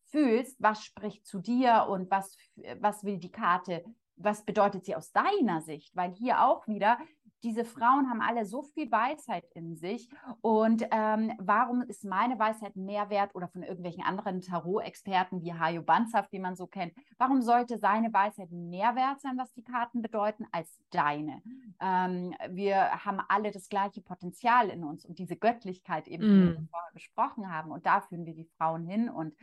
fühlst, 0.06 0.62
was 0.62 0.84
spricht 0.84 1.25
zu 1.28 1.39
dir 1.39 1.88
und 1.89 2.10
was, 2.10 2.36
was 2.80 3.04
will 3.04 3.17
die 3.17 3.32
Karte 3.32 3.84
was 4.19 4.43
bedeutet 4.43 4.86
sie 4.86 4.95
aus 4.95 5.12
deiner 5.12 5.62
Sicht? 5.62 5.95
Weil 5.95 6.13
hier 6.13 6.43
auch 6.43 6.67
wieder 6.67 6.99
diese 7.43 7.65
Frauen 7.65 8.10
haben 8.10 8.21
alle 8.21 8.45
so 8.45 8.63
viel 8.63 8.91
Weisheit 8.91 9.45
in 9.54 9.75
sich. 9.75 10.10
Und 10.41 10.86
ähm, 10.91 11.32
warum 11.39 11.82
ist 11.82 12.04
meine 12.04 12.38
Weisheit 12.38 12.75
mehr 12.75 13.10
wert 13.10 13.36
oder 13.36 13.47
von 13.47 13.63
irgendwelchen 13.63 14.04
anderen 14.04 14.41
Tarot-Experten 14.41 15.41
wie 15.41 15.54
Hajo 15.54 15.82
Banzhaft, 15.82 16.32
die 16.34 16.39
man 16.39 16.56
so 16.56 16.67
kennt? 16.67 16.93
Warum 17.17 17.41
sollte 17.41 17.78
seine 17.78 18.12
Weisheit 18.12 18.52
mehr 18.52 18.95
wert 18.95 19.21
sein, 19.21 19.38
was 19.38 19.54
die 19.54 19.63
Karten 19.63 20.02
bedeuten, 20.02 20.45
als 20.52 20.80
deine? 20.89 21.41
Ähm, 21.80 22.34
wir 22.49 23.06
haben 23.06 23.21
alle 23.28 23.52
das 23.52 23.69
gleiche 23.69 24.02
Potenzial 24.02 24.69
in 24.69 24.84
uns 24.84 25.06
und 25.06 25.19
diese 25.19 25.36
Göttlichkeit 25.36 26.08
eben, 26.08 26.23
mm. 26.23 26.28
die 26.28 26.47
wir 26.60 26.67
vorher 26.69 26.93
besprochen 26.93 27.52
haben. 27.52 27.71
Und 27.71 27.86
da 27.86 28.02
führen 28.02 28.25
wir 28.25 28.34
die 28.34 28.49
Frauen 28.58 28.86
hin. 28.86 29.10
Und 29.10 29.34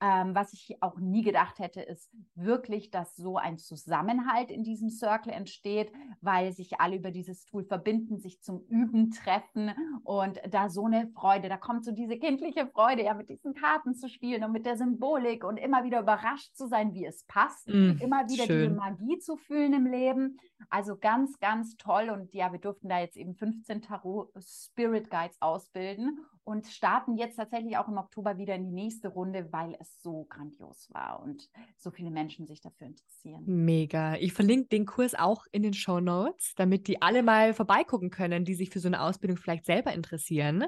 ähm, 0.00 0.34
was 0.34 0.52
ich 0.52 0.80
auch 0.80 0.98
nie 0.98 1.22
gedacht 1.22 1.58
hätte, 1.58 1.80
ist 1.80 2.10
wirklich, 2.34 2.90
dass 2.90 3.16
so 3.16 3.36
ein 3.36 3.58
Zusammenhalt 3.58 4.50
in 4.50 4.62
diesem 4.62 4.90
Circle 4.90 5.32
entsteht, 5.32 5.92
weil 6.20 6.52
sich 6.52 6.80
alle 6.80 6.96
über 6.96 7.10
dieses 7.10 7.44
Tool 7.44 7.64
verbinden, 7.64 8.18
sich 8.18 8.40
zum 8.40 8.60
Üben 8.68 9.10
treffen 9.10 9.72
und 10.04 10.40
da 10.48 10.68
so 10.68 10.86
eine 10.86 11.08
Freude, 11.08 11.48
da 11.48 11.56
kommt 11.56 11.84
so 11.84 11.92
diese 11.92 12.16
kindliche 12.16 12.68
Freude, 12.68 13.04
ja, 13.04 13.14
mit 13.14 13.28
diesen 13.28 13.54
Karten 13.54 13.94
zu 13.94 14.08
spielen 14.08 14.44
und 14.44 14.52
mit 14.52 14.66
der 14.66 14.76
Symbolik 14.76 15.44
und 15.44 15.56
immer 15.56 15.84
wieder 15.84 16.00
überrascht 16.00 16.54
zu 16.54 16.68
sein, 16.68 16.94
wie 16.94 17.04
es 17.04 17.24
passt, 17.24 17.68
mm, 17.68 17.98
immer 18.00 18.28
wieder 18.28 18.44
schön. 18.44 18.58
diese 18.58 18.74
Magie 18.74 19.18
zu 19.18 19.36
fühlen 19.36 19.72
im 19.72 19.86
Leben. 19.86 20.38
Also 20.70 20.96
ganz, 20.96 21.38
ganz 21.38 21.76
toll 21.76 22.10
und 22.10 22.32
ja, 22.34 22.52
wir 22.52 22.58
durften 22.60 22.88
da 22.88 23.00
jetzt 23.00 23.16
eben 23.16 23.34
15 23.34 23.82
Tarot 23.82 24.30
Spirit 24.38 25.10
Guides 25.10 25.36
ausbilden 25.40 26.18
und 26.44 26.66
starten 26.66 27.16
jetzt 27.16 27.36
tatsächlich 27.36 27.76
auch 27.76 27.88
im 27.88 27.98
Oktober 27.98 28.38
wieder 28.38 28.54
in 28.54 28.64
die 28.64 28.72
nächste 28.72 29.08
Runde, 29.08 29.52
weil 29.52 29.76
es 29.80 29.87
so 30.02 30.24
grandios 30.24 30.88
war 30.90 31.22
und 31.22 31.48
so 31.76 31.90
viele 31.90 32.10
Menschen 32.10 32.46
sich 32.46 32.60
dafür 32.60 32.86
interessieren. 32.86 33.42
Mega. 33.46 34.16
Ich 34.16 34.32
verlinke 34.32 34.68
den 34.68 34.86
Kurs 34.86 35.14
auch 35.14 35.44
in 35.52 35.62
den 35.62 35.74
Show 35.74 36.00
Notes, 36.00 36.54
damit 36.56 36.88
die 36.88 37.02
alle 37.02 37.22
mal 37.22 37.54
vorbeigucken 37.54 38.10
können, 38.10 38.44
die 38.44 38.54
sich 38.54 38.70
für 38.70 38.80
so 38.80 38.88
eine 38.88 39.02
Ausbildung 39.02 39.36
vielleicht 39.36 39.64
selber 39.66 39.92
interessieren. 39.92 40.64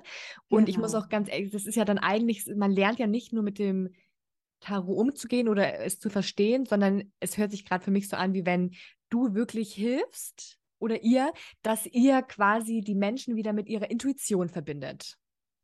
Und 0.48 0.66
genau. 0.66 0.68
ich 0.68 0.78
muss 0.78 0.92
genau. 0.92 1.04
auch 1.04 1.09
ganz 1.09 1.30
ehrlich, 1.30 1.50
das 1.50 1.66
ist 1.66 1.76
ja 1.76 1.85
dann 1.85 1.98
eigentlich, 1.98 2.46
man 2.54 2.72
lernt 2.72 2.98
ja 2.98 3.06
nicht 3.06 3.33
nur 3.33 3.42
mit 3.42 3.59
dem 3.59 3.90
Tarot 4.61 4.98
umzugehen 4.98 5.48
oder 5.48 5.80
es 5.80 5.98
zu 5.98 6.11
verstehen, 6.11 6.66
sondern 6.66 7.12
es 7.18 7.38
hört 7.38 7.50
sich 7.50 7.64
gerade 7.64 7.85
für 7.85 7.90
mich 7.90 8.09
so 8.09 8.16
an, 8.16 8.35
wie 8.35 8.44
wenn 8.44 8.72
du 9.09 9.35
wirklich 9.35 9.74
hilfst 9.74 10.59
oder 10.78 11.02
ihr, 11.02 11.33
dass 11.62 11.87
ihr 11.87 12.22
quasi 12.22 12.80
die 12.80 12.94
Menschen 12.94 13.37
wieder 13.37 13.52
mit 13.52 13.68
ihrer 13.68 13.90
Intuition 13.90 14.48
verbindet. 14.48 15.19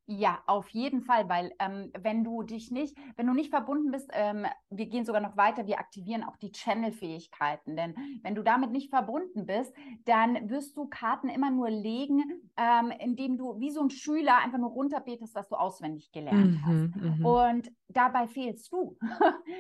Ja, 0.09 0.39
auf 0.47 0.69
jeden 0.69 1.03
Fall, 1.03 1.29
weil 1.29 1.53
ähm, 1.59 1.91
wenn 2.01 2.23
du 2.23 2.45
dich 2.45 2.71
nicht, 2.71 2.97
wenn 3.17 3.27
du 3.27 3.33
nicht 3.33 3.51
verbunden 3.51 3.91
bist, 3.91 4.09
ähm, 4.13 4.47
wir 4.71 4.87
gehen 4.87 5.05
sogar 5.05 5.21
noch 5.21 5.37
weiter, 5.37 5.67
wir 5.67 5.81
aktivieren 5.81 6.23
auch 6.23 6.37
die 6.37 6.53
Channel-Fähigkeiten, 6.53 7.75
denn 7.75 7.97
wenn 8.23 8.37
du 8.37 8.45
damit 8.45 8.71
nicht 8.71 8.91
verbunden 8.91 9.47
bist, 9.47 9.75
dann 10.05 10.49
wirst 10.49 10.77
du 10.77 10.87
Karten 10.87 11.29
immer 11.29 11.51
nur 11.51 11.71
legen, 11.71 12.23
ähm, 12.57 12.93
indem 13.01 13.37
du 13.37 13.59
wie 13.59 13.71
so 13.71 13.81
ein 13.81 13.91
Schüler 13.91 14.39
einfach 14.39 14.59
nur 14.59 14.71
runterbetest, 14.71 15.35
was 15.35 15.49
du 15.49 15.57
auswendig 15.57 16.13
gelernt 16.13 16.53
mhm, 16.53 16.65
hast. 16.65 16.97
Mhm. 16.97 17.27
Und 17.27 17.73
dabei 17.89 18.27
fehlst 18.27 18.73
du. 18.73 18.97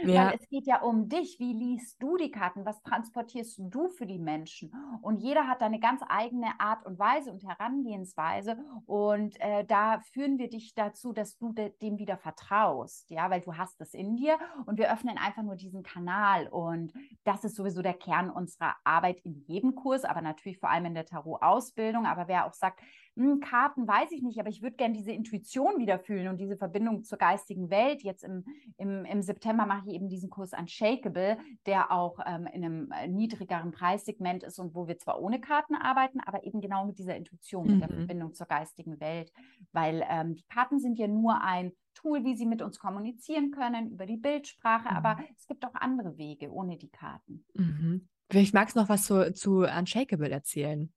Ja. 0.05 0.27
Weil 0.27 0.39
es 0.41 0.49
geht 0.49 0.67
ja 0.67 0.83
um 0.83 1.09
dich. 1.09 1.39
Wie 1.41 1.53
liest 1.53 2.01
du 2.03 2.17
die 2.17 2.31
Karten? 2.31 2.65
Was 2.65 2.83
transportierst 2.83 3.59
du 3.59 3.89
für 3.89 4.07
die 4.07 4.19
Menschen? 4.19 4.73
Und 5.01 5.19
jeder 5.19 5.49
hat 5.49 5.63
eine 5.63 5.81
ganz 5.81 6.03
eigene 6.07 6.61
Art 6.61 6.85
und 6.85 6.99
Weise 6.99 7.33
und 7.33 7.43
Herangehensweise. 7.45 8.59
Und 8.85 9.41
äh, 9.41 9.65
da 9.65 10.01
führen 10.13 10.39
wir 10.39 10.49
dich 10.49 10.75
dazu, 10.75 11.13
dass 11.13 11.39
du 11.39 11.53
de 11.53 11.73
dem 11.81 11.99
wieder 11.99 12.19
vertraust. 12.19 13.11
Ja, 13.11 13.31
weil 13.31 13.41
du 13.41 13.57
hast 13.57 13.81
es 13.81 13.95
in 13.95 14.17
dir 14.17 14.39
und 14.67 14.79
wir 14.79 14.93
öffnen 14.93 15.19
einfach 15.19 15.43
nur 15.43 15.57
diesen 15.57 15.83
Kanal. 15.83 16.47
Und 16.49 16.93
das 17.25 17.45
ist 17.45 17.57
sowieso 17.57 17.83
der 17.83 17.95
Kern 17.95 18.31
unserer 18.31 18.77
Arbeit 18.85 19.21
in 19.21 19.35
jedem 19.47 19.75
Kurs, 19.75 20.05
aber 20.05 20.21
natürlich 20.21 20.59
vor 20.59 20.71
allem 20.71 20.87
in 20.87 20.95
der 20.95 21.07
Tarot-Ausbildung. 21.07 22.07
Aber 22.07 22.29
wer 22.29 22.47
auch 22.47 22.53
sagt, 22.53 22.81
hm, 23.17 23.41
Karten 23.41 23.89
weiß 23.89 24.13
ich 24.13 24.23
nicht, 24.23 24.39
aber 24.39 24.51
ich 24.51 24.63
würde 24.63 24.77
gerne 24.77 24.95
diese 24.95 25.11
Intuition 25.11 25.79
wieder 25.79 25.99
fühlen 25.99 26.29
und 26.29 26.39
diese 26.39 26.57
Verbindung 26.57 27.03
zur 27.03 27.17
geistigen 27.17 27.71
Welt. 27.71 28.03
Jetzt 28.03 28.23
im, 28.23 28.45
im, 28.77 29.07
im 29.07 29.23
September 29.23 29.65
mache 29.65 29.89
ich 29.89 29.95
eben 29.95 30.09
diesen 30.09 30.29
Kurs 30.29 30.53
Unshakable, 30.53 31.39
der 31.65 31.91
auch 31.91 32.19
ähm, 32.27 32.47
in 32.47 32.65
einem 32.65 32.93
äh, 32.93 33.09
niedrigeren 33.09 33.73
Preissegment 33.73 34.43
ist 34.43 34.59
und 34.59 34.75
wo 34.75 34.87
wir 34.87 34.99
zwar 34.99 35.21
ohne 35.21 35.41
Karten 35.41 35.75
arbeiten, 35.75 36.21
aber 36.21 36.45
eben 36.45 36.61
genau 36.61 36.85
mit 36.85 36.99
dieser 36.99 37.17
Intuition, 37.17 37.67
mhm. 37.67 37.73
mit 37.73 37.83
der 37.83 37.91
mhm. 37.91 37.99
Verbindung 38.01 38.35
zur 38.35 38.47
geistigen 38.47 39.01
Welt. 39.01 39.33
Weil 39.73 40.05
ähm, 40.11 40.35
die 40.35 40.45
Karten 40.45 40.79
sind 40.79 40.99
ja 40.99 41.09
nur 41.09 41.41
ein 41.41 41.73
Tool, 41.95 42.23
wie 42.23 42.37
sie 42.37 42.45
mit 42.45 42.61
uns 42.61 42.79
kommunizieren 42.79 43.51
können, 43.51 43.91
über 43.91 44.05
die 44.05 44.19
Bildsprache, 44.19 44.91
mhm. 44.91 44.97
aber 44.97 45.19
es 45.35 45.47
gibt 45.47 45.65
auch 45.65 45.75
andere 45.75 46.19
Wege 46.19 46.53
ohne 46.53 46.77
die 46.77 46.91
Karten. 46.91 47.47
Mhm. 47.55 48.09
Vielleicht 48.31 48.53
magst 48.53 48.77
du 48.77 48.81
noch 48.81 48.91
was 48.91 49.05
zu, 49.05 49.33
zu 49.33 49.61
Unshakable 49.61 50.29
erzählen. 50.29 50.93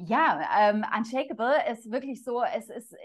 Ja, 0.00 0.40
ähm, 0.60 0.84
Unshakable 0.96 1.56
ist 1.72 1.90
wirklich 1.90 2.22
so, 2.22 2.40
es 2.56 2.70
ist 2.70 2.92
äh, 2.92 2.98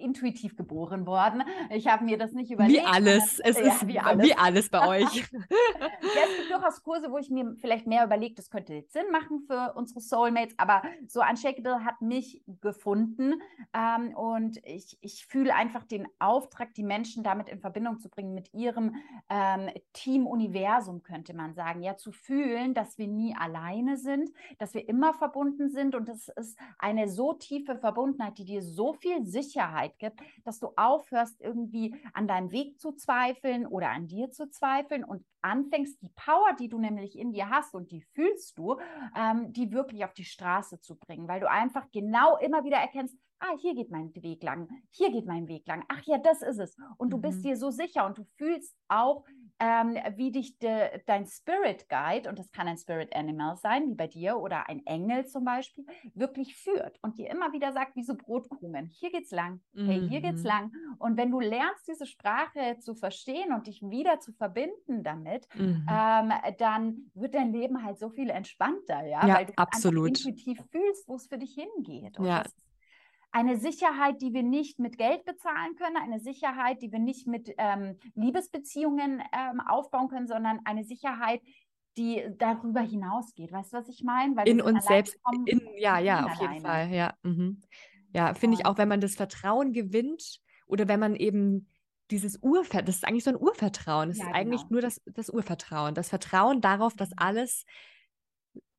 intuitiv 0.00 0.56
geboren 0.56 1.06
worden. 1.06 1.42
Ich 1.68 1.86
habe 1.86 2.02
mir 2.02 2.16
das 2.16 2.32
nicht 2.32 2.50
überlegt. 2.50 2.82
Wie 2.82 2.86
alles, 2.86 3.38
es 3.40 3.58
ja, 3.58 3.66
ist 3.66 3.86
wie 3.86 4.00
alles, 4.00 4.26
wie 4.26 4.34
alles 4.34 4.70
bei 4.70 4.88
euch. 4.88 5.14
ja, 5.16 5.20
es 5.20 6.36
gibt 6.38 6.50
durchaus 6.50 6.82
Kurse, 6.82 7.10
wo 7.10 7.18
ich 7.18 7.28
mir 7.28 7.56
vielleicht 7.60 7.86
mehr 7.86 8.06
überlege, 8.06 8.34
das 8.36 8.48
könnte 8.48 8.72
jetzt 8.72 8.94
Sinn 8.94 9.10
machen 9.12 9.40
für 9.46 9.74
unsere 9.74 10.00
Soulmates, 10.00 10.58
aber 10.58 10.82
so 11.06 11.20
Unshakable 11.20 11.84
hat 11.84 12.00
mich 12.00 12.42
gefunden 12.62 13.42
ähm, 13.74 14.14
und 14.16 14.64
ich, 14.64 14.96
ich 15.02 15.26
fühle 15.26 15.54
einfach 15.54 15.84
den 15.84 16.08
Auftrag, 16.20 16.72
die 16.72 16.84
Menschen 16.84 17.22
damit 17.22 17.50
in 17.50 17.60
Verbindung 17.60 17.98
zu 18.00 18.08
bringen 18.08 18.32
mit 18.32 18.54
ihrem 18.54 18.94
ähm, 19.28 19.68
Team-Universum, 19.92 21.02
könnte 21.02 21.34
man 21.34 21.52
sagen. 21.52 21.82
Ja, 21.82 21.98
zu 21.98 22.12
fühlen, 22.12 22.72
dass 22.72 22.96
wir 22.96 23.08
nie 23.08 23.36
alleine 23.38 23.98
sind, 23.98 24.30
dass 24.58 24.72
wir 24.72 24.88
immer 24.88 25.12
verbunden 25.12 25.68
sind 25.68 25.94
und 25.94 26.08
das 26.08 26.29
ist 26.36 26.58
eine 26.78 27.08
so 27.08 27.34
tiefe 27.34 27.76
Verbundenheit, 27.76 28.38
die 28.38 28.44
dir 28.44 28.62
so 28.62 28.92
viel 28.94 29.24
Sicherheit 29.26 29.98
gibt, 29.98 30.20
dass 30.44 30.58
du 30.58 30.68
aufhörst, 30.76 31.40
irgendwie 31.40 31.94
an 32.12 32.28
deinem 32.28 32.50
Weg 32.50 32.78
zu 32.80 32.92
zweifeln 32.92 33.66
oder 33.66 33.90
an 33.90 34.06
dir 34.06 34.30
zu 34.30 34.50
zweifeln 34.50 35.04
und 35.04 35.24
anfängst, 35.42 36.00
die 36.02 36.10
Power, 36.14 36.54
die 36.58 36.68
du 36.68 36.78
nämlich 36.78 37.18
in 37.18 37.32
dir 37.32 37.48
hast 37.50 37.74
und 37.74 37.90
die 37.90 38.02
fühlst 38.02 38.58
du, 38.58 38.78
ähm, 39.16 39.52
die 39.52 39.72
wirklich 39.72 40.04
auf 40.04 40.12
die 40.12 40.24
Straße 40.24 40.80
zu 40.80 40.96
bringen, 40.96 41.28
weil 41.28 41.40
du 41.40 41.50
einfach 41.50 41.90
genau 41.92 42.36
immer 42.38 42.64
wieder 42.64 42.76
erkennst, 42.76 43.16
ah, 43.40 43.56
hier 43.58 43.74
geht 43.74 43.90
mein 43.90 44.14
Weg 44.14 44.42
lang, 44.42 44.68
hier 44.90 45.10
geht 45.10 45.26
mein 45.26 45.48
Weg 45.48 45.66
lang, 45.66 45.84
ach 45.88 46.02
ja, 46.04 46.18
das 46.18 46.42
ist 46.42 46.58
es. 46.58 46.76
Und 46.98 47.10
du 47.10 47.16
mhm. 47.16 47.22
bist 47.22 47.44
dir 47.44 47.56
so 47.56 47.70
sicher 47.70 48.06
und 48.06 48.18
du 48.18 48.24
fühlst 48.36 48.76
auch, 48.88 49.24
ähm, 49.60 49.96
wie 50.16 50.32
dich 50.32 50.58
de, 50.58 51.00
dein 51.06 51.26
Spirit 51.26 51.88
Guide, 51.88 52.28
und 52.28 52.38
das 52.38 52.50
kann 52.50 52.66
ein 52.66 52.78
Spirit 52.78 53.14
Animal 53.14 53.56
sein, 53.56 53.90
wie 53.90 53.94
bei 53.94 54.06
dir, 54.06 54.38
oder 54.38 54.68
ein 54.68 54.84
Engel 54.86 55.26
zum 55.26 55.44
Beispiel, 55.44 55.84
wirklich 56.14 56.56
führt 56.56 56.98
und 57.02 57.18
dir 57.18 57.30
immer 57.30 57.52
wieder 57.52 57.72
sagt, 57.72 57.94
wie 57.96 58.02
so 58.02 58.14
Brotkrumen, 58.14 58.86
hier 58.86 59.10
geht's 59.10 59.30
lang, 59.30 59.60
hey, 59.74 60.08
hier 60.08 60.20
geht's 60.20 60.42
mhm. 60.42 60.48
lang. 60.48 60.72
Und 60.98 61.16
wenn 61.16 61.30
du 61.30 61.40
lernst, 61.40 61.86
diese 61.86 62.06
Sprache 62.06 62.78
zu 62.80 62.94
verstehen 62.94 63.52
und 63.52 63.66
dich 63.66 63.82
wieder 63.82 64.18
zu 64.18 64.32
verbinden 64.32 65.02
damit, 65.02 65.46
mhm. 65.54 65.86
ähm, 65.90 66.32
dann 66.58 67.10
wird 67.14 67.34
dein 67.34 67.52
Leben 67.52 67.84
halt 67.84 67.98
so 67.98 68.08
viel 68.08 68.30
entspannter, 68.30 69.04
ja, 69.06 69.26
ja 69.26 69.34
weil 69.34 69.46
du 69.46 69.52
absolut. 69.56 70.08
intuitiv 70.08 70.58
fühlst, 70.70 71.06
wo 71.06 71.16
es 71.16 71.26
für 71.26 71.38
dich 71.38 71.54
hingeht. 71.54 72.18
Und 72.18 72.26
ja. 72.26 72.42
das 72.42 72.54
eine 73.32 73.58
Sicherheit, 73.58 74.20
die 74.20 74.32
wir 74.32 74.42
nicht 74.42 74.78
mit 74.78 74.98
Geld 74.98 75.24
bezahlen 75.24 75.76
können, 75.76 75.96
eine 75.96 76.20
Sicherheit, 76.20 76.82
die 76.82 76.90
wir 76.90 76.98
nicht 76.98 77.26
mit 77.26 77.52
ähm, 77.58 77.96
Liebesbeziehungen 78.14 79.22
ähm, 79.32 79.60
aufbauen 79.60 80.08
können, 80.08 80.26
sondern 80.26 80.60
eine 80.64 80.84
Sicherheit, 80.84 81.40
die 81.96 82.24
darüber 82.38 82.80
hinausgeht. 82.80 83.52
Weißt 83.52 83.72
du, 83.72 83.78
was 83.78 83.88
ich 83.88 84.02
meine? 84.02 84.36
Weil 84.36 84.48
in 84.48 84.60
uns 84.60 84.84
selbst, 84.84 85.16
in, 85.46 85.60
ja, 85.76 85.98
ja, 85.98 86.24
auf 86.24 86.40
jeden 86.40 86.60
Fall, 86.60 86.90
ja. 86.90 87.14
Mhm. 87.22 87.62
Ja, 88.12 88.34
finde 88.34 88.56
ich 88.56 88.66
auch, 88.66 88.78
wenn 88.78 88.88
man 88.88 89.00
das 89.00 89.14
Vertrauen 89.14 89.72
gewinnt 89.72 90.40
oder 90.66 90.88
wenn 90.88 90.98
man 90.98 91.14
eben 91.14 91.68
dieses 92.10 92.38
Urvertrauen, 92.42 92.86
das 92.86 92.96
ist 92.96 93.06
eigentlich 93.06 93.24
so 93.24 93.30
ein 93.30 93.36
Urvertrauen, 93.36 94.08
das 94.08 94.18
ja, 94.18 94.26
ist 94.26 94.34
eigentlich 94.34 94.62
genau. 94.62 94.72
nur 94.72 94.80
das, 94.80 95.00
das 95.06 95.30
Urvertrauen, 95.30 95.94
das 95.94 96.08
Vertrauen 96.08 96.60
darauf, 96.60 96.94
dass 96.94 97.10
mhm. 97.10 97.16
alles 97.18 97.64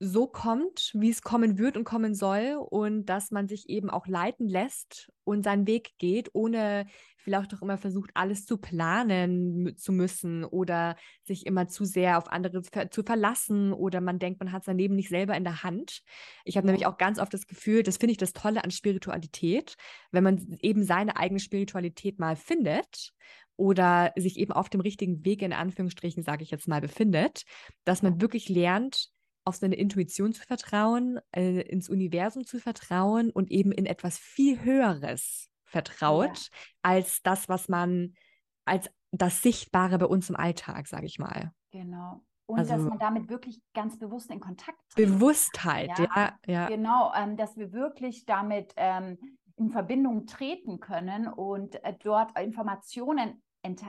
so 0.03 0.25
kommt, 0.25 0.91
wie 0.95 1.11
es 1.11 1.21
kommen 1.21 1.59
wird 1.59 1.77
und 1.77 1.83
kommen 1.83 2.15
soll 2.15 2.57
und 2.69 3.05
dass 3.05 3.29
man 3.29 3.47
sich 3.47 3.69
eben 3.69 3.91
auch 3.91 4.07
leiten 4.07 4.47
lässt 4.47 5.11
und 5.23 5.43
seinen 5.43 5.67
Weg 5.67 5.91
geht, 5.99 6.31
ohne 6.33 6.87
vielleicht 7.17 7.53
auch 7.53 7.61
immer 7.61 7.77
versucht, 7.77 8.09
alles 8.15 8.47
zu 8.47 8.57
planen 8.57 9.75
zu 9.77 9.91
müssen 9.91 10.43
oder 10.43 10.95
sich 11.23 11.45
immer 11.45 11.67
zu 11.67 11.85
sehr 11.85 12.17
auf 12.17 12.31
andere 12.31 12.63
zu 12.89 13.03
verlassen 13.03 13.73
oder 13.73 14.01
man 14.01 14.17
denkt, 14.17 14.39
man 14.39 14.51
hat 14.51 14.63
sein 14.63 14.79
Leben 14.79 14.95
nicht 14.95 15.09
selber 15.09 15.37
in 15.37 15.43
der 15.43 15.61
Hand. 15.61 16.01
Ich 16.45 16.57
habe 16.57 16.65
ja. 16.65 16.71
nämlich 16.71 16.87
auch 16.87 16.97
ganz 16.97 17.19
oft 17.19 17.33
das 17.33 17.45
Gefühl, 17.45 17.83
das 17.83 17.97
finde 17.97 18.13
ich 18.13 18.17
das 18.17 18.33
Tolle 18.33 18.63
an 18.63 18.71
Spiritualität, 18.71 19.75
wenn 20.11 20.23
man 20.23 20.57
eben 20.61 20.83
seine 20.83 21.15
eigene 21.17 21.39
Spiritualität 21.39 22.17
mal 22.17 22.35
findet 22.35 23.13
oder 23.55 24.13
sich 24.15 24.37
eben 24.37 24.51
auf 24.51 24.69
dem 24.69 24.81
richtigen 24.81 25.23
Weg 25.23 25.43
in 25.43 25.53
Anführungsstrichen, 25.53 26.23
sage 26.23 26.41
ich 26.41 26.49
jetzt 26.49 26.67
mal, 26.67 26.81
befindet, 26.81 27.43
dass 27.83 28.01
man 28.01 28.19
wirklich 28.19 28.49
lernt, 28.49 29.11
auf 29.51 29.57
seine 29.57 29.75
Intuition 29.75 30.31
zu 30.31 30.43
vertrauen, 30.43 31.19
äh, 31.35 31.59
ins 31.63 31.89
Universum 31.89 32.45
zu 32.45 32.57
vertrauen 32.57 33.31
und 33.31 33.51
eben 33.51 33.73
in 33.73 33.85
etwas 33.85 34.17
viel 34.17 34.63
Höheres 34.63 35.51
vertraut, 35.65 36.37
ja. 36.37 36.57
als 36.83 37.21
das, 37.21 37.49
was 37.49 37.67
man, 37.67 38.13
als 38.63 38.89
das 39.11 39.41
Sichtbare 39.41 39.97
bei 39.97 40.05
uns 40.05 40.29
im 40.29 40.37
Alltag, 40.37 40.87
sage 40.87 41.05
ich 41.05 41.19
mal. 41.19 41.51
Genau. 41.71 42.23
Und 42.45 42.59
also, 42.59 42.75
dass 42.75 42.83
man 42.83 42.97
damit 42.97 43.29
wirklich 43.29 43.61
ganz 43.73 43.99
bewusst 43.99 44.31
in 44.31 44.39
Kontakt 44.39 44.79
tritt. 44.89 45.05
Bewusstheit, 45.05 45.91
ja, 45.99 46.07
ja. 46.15 46.39
ja. 46.47 46.67
Genau, 46.67 47.11
ähm, 47.13 47.35
dass 47.35 47.57
wir 47.57 47.73
wirklich 47.73 48.25
damit 48.25 48.73
ähm, 48.77 49.17
in 49.57 49.69
Verbindung 49.69 50.27
treten 50.27 50.79
können 50.79 51.27
und 51.27 51.83
äh, 51.83 51.93
dort 52.01 52.39
Informationen 52.39 53.43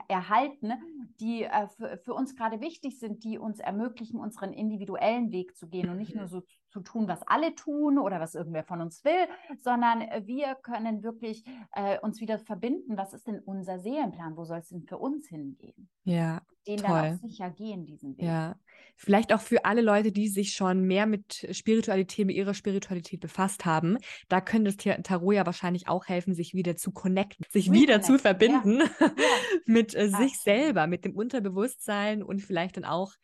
erhalten, 0.08 0.72
die 1.20 1.44
äh, 1.44 1.68
für, 1.68 1.98
für, 1.98 2.14
uns 2.14 2.36
gerade 2.36 2.60
wichtig 2.60 2.98
sind, 2.98 3.24
die 3.24 3.38
uns 3.38 3.58
ermöglichen, 3.58 4.20
unseren 4.20 4.52
individuellen 4.52 5.32
Weg 5.32 5.56
zu 5.56 5.68
gehen 5.68 5.88
und 5.88 5.98
nicht 5.98 6.14
nur 6.14 6.24
mhm. 6.24 6.28
so 6.28 6.42
zu 6.68 6.80
tun, 6.80 7.08
was 7.08 7.22
alle 7.26 7.54
tun 7.54 7.98
oder 7.98 8.20
was 8.20 8.34
irgendwer 8.34 8.64
von 8.64 8.80
uns 8.80 9.04
will, 9.04 9.28
sondern 9.60 10.00
wir 10.26 10.54
können 10.56 11.02
wirklich 11.02 11.44
äh, 11.72 11.98
uns 12.00 12.20
wieder 12.20 12.38
verbinden. 12.38 12.96
Was 12.96 13.12
ist 13.12 13.26
denn 13.26 13.40
unser 13.40 13.78
Seelenplan? 13.78 14.36
Wo 14.36 14.44
soll 14.44 14.58
es 14.58 14.68
denn 14.68 14.82
für 14.82 14.98
uns 14.98 15.28
hingehen? 15.28 15.88
Ja, 16.04 16.40
den 16.66 16.78
toll. 16.78 16.88
dann 16.88 17.14
auch 17.14 17.20
sicher 17.20 17.50
gehen, 17.50 17.84
diesen 17.86 18.16
Weg. 18.16 18.24
Ja, 18.24 18.56
vielleicht 18.96 19.32
auch 19.32 19.40
für 19.40 19.64
alle 19.64 19.82
Leute, 19.82 20.12
die 20.12 20.28
sich 20.28 20.52
schon 20.52 20.82
mehr 20.82 21.06
mit 21.06 21.48
Spiritualität, 21.50 22.26
mit 22.26 22.36
ihrer 22.36 22.54
Spiritualität 22.54 23.20
befasst 23.20 23.64
haben. 23.64 23.98
Da 24.28 24.40
könnte 24.40 24.72
das 24.72 25.02
Tarot 25.02 25.34
ja 25.34 25.46
wahrscheinlich 25.46 25.88
auch 25.88 26.06
helfen, 26.06 26.34
sich 26.34 26.54
wieder 26.54 26.76
zu 26.76 26.92
connecten, 26.92 27.46
sich 27.50 27.66
Reconnect. 27.66 27.82
wieder 27.82 28.02
zu 28.02 28.18
verbinden 28.18 28.78
ja. 28.78 28.90
Ja. 29.00 29.12
mit 29.66 29.94
äh, 29.94 30.08
sich 30.08 30.38
selber, 30.38 30.86
mit 30.86 31.04
dem 31.04 31.16
Unterbewusstsein 31.16 32.22
und 32.22 32.40
vielleicht 32.40 32.76
dann 32.76 32.84
auch 32.84 33.14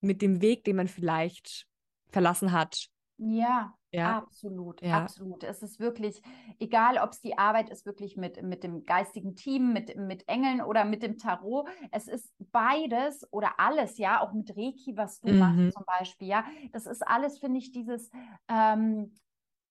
mit 0.00 0.22
dem 0.22 0.42
Weg, 0.42 0.64
den 0.64 0.76
man 0.76 0.88
vielleicht 0.88 1.66
verlassen 2.10 2.52
hat. 2.52 2.88
Ja, 3.16 3.74
ja. 3.94 4.18
Absolut, 4.18 4.82
ja. 4.82 5.02
absolut. 5.02 5.44
Es 5.44 5.62
ist 5.62 5.78
wirklich, 5.78 6.20
egal 6.58 6.98
ob 6.98 7.12
es 7.12 7.20
die 7.20 7.38
Arbeit 7.38 7.70
ist, 7.70 7.86
wirklich 7.86 8.16
mit, 8.16 8.42
mit 8.42 8.64
dem 8.64 8.84
geistigen 8.84 9.36
Team, 9.36 9.72
mit, 9.72 9.96
mit 9.96 10.28
Engeln 10.28 10.60
oder 10.62 10.84
mit 10.84 11.02
dem 11.02 11.16
Tarot. 11.16 11.68
Es 11.92 12.08
ist 12.08 12.34
beides 12.50 13.26
oder 13.32 13.60
alles, 13.60 13.98
ja, 13.98 14.20
auch 14.20 14.32
mit 14.32 14.50
Reiki, 14.56 14.96
was 14.96 15.20
du 15.20 15.32
mhm. 15.32 15.38
machst 15.38 15.74
zum 15.74 15.84
Beispiel, 15.86 16.28
ja. 16.28 16.44
Das 16.72 16.86
ist 16.86 17.06
alles, 17.06 17.38
finde 17.38 17.58
ich, 17.58 17.70
dieses, 17.70 18.10
ähm, 18.48 19.12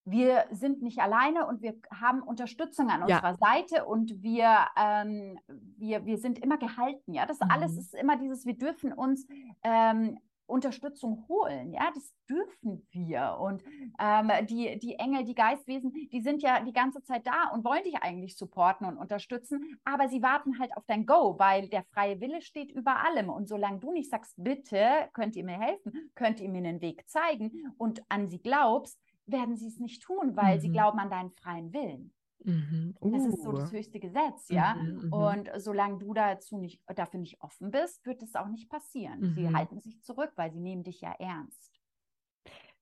wir 0.05 0.45
sind 0.51 0.81
nicht 0.81 0.99
alleine 0.99 1.45
und 1.45 1.61
wir 1.61 1.75
haben 1.91 2.21
Unterstützung 2.21 2.89
an 2.89 3.07
ja. 3.07 3.17
unserer 3.17 3.35
Seite 3.35 3.85
und 3.85 4.21
wir, 4.21 4.67
ähm, 4.77 5.37
wir, 5.77 6.05
wir 6.05 6.17
sind 6.17 6.39
immer 6.39 6.57
gehalten, 6.57 7.13
ja. 7.13 7.25
Das 7.25 7.41
mhm. 7.41 7.51
alles 7.51 7.77
ist 7.77 7.93
immer 7.93 8.17
dieses, 8.17 8.45
wir 8.45 8.57
dürfen 8.57 8.93
uns 8.93 9.27
ähm, 9.63 10.17
Unterstützung 10.45 11.25
holen. 11.27 11.73
Ja, 11.73 11.91
das 11.93 12.13
dürfen 12.29 12.85
wir. 12.91 13.37
Und 13.39 13.63
ähm, 13.99 14.31
die, 14.47 14.77
die 14.79 14.95
Engel, 14.95 15.23
die 15.23 15.35
Geistwesen, 15.35 15.93
die 16.11 16.21
sind 16.21 16.41
ja 16.41 16.59
die 16.63 16.73
ganze 16.73 17.01
Zeit 17.03 17.25
da 17.25 17.49
und 17.53 17.63
wollen 17.63 17.83
dich 17.83 17.97
eigentlich 17.97 18.37
supporten 18.37 18.87
und 18.87 18.97
unterstützen, 18.97 19.79
aber 19.83 20.07
sie 20.09 20.21
warten 20.21 20.59
halt 20.59 20.75
auf 20.75 20.85
dein 20.85 21.05
Go, 21.05 21.35
weil 21.37 21.69
der 21.69 21.83
freie 21.83 22.19
Wille 22.19 22.41
steht 22.41 22.71
über 22.71 23.03
allem. 23.03 23.29
Und 23.29 23.47
solange 23.47 23.79
du 23.79 23.91
nicht 23.91 24.09
sagst, 24.09 24.35
bitte, 24.37 25.09
könnt 25.13 25.35
ihr 25.35 25.45
mir 25.45 25.59
helfen, 25.59 26.11
könnt 26.15 26.39
ihr 26.39 26.49
mir 26.49 26.59
einen 26.59 26.81
Weg 26.81 27.07
zeigen 27.09 27.73
und 27.77 28.03
an 28.09 28.27
sie 28.27 28.39
glaubst, 28.39 28.99
werden 29.25 29.55
sie 29.55 29.67
es 29.67 29.79
nicht 29.79 30.03
tun, 30.03 30.35
weil 30.35 30.57
mhm. 30.57 30.61
sie 30.61 30.71
glauben 30.71 30.99
an 30.99 31.09
deinen 31.09 31.31
freien 31.31 31.73
Willen. 31.73 32.13
Mhm. 32.45 32.95
Das 33.11 33.25
ist 33.27 33.43
so 33.43 33.51
das 33.51 33.65
Uh. 33.65 33.71
höchste 33.71 33.99
Gesetz, 33.99 34.49
ja. 34.49 34.75
Mhm, 34.75 35.01
mhm. 35.01 35.09
Und 35.09 35.49
solange 35.57 35.97
du 35.99 36.13
dazu 36.13 36.57
nicht, 36.57 36.81
dafür 36.95 37.19
nicht 37.19 37.41
offen 37.41 37.71
bist, 37.71 38.05
wird 38.05 38.21
es 38.23 38.35
auch 38.35 38.47
nicht 38.47 38.69
passieren. 38.69 39.33
Sie 39.35 39.47
Mhm. 39.49 39.53
halten 39.53 39.79
sich 39.79 40.01
zurück, 40.01 40.31
weil 40.35 40.51
sie 40.51 40.59
nehmen 40.59 40.83
dich 40.83 41.01
ja 41.01 41.13
ernst. 41.19 41.71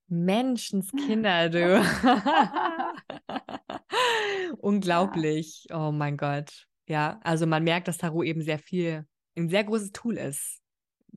Menschenskinder, 0.07 1.49
du. 1.49 1.81
Unglaublich. 4.57 5.67
Oh 5.71 5.91
mein 5.91 6.17
Gott. 6.17 6.67
Ja, 6.87 7.19
also 7.23 7.45
man 7.47 7.63
merkt, 7.63 7.87
dass 7.87 7.97
Tarot 7.97 8.25
eben 8.25 8.41
sehr 8.41 8.59
viel, 8.59 9.05
ein 9.37 9.49
sehr 9.49 9.63
großes 9.63 9.91
Tool 9.93 10.17
ist, 10.17 10.59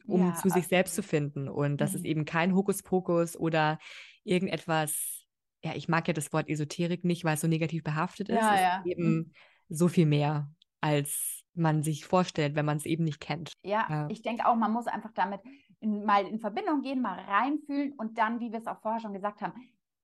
um 0.06 0.20
Ja, 0.20 0.34
zu 0.34 0.48
sich 0.50 0.68
selbst 0.68 0.94
zu 0.94 1.02
finden. 1.02 1.48
Und 1.48 1.78
das 1.78 1.94
ist 1.94 2.00
Mhm. 2.00 2.04
eben 2.04 2.24
kein 2.24 2.54
Hokuspokus 2.54 3.36
oder 3.36 3.78
irgendetwas, 4.24 5.13
ja, 5.64 5.74
ich 5.74 5.88
mag 5.88 6.06
ja 6.06 6.12
das 6.12 6.32
Wort 6.32 6.48
Esoterik 6.48 7.04
nicht, 7.04 7.24
weil 7.24 7.34
es 7.34 7.40
so 7.40 7.48
negativ 7.48 7.82
behaftet 7.82 8.28
ist. 8.28 8.36
Ja, 8.36 8.54
es 8.54 8.60
ja. 8.60 8.76
ist 8.78 8.86
eben 8.86 9.32
so 9.70 9.88
viel 9.88 10.04
mehr, 10.04 10.50
als 10.82 11.42
man 11.54 11.82
sich 11.82 12.04
vorstellt, 12.04 12.54
wenn 12.54 12.66
man 12.66 12.76
es 12.76 12.84
eben 12.84 13.04
nicht 13.04 13.20
kennt. 13.20 13.52
Ja, 13.62 13.86
Ja. 13.88 14.08
ich 14.10 14.20
denke 14.20 14.46
auch, 14.46 14.56
man 14.56 14.72
muss 14.72 14.86
einfach 14.86 15.12
damit 15.14 15.40
in, 15.80 16.04
mal 16.04 16.26
in 16.26 16.38
Verbindung 16.38 16.82
gehen, 16.82 17.00
mal 17.00 17.18
reinfühlen 17.18 17.92
und 17.92 18.18
dann, 18.18 18.40
wie 18.40 18.52
wir 18.52 18.58
es 18.58 18.66
auch 18.66 18.80
vorher 18.80 19.00
schon 19.00 19.14
gesagt 19.14 19.40
haben, 19.40 19.54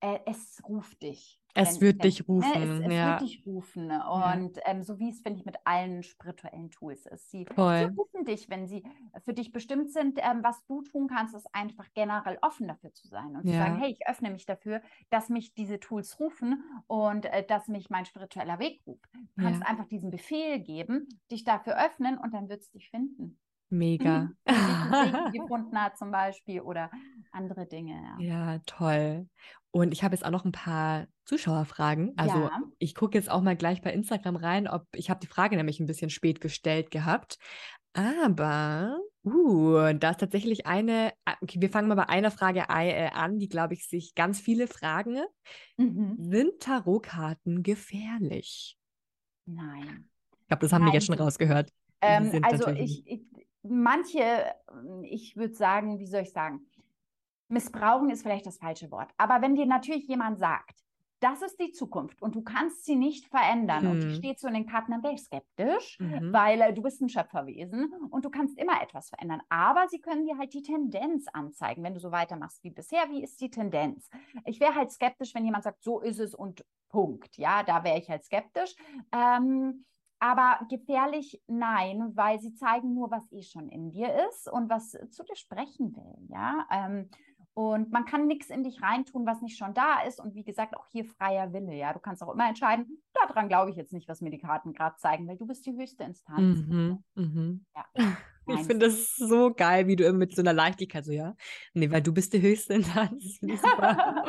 es 0.01 0.61
ruft 0.69 1.03
dich. 1.03 1.41
Es 1.55 1.81
wird 1.81 2.03
dich 2.05 2.27
ne, 2.39 2.47
rufen, 2.53 2.63
es, 2.63 2.81
es 2.81 3.03
ja. 3.03 3.03
wird 3.03 3.21
dich 3.21 3.45
rufen. 3.47 3.91
Und 3.91 4.59
ähm, 4.65 4.83
so 4.83 4.99
wie 4.99 5.11
es, 5.11 5.21
finde 5.21 5.39
ich, 5.41 5.45
mit 5.47 5.57
allen 5.65 6.03
spirituellen 6.03 6.71
Tools 6.71 7.07
ist. 7.07 7.31
Sie, 7.31 7.49
sie 7.75 7.85
rufen 7.85 8.25
dich, 8.25 8.49
wenn 8.51 8.67
sie 8.67 8.85
für 9.25 9.35
dich 9.35 9.53
bestimmt 9.53 9.91
sind. 9.93 10.19
Ähm, 10.23 10.43
was 10.43 10.65
du 10.67 10.83
tun 10.83 11.09
kannst, 11.09 11.35
ist 11.35 11.49
einfach 11.55 11.89
generell 11.95 12.39
offen 12.43 12.69
dafür 12.69 12.93
zu 12.95 13.09
sein 13.09 13.37
und 13.37 13.47
zu 13.49 13.55
Ja. 13.55 13.57
sagen, 13.57 13.77
hey, 13.77 13.91
ich 13.93 14.09
öffne 14.09 14.31
mich 14.31 14.47
dafür, 14.47 14.83
dass 15.11 15.29
mich 15.29 15.55
diese 15.55 15.81
Tools 15.81 16.19
rufen 16.21 16.63
und 16.87 17.27
äh, 17.27 17.45
dass 17.47 17.69
mich 17.69 17.91
mein 17.91 18.05
spiritueller 18.07 18.59
Weg 18.59 18.83
ruft. 18.87 19.11
Du 19.15 19.27
kannst 19.37 19.63
Ja. 19.63 19.67
einfach 19.67 19.87
diesen 19.87 20.11
Befehl 20.11 20.61
geben, 20.61 21.21
dich 21.31 21.45
dafür 21.45 21.77
öffnen 21.85 22.19
und 22.19 22.33
dann 22.35 22.49
wird 22.49 22.63
es 22.63 22.71
dich 22.71 22.91
finden. 22.91 23.39
Mega. 23.71 24.31
Reiki 24.47 25.39
gefunden 25.39 25.81
hat 25.81 25.97
zum 25.97 26.11
Beispiel 26.11 26.61
oder 26.61 26.91
andere 27.33 27.67
Dinge. 27.67 28.17
Ja. 28.19 28.55
Ja, 28.55 28.59
toll. 28.67 29.29
Und 29.71 29.93
ich 29.93 30.03
habe 30.03 30.15
jetzt 30.15 30.25
auch 30.25 30.31
noch 30.31 30.45
ein 30.45 30.53
paar 30.53 31.07
Zuschauerfragen. 31.25 32.13
Also 32.17 32.39
Ja. 32.39 32.61
ich 32.79 32.95
gucke 32.95 33.17
jetzt 33.17 33.31
auch 33.31 33.41
mal 33.41 33.57
gleich 33.57 33.81
bei 33.83 33.93
Instagram 33.93 34.37
rein, 34.37 34.67
ob 34.67 34.87
ich 34.95 35.11
habe 35.11 35.21
die 35.21 35.29
Frage 35.29 35.57
nämlich 35.57 35.79
ein 35.79 35.87
bisschen 35.87 36.11
spät 36.11 36.41
gestellt 36.41 36.91
gehabt. 36.91 37.39
Aber 37.93 38.99
uh, 39.25 39.93
da 39.95 40.11
ist 40.11 40.21
tatsächlich 40.21 40.67
eine, 40.67 41.13
ah, 41.25 41.35
okay, 41.41 41.61
wir 41.61 41.71
fangen 41.71 41.89
mal 41.89 41.97
bei 41.97 42.09
einer 42.09 42.31
Frage 42.31 42.65
äh, 42.69 43.11
an, 43.11 43.39
die, 43.39 43.49
glaube 43.49 43.75
ich, 43.75 43.89
sich 43.89 44.15
ganz 44.15 44.41
viele 44.41 44.67
fragen. 44.67 45.19
Mhm. 45.77 46.17
Sind 46.19 46.61
Tarotkarten 46.61 47.63
gefährlich? 47.63 48.77
Nein. 49.47 50.09
Ich 50.41 50.47
glaube, 50.49 50.63
das 50.63 50.73
haben 50.73 50.83
wir 50.83 50.87
Nein, 50.87 50.95
jetzt 50.95 51.07
schon 51.07 51.19
rausgehört. 51.19 51.71
Ähm, 52.01 52.41
also 52.43 52.69
ich, 52.69 53.07
ich, 53.07 53.23
manche, 53.63 54.55
ich 55.03 55.37
würde 55.37 55.55
sagen, 55.55 55.99
wie 55.99 56.07
soll 56.07 56.23
ich 56.23 56.33
sagen, 56.33 56.67
missbrauchen 57.49 58.11
ist 58.11 58.23
vielleicht 58.23 58.47
das 58.47 58.59
falsche 58.59 58.91
Wort. 58.91 59.13
Aber 59.19 59.43
wenn 59.43 59.55
dir 59.57 59.67
natürlich 59.67 60.07
jemand 60.09 60.39
sagt, 60.39 60.81
das 61.21 61.43
ist 61.43 61.61
die 61.61 61.73
Zukunft 61.73 62.23
und 62.23 62.35
du 62.35 62.43
kannst 62.43 62.87
sie 62.87 62.97
nicht 62.97 63.27
verändern 63.27 63.87
und 63.87 64.05
die 64.05 64.09
Hm. 64.09 64.17
steht 64.17 64.41
so 64.41 64.49
in 64.49 64.55
den 64.55 64.67
Karten, 64.67 64.93
dann 64.93 65.03
wäre 65.03 65.13
ich 65.13 65.21
skeptisch, 65.23 65.99
Mhm. 66.01 66.33
weil 66.33 66.61
äh, 66.63 66.73
du 66.73 66.81
bist 66.81 67.03
ein 67.03 67.11
Schöpferwesen 67.11 67.93
und 68.11 68.25
du 68.25 68.31
kannst 68.31 68.59
immer 68.59 68.81
etwas 68.83 69.11
verändern. 69.11 69.43
Aber 69.51 69.87
sie 69.89 70.01
können 70.01 70.25
dir 70.25 70.39
halt 70.39 70.55
die 70.55 70.63
Tendenz 70.63 71.27
anzeigen, 71.31 71.83
wenn 71.83 71.93
du 71.93 72.01
so 72.01 72.11
weitermachst 72.11 72.65
wie 72.65 72.71
bisher. 72.71 73.11
Wie 73.11 73.23
ist 73.23 73.39
die 73.43 73.51
Tendenz? 73.51 74.09
Ich 74.47 74.61
wäre 74.61 74.75
halt 74.75 74.91
skeptisch, 74.93 75.35
wenn 75.35 75.45
jemand 75.45 75.65
sagt, 75.65 75.83
so 75.83 76.01
ist 76.01 76.21
es 76.21 76.35
und 76.35 76.65
Punkt. 76.89 77.37
Ja, 77.37 77.63
da 77.65 77.85
wäre 77.85 77.99
ich 77.99 78.09
halt 78.09 78.25
skeptisch. 78.25 78.75
Ähm, 79.13 79.85
aber 80.21 80.61
gefährlich 80.69 81.43
nein, 81.49 82.13
weil 82.15 82.39
sie 82.41 82.55
zeigen 82.55 82.95
nur, 82.95 83.11
was 83.11 83.31
eh 83.33 83.43
schon 83.43 83.69
in 83.69 83.91
dir 83.91 84.15
ist 84.29 84.51
und 84.51 84.71
was 84.71 84.91
zu 84.91 85.25
dir 85.25 85.37
sprechen 85.37 85.97
will. 85.97 86.29
Ja, 86.29 86.67
ähm, 86.71 87.11
und 87.55 87.91
man 87.91 88.05
kann 88.05 88.27
nichts 88.27 88.49
in 88.49 88.63
dich 88.63 88.81
reintun, 88.81 89.27
was 89.27 89.43
nicht 89.43 89.59
schon 89.59 89.75
da 89.75 90.03
ist. 90.03 90.21
Und 90.21 90.35
wie 90.35 90.45
gesagt, 90.45 90.77
auch 90.77 90.87
hier 90.93 91.05
freier 91.05 91.53
Wille. 91.53 91.75
Ja, 91.75 91.93
du 91.93 91.99
kannst 91.99 92.23
auch 92.23 92.33
immer 92.33 92.49
entscheiden, 92.49 93.03
daran 93.13 93.49
glaube 93.49 93.71
ich 93.71 93.77
jetzt 93.77 93.93
nicht, 93.93 94.09
was 94.09 94.21
mir 94.21 94.31
die 94.31 94.39
Karten 94.39 94.73
gerade 94.73 94.97
zeigen, 94.97 95.27
weil 95.27 95.37
du 95.37 95.47
bist 95.47 95.67
die 95.67 95.77
höchste 95.77 96.05
Instanz. 96.05 96.61
Mhm, 96.67 97.03
mhm. 97.15 97.67
Ja. 97.75 97.85
Ich 98.47 98.61
finde 98.67 98.87
das 98.87 99.17
so 99.17 99.53
geil, 99.53 99.89
wie 99.89 99.97
du 99.97 100.05
immer 100.05 100.19
mit 100.19 100.35
so 100.35 100.43
einer 100.43 100.53
Leichtigkeit 100.53 101.05
so, 101.05 101.13
ja. 101.13 101.35
Nee, 101.75 101.91
weil 101.91 102.03
du 102.03 102.15
bist 102.15 102.33
die 102.33 102.41
höchste 102.41 102.75
Instanz. 102.75 103.11
Das 103.31 103.39
finde 103.39 103.55
ich 103.55 103.61
super. 103.61 104.25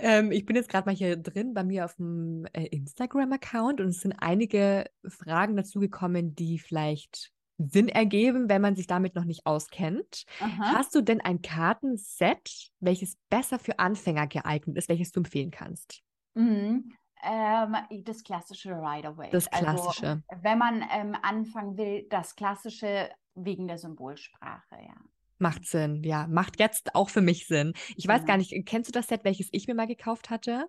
Ähm, 0.00 0.32
ich 0.32 0.44
bin 0.46 0.56
jetzt 0.56 0.68
gerade 0.68 0.86
mal 0.88 0.94
hier 0.94 1.16
drin 1.16 1.54
bei 1.54 1.64
mir 1.64 1.84
auf 1.84 1.94
dem 1.96 2.46
äh, 2.52 2.66
Instagram-Account 2.66 3.80
und 3.80 3.88
es 3.88 4.00
sind 4.00 4.14
einige 4.18 4.90
Fragen 5.06 5.56
dazu 5.56 5.80
gekommen, 5.80 6.34
die 6.34 6.58
vielleicht 6.58 7.32
Sinn 7.58 7.88
ergeben, 7.88 8.48
wenn 8.48 8.62
man 8.62 8.76
sich 8.76 8.86
damit 8.86 9.14
noch 9.16 9.24
nicht 9.24 9.44
auskennt. 9.44 10.24
Aha. 10.40 10.74
Hast 10.76 10.94
du 10.94 11.00
denn 11.00 11.20
ein 11.20 11.42
Kartenset, 11.42 12.70
welches 12.80 13.16
besser 13.28 13.58
für 13.58 13.78
Anfänger 13.80 14.28
geeignet 14.28 14.76
ist, 14.76 14.88
welches 14.88 15.10
du 15.10 15.20
empfehlen 15.20 15.50
kannst? 15.50 16.02
Mhm. 16.34 16.92
Ähm, 17.24 17.76
das 18.04 18.22
klassische 18.22 18.70
Rider-Waite. 18.70 19.32
Das 19.32 19.48
Also, 19.48 19.64
Klassische. 19.64 20.22
wenn 20.40 20.58
man 20.58 20.84
ähm, 20.92 21.16
anfangen 21.20 21.76
will, 21.76 22.06
das 22.08 22.36
klassische 22.36 23.10
wegen 23.34 23.66
der 23.66 23.78
Symbolsprache, 23.78 24.76
ja. 24.76 24.94
Macht 25.38 25.66
Sinn, 25.66 26.02
ja. 26.04 26.26
Macht 26.26 26.58
jetzt 26.58 26.94
auch 26.94 27.08
für 27.10 27.20
mich 27.20 27.46
Sinn. 27.46 27.72
Ich 27.96 28.06
weiß 28.08 28.20
Genau. 28.22 28.26
gar 28.26 28.36
nicht, 28.38 28.52
kennst 28.66 28.88
du 28.88 28.92
das 28.92 29.06
Set, 29.08 29.24
welches 29.24 29.48
ich 29.52 29.66
mir 29.68 29.74
mal 29.74 29.86
gekauft 29.86 30.30
hatte? 30.30 30.66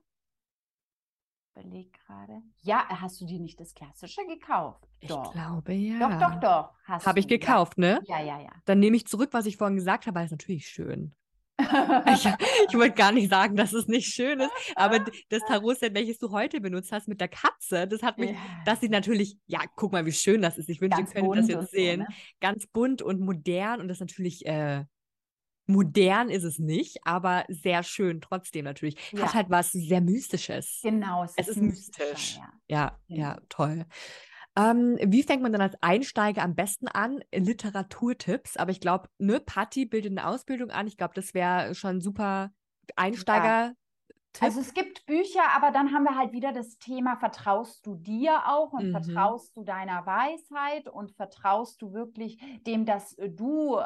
Beleg 1.55 1.91
gerade. 2.05 2.41
Ja, 2.61 2.87
hast 3.01 3.19
du 3.19 3.25
dir 3.25 3.39
nicht 3.39 3.59
das 3.59 3.73
klassische 3.73 4.21
gekauft? 4.27 4.87
Ich 4.99 5.09
Doch. 5.09 5.31
glaube, 5.33 5.73
ja. 5.73 5.99
Doch, 5.99 6.19
doch, 6.19 6.39
doch. 6.39 6.73
Habe 7.05 7.19
ich 7.19 7.27
du, 7.27 7.33
ja. 7.33 7.39
gekauft, 7.39 7.77
ne? 7.77 7.99
Ja, 8.07 8.21
ja, 8.21 8.39
ja. 8.39 8.51
Dann 8.65 8.79
nehme 8.79 8.95
ich 8.95 9.07
zurück, 9.07 9.29
was 9.33 9.45
ich 9.45 9.57
vorhin 9.57 9.75
gesagt 9.75 10.05
habe, 10.07 10.15
weil 10.19 10.25
es 10.25 10.31
natürlich 10.31 10.67
schön. 10.67 11.13
Ich, 12.13 12.25
ich 12.69 12.75
wollte 12.77 12.95
gar 12.95 13.11
nicht 13.11 13.29
sagen, 13.29 13.55
dass 13.55 13.73
es 13.73 13.87
nicht 13.87 14.13
schön 14.13 14.39
ist, 14.39 14.51
aber 14.75 14.99
das 15.29 15.41
Tarot-Set, 15.47 15.93
welches 15.93 16.17
du 16.17 16.31
heute 16.31 16.61
benutzt 16.61 16.91
hast 16.91 17.07
mit 17.07 17.19
der 17.19 17.27
Katze, 17.27 17.87
das 17.87 18.01
hat 18.01 18.17
mich, 18.17 18.31
Ja. 18.31 18.37
das 18.65 18.79
sieht 18.81 18.91
natürlich, 18.91 19.37
ja, 19.47 19.59
guck 19.75 19.91
mal, 19.91 20.05
wie 20.05 20.11
schön 20.11 20.41
das 20.41 20.57
ist. 20.57 20.69
Ich 20.69 20.81
wünschte, 20.81 21.01
ihr 21.01 21.07
könntet 21.07 21.37
das 21.37 21.47
jetzt 21.47 21.71
so, 21.71 21.77
sehen. 21.77 21.99
ne? 22.01 22.07
Ganz 22.39 22.67
bunt 22.67 23.01
und 23.01 23.19
modern 23.19 23.81
und 23.81 23.87
das 23.89 23.99
natürlich, 23.99 24.45
äh, 24.45 24.85
modern 25.67 26.29
ist 26.29 26.43
es 26.45 26.57
nicht, 26.57 26.97
aber 27.05 27.45
sehr 27.47 27.83
schön 27.83 28.21
trotzdem 28.21 28.65
natürlich. 28.65 28.95
Hat 29.13 29.19
Ja. 29.19 29.33
halt 29.35 29.49
was 29.51 29.71
sehr 29.71 30.01
Mystisches. 30.01 30.79
Genau, 30.81 31.23
es, 31.23 31.33
Es 31.35 31.47
ist 31.47 31.57
mystischer, 31.61 32.05
mystisch. 32.09 32.37
ja. 32.37 32.51
Ja, 32.67 32.97
ja, 33.07 33.37
toll. 33.49 33.85
Ähm, 34.57 34.97
wie 35.01 35.23
fängt 35.23 35.41
man 35.41 35.53
dann 35.53 35.61
als 35.61 35.75
Einsteiger 35.81 36.41
am 36.43 36.55
besten 36.55 36.87
an? 36.87 37.19
Literaturtipps, 37.33 38.57
aber 38.57 38.71
ich 38.71 38.79
glaube, 38.81 39.09
ne, 39.17 39.39
Patti 39.39 39.85
bildet 39.85 40.11
eine 40.11 40.27
Ausbildung 40.27 40.69
an. 40.71 40.87
Ich 40.87 40.97
glaube, 40.97 41.13
das 41.15 41.33
wäre 41.33 41.75
schon 41.75 41.97
ein 41.97 42.01
super 42.01 42.51
Einsteiger-Tipp. 42.95 43.75
Also 44.41 44.61
es 44.61 44.73
gibt 44.73 45.05
Bücher, 45.05 45.43
aber 45.55 45.71
dann 45.71 45.93
haben 45.93 46.03
wir 46.03 46.15
halt 46.17 46.31
wieder 46.31 46.53
das 46.53 46.77
Thema, 46.77 47.17
vertraust 47.17 47.85
du 47.85 47.95
dir 47.95 48.47
auch 48.47 48.71
und 48.71 48.83
Mhm. 48.83 48.91
vertraust 48.91 49.55
du 49.57 49.63
deiner 49.63 50.05
Weisheit 50.05 50.87
und 50.87 51.11
vertraust 51.11 51.81
du 51.81 51.93
wirklich 51.93 52.39
dem, 52.65 52.85
dass 52.85 53.15
du, 53.17 53.79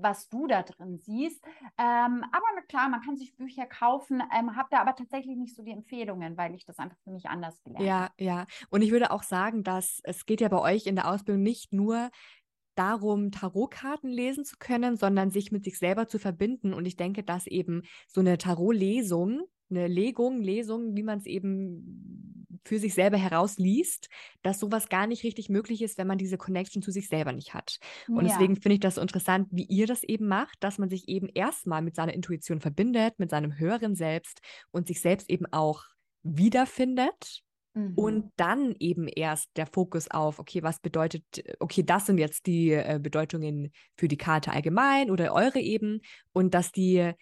was 0.00 0.28
du 0.28 0.46
da 0.46 0.62
drin 0.62 0.98
siehst. 0.98 1.44
Ähm, 1.78 2.24
aber 2.32 2.62
klar, 2.68 2.88
man 2.88 3.00
kann 3.00 3.16
sich 3.16 3.36
Bücher 3.36 3.66
kaufen, 3.66 4.22
ähm, 4.36 4.56
habe 4.56 4.68
da 4.70 4.80
aber 4.80 4.94
tatsächlich 4.94 5.36
nicht 5.36 5.56
so 5.56 5.62
die 5.62 5.72
Empfehlungen, 5.72 6.36
weil 6.36 6.54
ich 6.54 6.64
das 6.64 6.78
einfach 6.78 6.98
für 7.04 7.10
mich 7.10 7.28
anders 7.28 7.62
gelernt 7.62 7.88
habe. 7.88 8.12
Ja, 8.18 8.36
ja. 8.40 8.46
Und 8.70 8.82
ich 8.82 8.90
würde 8.90 9.10
auch 9.10 9.22
sagen, 9.22 9.62
dass 9.62 10.00
es 10.04 10.26
geht 10.26 10.40
ja 10.40 10.48
bei 10.48 10.60
euch 10.60 10.86
in 10.86 10.96
der 10.96 11.10
Ausbildung 11.10 11.42
nicht 11.42 11.72
nur 11.72 12.10
darum, 12.74 13.32
Tarotkarten 13.32 14.08
lesen 14.08 14.44
zu 14.44 14.56
können, 14.58 14.96
sondern 14.96 15.30
sich 15.30 15.50
mit 15.50 15.64
sich 15.64 15.78
selber 15.78 16.06
zu 16.06 16.18
verbinden. 16.18 16.72
Und 16.72 16.86
ich 16.86 16.96
denke, 16.96 17.24
dass 17.24 17.46
eben 17.46 17.82
so 18.06 18.20
eine 18.20 18.38
Tarotlesung, 18.38 19.42
eine 19.70 19.86
Legung, 19.88 20.40
Lesung, 20.42 20.96
wie 20.96 21.02
man 21.02 21.18
es 21.18 21.26
eben 21.26 22.46
für 22.64 22.78
sich 22.78 22.94
selber 22.94 23.16
herausliest, 23.18 24.08
dass 24.42 24.58
sowas 24.60 24.88
gar 24.88 25.06
nicht 25.06 25.24
richtig 25.24 25.48
möglich 25.48 25.82
ist, 25.82 25.98
wenn 25.98 26.06
man 26.06 26.18
diese 26.18 26.38
Connection 26.38 26.82
zu 26.82 26.90
sich 26.90 27.08
selber 27.08 27.32
nicht 27.32 27.54
hat. 27.54 27.78
Und 28.14 28.24
Ja. 28.24 28.24
deswegen 28.24 28.56
finde 28.56 28.74
ich 28.74 28.80
das 28.80 28.96
so 28.96 29.00
interessant, 29.00 29.48
wie 29.50 29.64
ihr 29.64 29.86
das 29.86 30.02
eben 30.02 30.26
macht, 30.28 30.56
dass 30.60 30.78
man 30.78 30.88
sich 30.88 31.08
eben 31.08 31.28
erstmal 31.34 31.82
mit 31.82 31.94
seiner 31.94 32.14
Intuition 32.14 32.60
verbindet, 32.60 33.18
mit 33.18 33.30
seinem 33.30 33.58
höheren 33.58 33.94
Selbst 33.94 34.40
und 34.70 34.86
sich 34.88 35.00
selbst 35.00 35.30
eben 35.30 35.46
auch 35.52 35.84
wiederfindet 36.22 37.42
Mhm. 37.74 37.92
und 37.94 38.32
dann 38.36 38.74
eben 38.78 39.08
erst 39.08 39.50
der 39.56 39.66
Fokus 39.66 40.08
auf, 40.10 40.38
okay, 40.38 40.62
was 40.62 40.78
bedeutet, 40.80 41.24
okay, 41.58 41.82
das 41.82 42.06
sind 42.06 42.18
jetzt 42.18 42.46
die 42.46 42.70
äh, 42.72 43.00
Bedeutungen 43.02 43.72
für 43.96 44.06
die 44.08 44.16
Karte 44.16 44.52
allgemein 44.52 45.10
oder 45.10 45.32
eure 45.34 45.58
eben 45.60 46.00
und 46.32 46.54
dass 46.54 46.70
die 46.70 47.12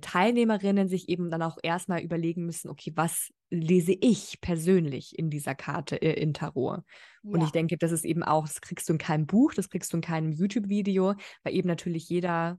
Teilnehmerinnen 0.00 0.88
sich 0.88 1.08
eben 1.08 1.30
dann 1.30 1.42
auch 1.42 1.58
erstmal 1.62 2.00
überlegen 2.02 2.46
müssen, 2.46 2.68
okay, 2.68 2.92
was 2.96 3.30
lese 3.50 3.92
ich 3.92 4.40
persönlich 4.40 5.18
in 5.18 5.30
dieser 5.30 5.54
Karte, 5.54 6.00
äh, 6.02 6.20
in 6.20 6.34
Tarot? 6.34 6.82
Und 7.30 7.40
Ja. 7.40 7.46
ich 7.46 7.52
denke, 7.52 7.76
das 7.78 7.92
ist 7.92 8.04
eben 8.04 8.22
auch, 8.22 8.46
das 8.46 8.60
kriegst 8.60 8.88
du 8.88 8.94
in 8.94 8.98
keinem 8.98 9.26
Buch, 9.26 9.54
das 9.54 9.68
kriegst 9.70 9.92
du 9.92 9.98
in 9.98 10.02
keinem 10.02 10.32
YouTube-Video, 10.32 11.14
weil 11.42 11.54
eben 11.54 11.68
natürlich 11.68 12.08
jeder 12.08 12.58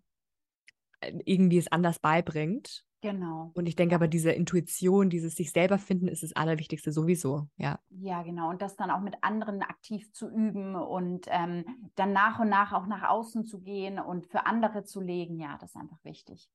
äh, 1.02 1.14
irgendwie 1.26 1.58
es 1.58 1.72
anders 1.72 2.00
beibringt. 2.00 2.86
Genau. 3.02 3.52
Und 3.54 3.68
ich 3.68 3.76
denke 3.76 3.94
aber, 3.96 4.08
diese 4.08 4.32
Intuition, 4.32 5.10
dieses 5.10 5.36
sich 5.36 5.52
selber 5.52 5.78
finden, 5.78 6.08
ist 6.08 6.24
das 6.24 6.34
Allerwichtigste 6.34 6.92
sowieso, 6.92 7.50
ja. 7.58 7.80
Ja, 7.90 8.24
genau. 8.24 8.50
Und 8.50 8.62
das 8.62 8.76
dann 8.76 8.90
auch 8.90 9.00
mit 9.02 9.16
anderen 9.22 9.62
aktiv 9.62 10.12
zu 10.12 10.28
üben 10.28 10.76
und 10.76 11.28
ähm, 11.30 11.66
dann 11.96 12.14
nach 12.14 12.40
und 12.40 12.50
nach 12.50 12.74
auch 12.74 12.88
nach 12.88 13.04
außen 13.08 13.46
zu 13.46 13.62
gehen 13.62 14.00
und 14.00 14.26
für 14.28 14.46
andere 14.46 14.84
zu 14.84 15.02
legen, 15.02 15.40
ja, 15.40 15.58
das 15.60 15.72
ist 15.72 15.76
einfach 15.76 16.04
wichtig. 16.04 16.50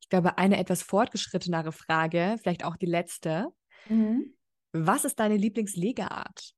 Ich 0.00 0.08
glaube, 0.08 0.38
eine 0.38 0.58
etwas 0.58 0.82
fortgeschrittenere 0.82 1.72
Frage, 1.72 2.36
vielleicht 2.38 2.64
auch 2.64 2.76
die 2.76 2.86
letzte. 2.86 3.48
Mhm. 3.88 4.34
Was 4.72 5.04
ist 5.04 5.20
deine 5.20 5.36
Lieblingslegeart? 5.36 6.54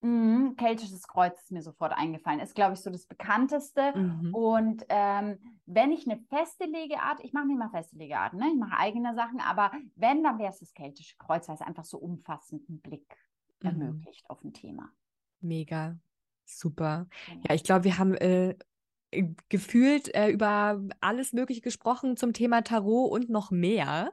Mhm, 0.00 0.54
keltisches 0.56 1.08
Kreuz 1.08 1.40
ist 1.40 1.50
mir 1.50 1.62
sofort 1.62 1.92
eingefallen. 1.92 2.38
Ist, 2.38 2.54
glaube 2.54 2.74
ich, 2.74 2.80
so 2.80 2.90
das 2.90 3.06
bekannteste. 3.06 3.96
Mhm. 3.96 4.34
Und 4.34 4.84
ähm, 4.88 5.38
wenn 5.66 5.90
ich 5.90 6.08
eine 6.08 6.20
feste 6.28 6.66
Legeart, 6.66 7.18
ich 7.24 7.32
mache 7.32 7.46
nicht 7.46 7.58
mal 7.58 7.70
feste 7.70 7.96
Legearten, 7.96 8.38
ne? 8.38 8.46
ich 8.52 8.58
mache 8.58 8.78
eigene 8.78 9.14
Sachen, 9.14 9.40
aber 9.40 9.72
wenn, 9.96 10.22
dann 10.22 10.38
wäre 10.38 10.50
es 10.50 10.60
das 10.60 10.72
keltische 10.72 11.16
Kreuz, 11.18 11.48
weil 11.48 11.56
es 11.56 11.62
einfach 11.62 11.84
so 11.84 11.98
umfassenden 11.98 12.80
Blick 12.80 13.16
mhm. 13.60 13.68
ermöglicht 13.68 14.30
auf 14.30 14.44
ein 14.44 14.52
Thema. 14.52 14.88
Mega, 15.40 15.96
super. 16.44 17.08
Genau. 17.26 17.42
Ja, 17.48 17.54
ich 17.54 17.64
glaube, 17.64 17.84
wir 17.84 17.98
haben 17.98 18.14
äh, 18.14 18.56
gefühlt 19.48 20.14
äh, 20.14 20.28
über 20.28 20.80
alles 21.00 21.32
Mögliche 21.32 21.60
gesprochen 21.60 22.16
zum 22.16 22.32
Thema 22.32 22.62
Tarot 22.62 23.10
und 23.10 23.30
noch 23.30 23.50
mehr. 23.50 24.12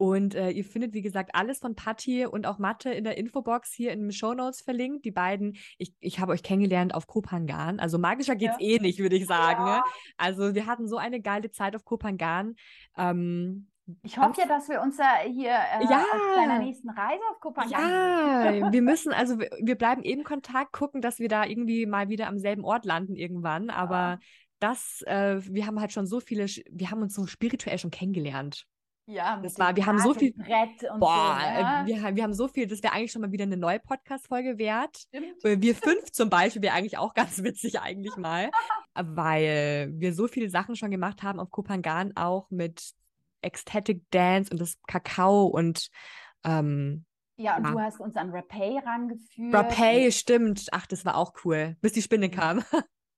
Und 0.00 0.34
äh, 0.34 0.48
ihr 0.48 0.64
findet, 0.64 0.94
wie 0.94 1.02
gesagt, 1.02 1.34
alles 1.34 1.58
von 1.58 1.74
Patti 1.74 2.24
und 2.24 2.46
auch 2.46 2.58
Mathe 2.58 2.90
in 2.90 3.04
der 3.04 3.18
Infobox 3.18 3.70
hier 3.70 3.92
in 3.92 4.00
den 4.00 4.12
Show 4.12 4.32
Notes 4.32 4.62
verlinkt. 4.62 5.04
Die 5.04 5.10
beiden, 5.10 5.58
ich, 5.76 5.92
ich 6.00 6.20
habe 6.20 6.32
euch 6.32 6.42
kennengelernt 6.42 6.94
auf 6.94 7.06
Kopangan. 7.06 7.78
Also 7.78 7.98
magischer 7.98 8.34
geht's 8.34 8.56
ja. 8.60 8.66
eh 8.66 8.78
nicht, 8.78 8.98
würde 8.98 9.16
ich 9.16 9.26
sagen. 9.26 9.66
Ja. 9.66 9.84
Also 10.16 10.54
wir 10.54 10.64
hatten 10.64 10.88
so 10.88 10.96
eine 10.96 11.20
geile 11.20 11.50
Zeit 11.50 11.76
auf 11.76 11.84
Kopangan. 11.84 12.54
Ähm, 12.96 13.69
ich 14.02 14.18
hoffe 14.18 14.40
ja, 14.40 14.46
dass 14.46 14.68
wir 14.68 14.80
uns 14.80 14.98
ja 14.98 15.18
hier 15.24 15.50
äh, 15.50 15.84
ja, 15.88 16.00
auf 16.00 16.36
deiner 16.36 16.58
nächsten 16.58 16.90
Reise 16.90 17.22
auf 17.30 17.40
Kopangan 17.40 17.70
Ja, 17.70 18.72
wir 18.72 18.82
müssen, 18.82 19.12
also 19.12 19.38
wir, 19.38 19.50
wir, 19.60 19.76
bleiben 19.76 20.02
eben 20.02 20.24
Kontakt, 20.24 20.72
gucken, 20.72 21.00
dass 21.00 21.18
wir 21.18 21.28
da 21.28 21.44
irgendwie 21.44 21.86
mal 21.86 22.08
wieder 22.08 22.26
am 22.26 22.38
selben 22.38 22.64
Ort 22.64 22.84
landen 22.84 23.16
irgendwann. 23.16 23.70
Aber 23.70 23.94
ja. 23.94 24.18
das, 24.58 25.02
äh, 25.06 25.40
wir 25.42 25.66
haben 25.66 25.80
halt 25.80 25.92
schon 25.92 26.06
so 26.06 26.20
viele, 26.20 26.46
wir 26.46 26.90
haben 26.90 27.02
uns 27.02 27.14
so 27.14 27.26
spirituell 27.26 27.78
schon 27.78 27.90
kennengelernt. 27.90 28.66
Ja, 29.10 29.40
das 29.42 29.58
war, 29.58 29.74
wir 29.74 29.86
haben 29.86 29.98
so 29.98 30.14
viel. 30.14 30.32
boah, 30.98 31.38
so, 31.40 31.46
äh, 31.46 31.62
ne? 31.62 31.82
wir, 31.86 32.16
wir 32.16 32.22
haben 32.22 32.32
so 32.32 32.46
viel, 32.46 32.68
das 32.68 32.80
wäre 32.82 32.92
eigentlich 32.92 33.10
schon 33.10 33.22
mal 33.22 33.32
wieder 33.32 33.42
eine 33.42 33.56
neue 33.56 33.80
Podcast-Folge 33.80 34.56
wert. 34.56 34.98
Stimmt. 35.08 35.44
Äh, 35.44 35.60
wir 35.60 35.74
fünf 35.74 36.04
zum 36.12 36.30
Beispiel 36.30 36.62
wäre 36.62 36.74
eigentlich 36.74 36.96
auch 36.96 37.12
ganz 37.14 37.42
witzig, 37.42 37.80
eigentlich 37.80 38.16
mal. 38.16 38.50
weil 38.94 39.90
wir 39.94 40.14
so 40.14 40.28
viele 40.28 40.48
Sachen 40.48 40.76
schon 40.76 40.92
gemacht 40.92 41.22
haben 41.24 41.40
auf 41.40 41.50
Kopangan, 41.50 42.16
auch 42.16 42.50
mit 42.50 42.92
Ecstatic 43.42 44.10
Dance 44.10 44.50
und 44.50 44.60
das 44.60 44.78
Kakao 44.86 45.46
und 45.46 45.90
ähm, 46.44 47.04
ja, 47.40 47.56
und 47.56 47.64
ja. 47.64 47.70
du 47.70 47.80
hast 47.80 48.00
uns 48.00 48.16
an 48.16 48.30
Rapay 48.30 48.78
rangeführt. 48.84 49.54
Rapay, 49.54 50.12
stimmt. 50.12 50.66
Ach, 50.72 50.86
das 50.86 51.06
war 51.06 51.16
auch 51.16 51.32
cool, 51.44 51.76
bis 51.80 51.92
die 51.92 52.02
Spinne 52.02 52.28
kam. 52.28 52.62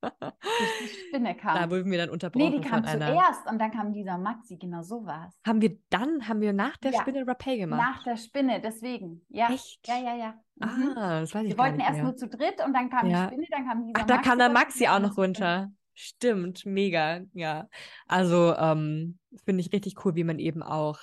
die 0.03 0.89
Spinne 1.09 1.35
kam. 1.37 1.57
Da 1.57 1.68
wurden 1.70 1.91
wir 1.91 1.99
dann 1.99 2.11
unterbrochen. 2.11 2.53
Nee, 2.53 2.61
die 2.61 2.68
kam 2.68 2.85
zuerst 2.87 3.51
und 3.51 3.59
dann 3.59 3.73
kam 3.73 3.93
dieser 3.93 4.18
Maxi, 4.18 4.59
genau 4.59 4.83
so 4.83 5.05
war 5.05 5.27
es. 5.29 5.35
Haben 5.45 5.61
wir 5.61 5.77
dann, 5.91 6.29
haben 6.29 6.41
wir 6.41 6.53
nach 6.53 6.77
der 6.77 6.93
ja. 6.93 7.01
Spinne 7.01 7.25
Rapé 7.25 7.57
gemacht? 7.57 7.81
Nach 7.81 8.05
der 8.05 8.16
Spinne, 8.16 8.61
deswegen. 8.61 9.27
Ja. 9.29 9.51
Echt? 9.51 9.81
Ja, 9.89 9.99
ja, 9.99 10.14
ja. 10.14 10.35
Mhm. 10.55 10.93
Ah, 10.97 11.20
das 11.20 11.35
weiß 11.35 11.43
ich 11.43 11.51
Wir 11.51 11.59
wollten 11.59 11.81
erst 11.81 12.01
nur 12.01 12.16
zu 12.16 12.29
dritt 12.29 12.64
und 12.64 12.75
dann 12.75 12.91
kam 12.91 13.09
ja. 13.09 13.23
die 13.23 13.35
Spinne, 13.35 13.47
dann 13.51 13.66
kam 13.66 13.87
dieser 13.87 14.01
Ach, 14.01 14.07
da 14.07 14.14
Maxi, 14.14 14.29
kam 14.29 14.39
dann 14.39 14.53
Maxi 14.53 14.87
auch 14.87 15.01
noch 15.01 15.16
runter. 15.16 15.73
Stimmt, 15.95 16.64
mega, 16.64 17.20
ja. 17.34 17.68
Also 18.07 18.55
ähm, 18.57 19.18
finde 19.45 19.61
ich 19.61 19.72
richtig 19.72 20.05
cool, 20.05 20.14
wie 20.14 20.24
man 20.24 20.38
eben 20.38 20.62
auch 20.62 20.99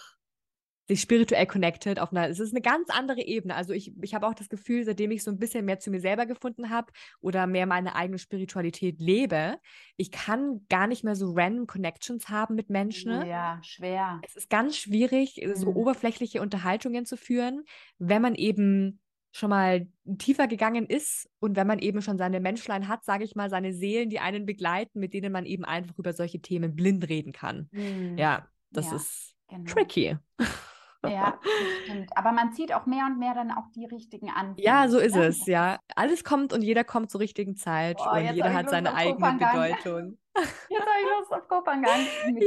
sich 0.89 1.01
spirituell 1.01 1.45
connected 1.45 1.99
auf 1.99 2.11
einer, 2.11 2.27
es 2.29 2.39
ist 2.39 2.51
eine 2.51 2.61
ganz 2.61 2.89
andere 2.89 3.21
Ebene. 3.21 3.55
Also 3.55 3.73
ich, 3.73 3.93
ich 4.01 4.15
habe 4.15 4.25
auch 4.27 4.33
das 4.33 4.49
Gefühl, 4.49 4.83
seitdem 4.83 5.11
ich 5.11 5.23
so 5.23 5.29
ein 5.29 5.37
bisschen 5.37 5.63
mehr 5.63 5.77
zu 5.77 5.91
mir 5.91 6.01
selber 6.01 6.25
gefunden 6.25 6.71
habe 6.71 6.91
oder 7.21 7.45
mehr 7.45 7.67
meine 7.67 7.95
eigene 7.95 8.17
Spiritualität 8.17 8.99
lebe, 8.99 9.59
ich 9.97 10.09
kann 10.09 10.65
gar 10.67 10.87
nicht 10.87 11.03
mehr 11.03 11.15
so 11.15 11.31
random 11.31 11.67
Connections 11.67 12.29
haben 12.29 12.55
mit 12.55 12.71
Menschen. 12.71 13.11
Ja, 13.27 13.59
schwer. 13.61 14.19
Es 14.25 14.35
ist 14.35 14.49
ganz 14.49 14.77
schwierig, 14.77 15.39
mhm. 15.45 15.55
so 15.55 15.67
oberflächliche 15.67 16.41
Unterhaltungen 16.41 17.05
zu 17.05 17.17
führen, 17.17 17.65
wenn 17.99 18.23
man 18.23 18.33
eben 18.33 18.99
schon 19.31 19.49
mal 19.49 19.87
tiefer 20.17 20.47
gegangen 20.47 20.85
ist 20.85 21.29
und 21.39 21.55
wenn 21.55 21.67
man 21.67 21.79
eben 21.79 22.01
schon 22.01 22.17
seine 22.17 22.39
Menschlein 22.39 22.87
hat, 22.87 23.05
sage 23.05 23.23
ich 23.23 23.35
mal, 23.35 23.49
seine 23.49 23.73
Seelen, 23.73 24.09
die 24.09 24.19
einen 24.19 24.45
begleiten, 24.45 24.99
mit 24.99 25.13
denen 25.13 25.31
man 25.31 25.45
eben 25.45 25.65
einfach 25.65 25.97
über 25.97 26.13
solche 26.13 26.41
Themen 26.41 26.75
blind 26.75 27.07
reden 27.09 27.31
kann. 27.31 27.69
Mhm. 27.71 28.17
Ja, 28.17 28.47
das 28.71 28.87
ja, 28.87 28.95
ist 28.95 29.35
genau. 29.47 29.71
tricky. 29.71 30.17
Ja, 31.07 31.39
stimmt. 31.83 32.09
Aber 32.15 32.31
man 32.31 32.51
zieht 32.53 32.73
auch 32.73 32.85
mehr 32.85 33.05
und 33.05 33.19
mehr 33.19 33.33
dann 33.33 33.51
auch 33.51 33.67
die 33.75 33.85
richtigen 33.85 34.29
an. 34.29 34.53
Ja, 34.57 34.89
so 34.89 34.99
ist 34.99 35.15
ja? 35.15 35.23
es, 35.23 35.45
ja. 35.45 35.79
Alles 35.95 36.23
kommt 36.23 36.51
und 36.51 36.61
jeder 36.61 36.83
kommt 36.83 37.09
zur 37.09 37.21
richtigen 37.21 37.55
Zeit 37.55 37.97
Boah, 37.97 38.13
und 38.13 38.33
jeder 38.33 38.53
hat 38.53 38.69
seine 38.69 38.93
eigene 38.93 39.33
Bedeutung. 39.33 40.17
Jetzt 40.35 40.81
habe 40.81 40.99
ich 41.01 41.19
Lust 41.19 41.31
auf 41.33 41.47
Kopangan. 41.47 41.99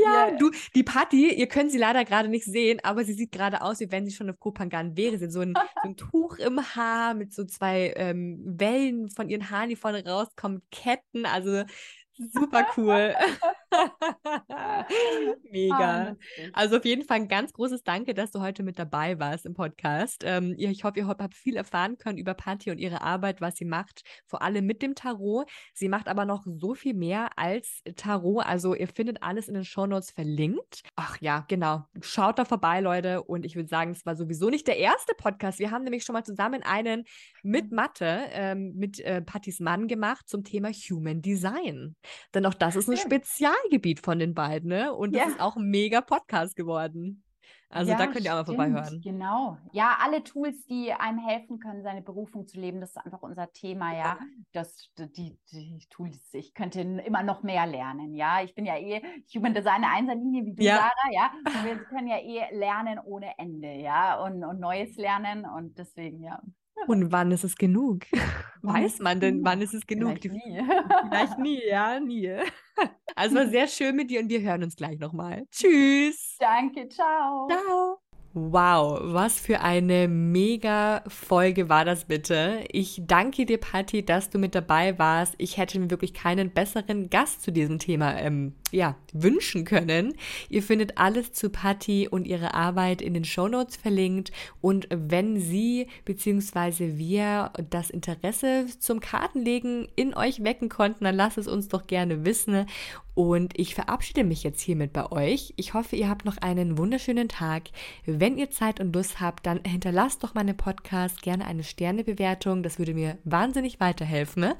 Ja, 0.04 0.30
dir. 0.30 0.38
du, 0.38 0.50
die 0.74 0.82
Patti, 0.82 1.34
ihr 1.34 1.48
könnt 1.48 1.70
sie 1.70 1.78
leider 1.78 2.04
gerade 2.04 2.28
nicht 2.28 2.44
sehen, 2.44 2.80
aber 2.82 3.04
sie 3.04 3.12
sieht 3.12 3.32
gerade 3.32 3.60
aus, 3.62 3.80
wie 3.80 3.90
wenn 3.90 4.06
sie 4.06 4.14
schon 4.14 4.30
auf 4.30 4.38
Kopangan 4.38 4.96
wäre. 4.96 5.18
Sie 5.18 5.24
hat 5.26 5.32
so 5.32 5.40
ein, 5.40 5.54
so 5.82 5.88
ein 5.88 5.96
Tuch 5.96 6.38
im 6.38 6.60
Haar 6.74 7.14
mit 7.14 7.32
so 7.32 7.44
zwei 7.44 7.92
ähm, 7.96 8.40
Wellen 8.44 9.10
von 9.10 9.28
ihren 9.28 9.50
Haaren, 9.50 9.68
die 9.68 9.76
vorne 9.76 10.06
rauskommen, 10.06 10.62
Ketten. 10.70 11.26
Also 11.26 11.64
Super 12.18 12.66
cool. 12.76 13.14
Mega. 15.50 16.12
Oh, 16.12 16.16
also 16.52 16.76
auf 16.76 16.84
jeden 16.84 17.04
Fall 17.04 17.16
ein 17.18 17.28
ganz 17.28 17.52
großes 17.52 17.82
Danke, 17.84 18.12
dass 18.12 18.30
du 18.30 18.40
heute 18.40 18.62
mit 18.62 18.78
dabei 18.78 19.18
warst 19.18 19.46
im 19.46 19.54
Podcast. 19.54 20.22
Ähm, 20.24 20.54
ich 20.58 20.84
hoffe, 20.84 20.98
ihr 20.98 21.08
habt 21.08 21.34
viel 21.34 21.56
erfahren 21.56 21.96
können 21.96 22.18
über 22.18 22.34
Patti 22.34 22.70
und 22.70 22.78
ihre 22.78 23.00
Arbeit, 23.00 23.40
was 23.40 23.56
sie 23.56 23.64
macht, 23.64 24.02
vor 24.26 24.42
allem 24.42 24.66
mit 24.66 24.82
dem 24.82 24.94
Tarot. 24.94 25.48
Sie 25.72 25.88
macht 25.88 26.08
aber 26.08 26.26
noch 26.26 26.44
so 26.46 26.74
viel 26.74 26.94
mehr 26.94 27.30
als 27.36 27.82
Tarot. 27.96 28.44
Also 28.44 28.74
ihr 28.74 28.88
findet 28.88 29.22
alles 29.22 29.48
in 29.48 29.54
den 29.54 29.64
Shownotes 29.64 30.10
verlinkt. 30.10 30.82
Ach 30.96 31.16
ja, 31.20 31.46
genau. 31.48 31.86
Schaut 32.02 32.38
da 32.38 32.44
vorbei, 32.44 32.80
Leute. 32.80 33.22
Und 33.22 33.46
ich 33.46 33.56
würde 33.56 33.68
sagen, 33.68 33.92
es 33.92 34.04
war 34.04 34.16
sowieso 34.16 34.50
nicht 34.50 34.66
der 34.68 34.76
erste 34.76 35.14
Podcast. 35.14 35.58
Wir 35.58 35.70
haben 35.70 35.84
nämlich 35.84 36.04
schon 36.04 36.12
mal 36.12 36.24
zusammen 36.24 36.62
einen 36.62 37.04
mit 37.42 37.70
mhm. 37.70 37.76
Mathe, 37.76 38.24
ähm, 38.32 38.74
mit 38.74 39.00
äh, 39.00 39.22
Pattis 39.22 39.60
Mann 39.60 39.88
gemacht 39.88 40.28
zum 40.28 40.44
Thema 40.44 40.70
Human 40.70 41.22
Design. 41.22 41.96
Denn 42.34 42.46
auch 42.46 42.54
das 42.54 42.76
ist 42.76 42.88
ein 42.88 42.96
Spezialgebiet 42.96 44.00
von 44.00 44.18
den 44.18 44.34
beiden, 44.34 44.68
ne? 44.68 44.92
Und 44.92 45.14
das 45.14 45.22
ja. 45.22 45.28
ist 45.28 45.40
auch 45.40 45.56
ein 45.56 45.68
mega 45.68 46.00
Podcast 46.00 46.56
geworden. 46.56 47.22
Also 47.72 47.92
ja, 47.92 47.96
da 47.96 48.06
könnt 48.06 48.26
ihr 48.26 48.32
auch 48.32 48.36
mal 48.36 48.44
vorbeihören. 48.44 49.00
Genau. 49.00 49.56
Ja, 49.72 49.96
alle 50.02 50.22
Tools, 50.22 50.66
die 50.66 50.92
einem 50.92 51.18
helfen 51.18 51.58
können, 51.58 51.82
seine 51.82 52.02
Berufung 52.02 52.46
zu 52.46 52.60
leben, 52.60 52.82
das 52.82 52.90
ist 52.90 52.98
einfach 52.98 53.22
unser 53.22 53.50
Thema, 53.50 53.96
ja. 53.96 54.18
Das, 54.52 54.90
die, 54.98 55.38
die 55.50 55.78
Tools, 55.88 56.34
ich 56.34 56.52
könnte 56.52 56.82
immer 56.82 57.22
noch 57.22 57.42
mehr 57.42 57.66
lernen, 57.66 58.14
ja. 58.14 58.42
Ich 58.42 58.54
bin 58.54 58.66
ja 58.66 58.76
eh 58.76 59.00
Human 59.34 59.54
Design 59.54 59.84
Einserlinie 59.84 60.44
wie 60.44 60.54
du, 60.54 60.62
ja. 60.62 60.76
Sarah, 60.76 61.12
ja. 61.12 61.30
Und 61.46 61.64
wir 61.64 61.76
können 61.88 62.08
ja 62.08 62.18
eh 62.18 62.54
lernen 62.54 62.98
ohne 63.02 63.38
Ende, 63.38 63.72
ja. 63.72 64.22
Und, 64.22 64.44
und 64.44 64.60
Neues 64.60 64.96
lernen 64.96 65.46
und 65.46 65.78
deswegen, 65.78 66.22
ja. 66.22 66.42
Und 66.86 67.12
wann 67.12 67.30
ist 67.30 67.44
es 67.44 67.56
genug? 67.56 68.00
Weiß 68.62 69.00
man 69.00 69.20
denn, 69.20 69.44
wann 69.44 69.60
ist 69.60 69.74
es 69.74 69.86
genug? 69.86 70.18
Vielleicht 70.20 70.46
nie. 70.46 70.62
Vielleicht 71.08 71.38
nie, 71.38 71.60
ja, 71.68 72.00
nie. 72.00 72.30
Also 73.14 73.36
war 73.36 73.46
sehr 73.46 73.68
schön 73.68 73.94
mit 73.94 74.10
dir 74.10 74.20
und 74.20 74.30
wir 74.30 74.40
hören 74.40 74.62
uns 74.62 74.74
gleich 74.74 74.98
nochmal. 74.98 75.46
Tschüss. 75.50 76.36
Danke, 76.40 76.88
ciao. 76.88 77.46
Ciao. 77.46 77.98
Wow, 78.32 79.00
was 79.02 79.38
für 79.38 79.60
eine 79.60 80.08
mega 80.08 81.04
Folge 81.06 81.68
war 81.68 81.84
das 81.84 82.06
bitte. 82.06 82.64
Ich 82.72 83.02
danke 83.06 83.44
dir, 83.44 83.58
Patti, 83.58 84.02
dass 84.02 84.30
du 84.30 84.38
mit 84.38 84.54
dabei 84.54 84.98
warst. 84.98 85.34
Ich 85.36 85.58
hätte 85.58 85.78
mir 85.78 85.90
wirklich 85.90 86.14
keinen 86.14 86.50
besseren 86.50 87.10
Gast 87.10 87.42
zu 87.42 87.52
diesem 87.52 87.78
Thema 87.78 88.18
ähm, 88.18 88.54
ja, 88.72 88.96
wünschen 89.12 89.64
können. 89.64 90.14
Ihr 90.48 90.62
findet 90.62 90.98
alles 90.98 91.32
zu 91.32 91.50
Patti 91.50 92.08
und 92.08 92.26
ihre 92.26 92.54
Arbeit 92.54 93.02
in 93.02 93.14
den 93.14 93.24
Shownotes 93.24 93.76
verlinkt. 93.76 94.32
Und 94.60 94.88
wenn 94.90 95.38
sie 95.38 95.86
bzw. 96.04 96.96
wir 96.96 97.52
das 97.70 97.90
Interesse 97.90 98.66
zum 98.80 99.00
Kartenlegen 99.00 99.86
in 99.94 100.14
euch 100.14 100.42
wecken 100.42 100.68
konnten, 100.68 101.04
dann 101.04 101.14
lasst 101.14 101.38
es 101.38 101.46
uns 101.46 101.68
doch 101.68 101.86
gerne 101.86 102.24
wissen. 102.24 102.66
Und 103.14 103.58
ich 103.58 103.74
verabschiede 103.74 104.24
mich 104.24 104.42
jetzt 104.42 104.62
hiermit 104.62 104.94
bei 104.94 105.12
euch. 105.12 105.52
Ich 105.56 105.74
hoffe, 105.74 105.96
ihr 105.96 106.08
habt 106.08 106.24
noch 106.24 106.38
einen 106.38 106.78
wunderschönen 106.78 107.28
Tag. 107.28 107.64
Wenn 108.06 108.38
ihr 108.38 108.50
Zeit 108.50 108.80
und 108.80 108.94
Lust 108.94 109.20
habt, 109.20 109.44
dann 109.44 109.60
hinterlasst 109.66 110.24
doch 110.24 110.32
meinem 110.32 110.56
Podcast 110.56 111.20
gerne 111.20 111.46
eine 111.46 111.62
Sternebewertung. 111.62 112.62
Das 112.62 112.78
würde 112.78 112.94
mir 112.94 113.18
wahnsinnig 113.24 113.80
weiterhelfen. 113.80 114.54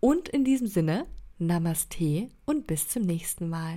Und 0.00 0.30
in 0.30 0.44
diesem 0.44 0.68
Sinne, 0.68 1.06
Namaste 1.40 2.30
und 2.46 2.66
bis 2.66 2.88
zum 2.88 3.02
nächsten 3.02 3.48
Mal. 3.48 3.76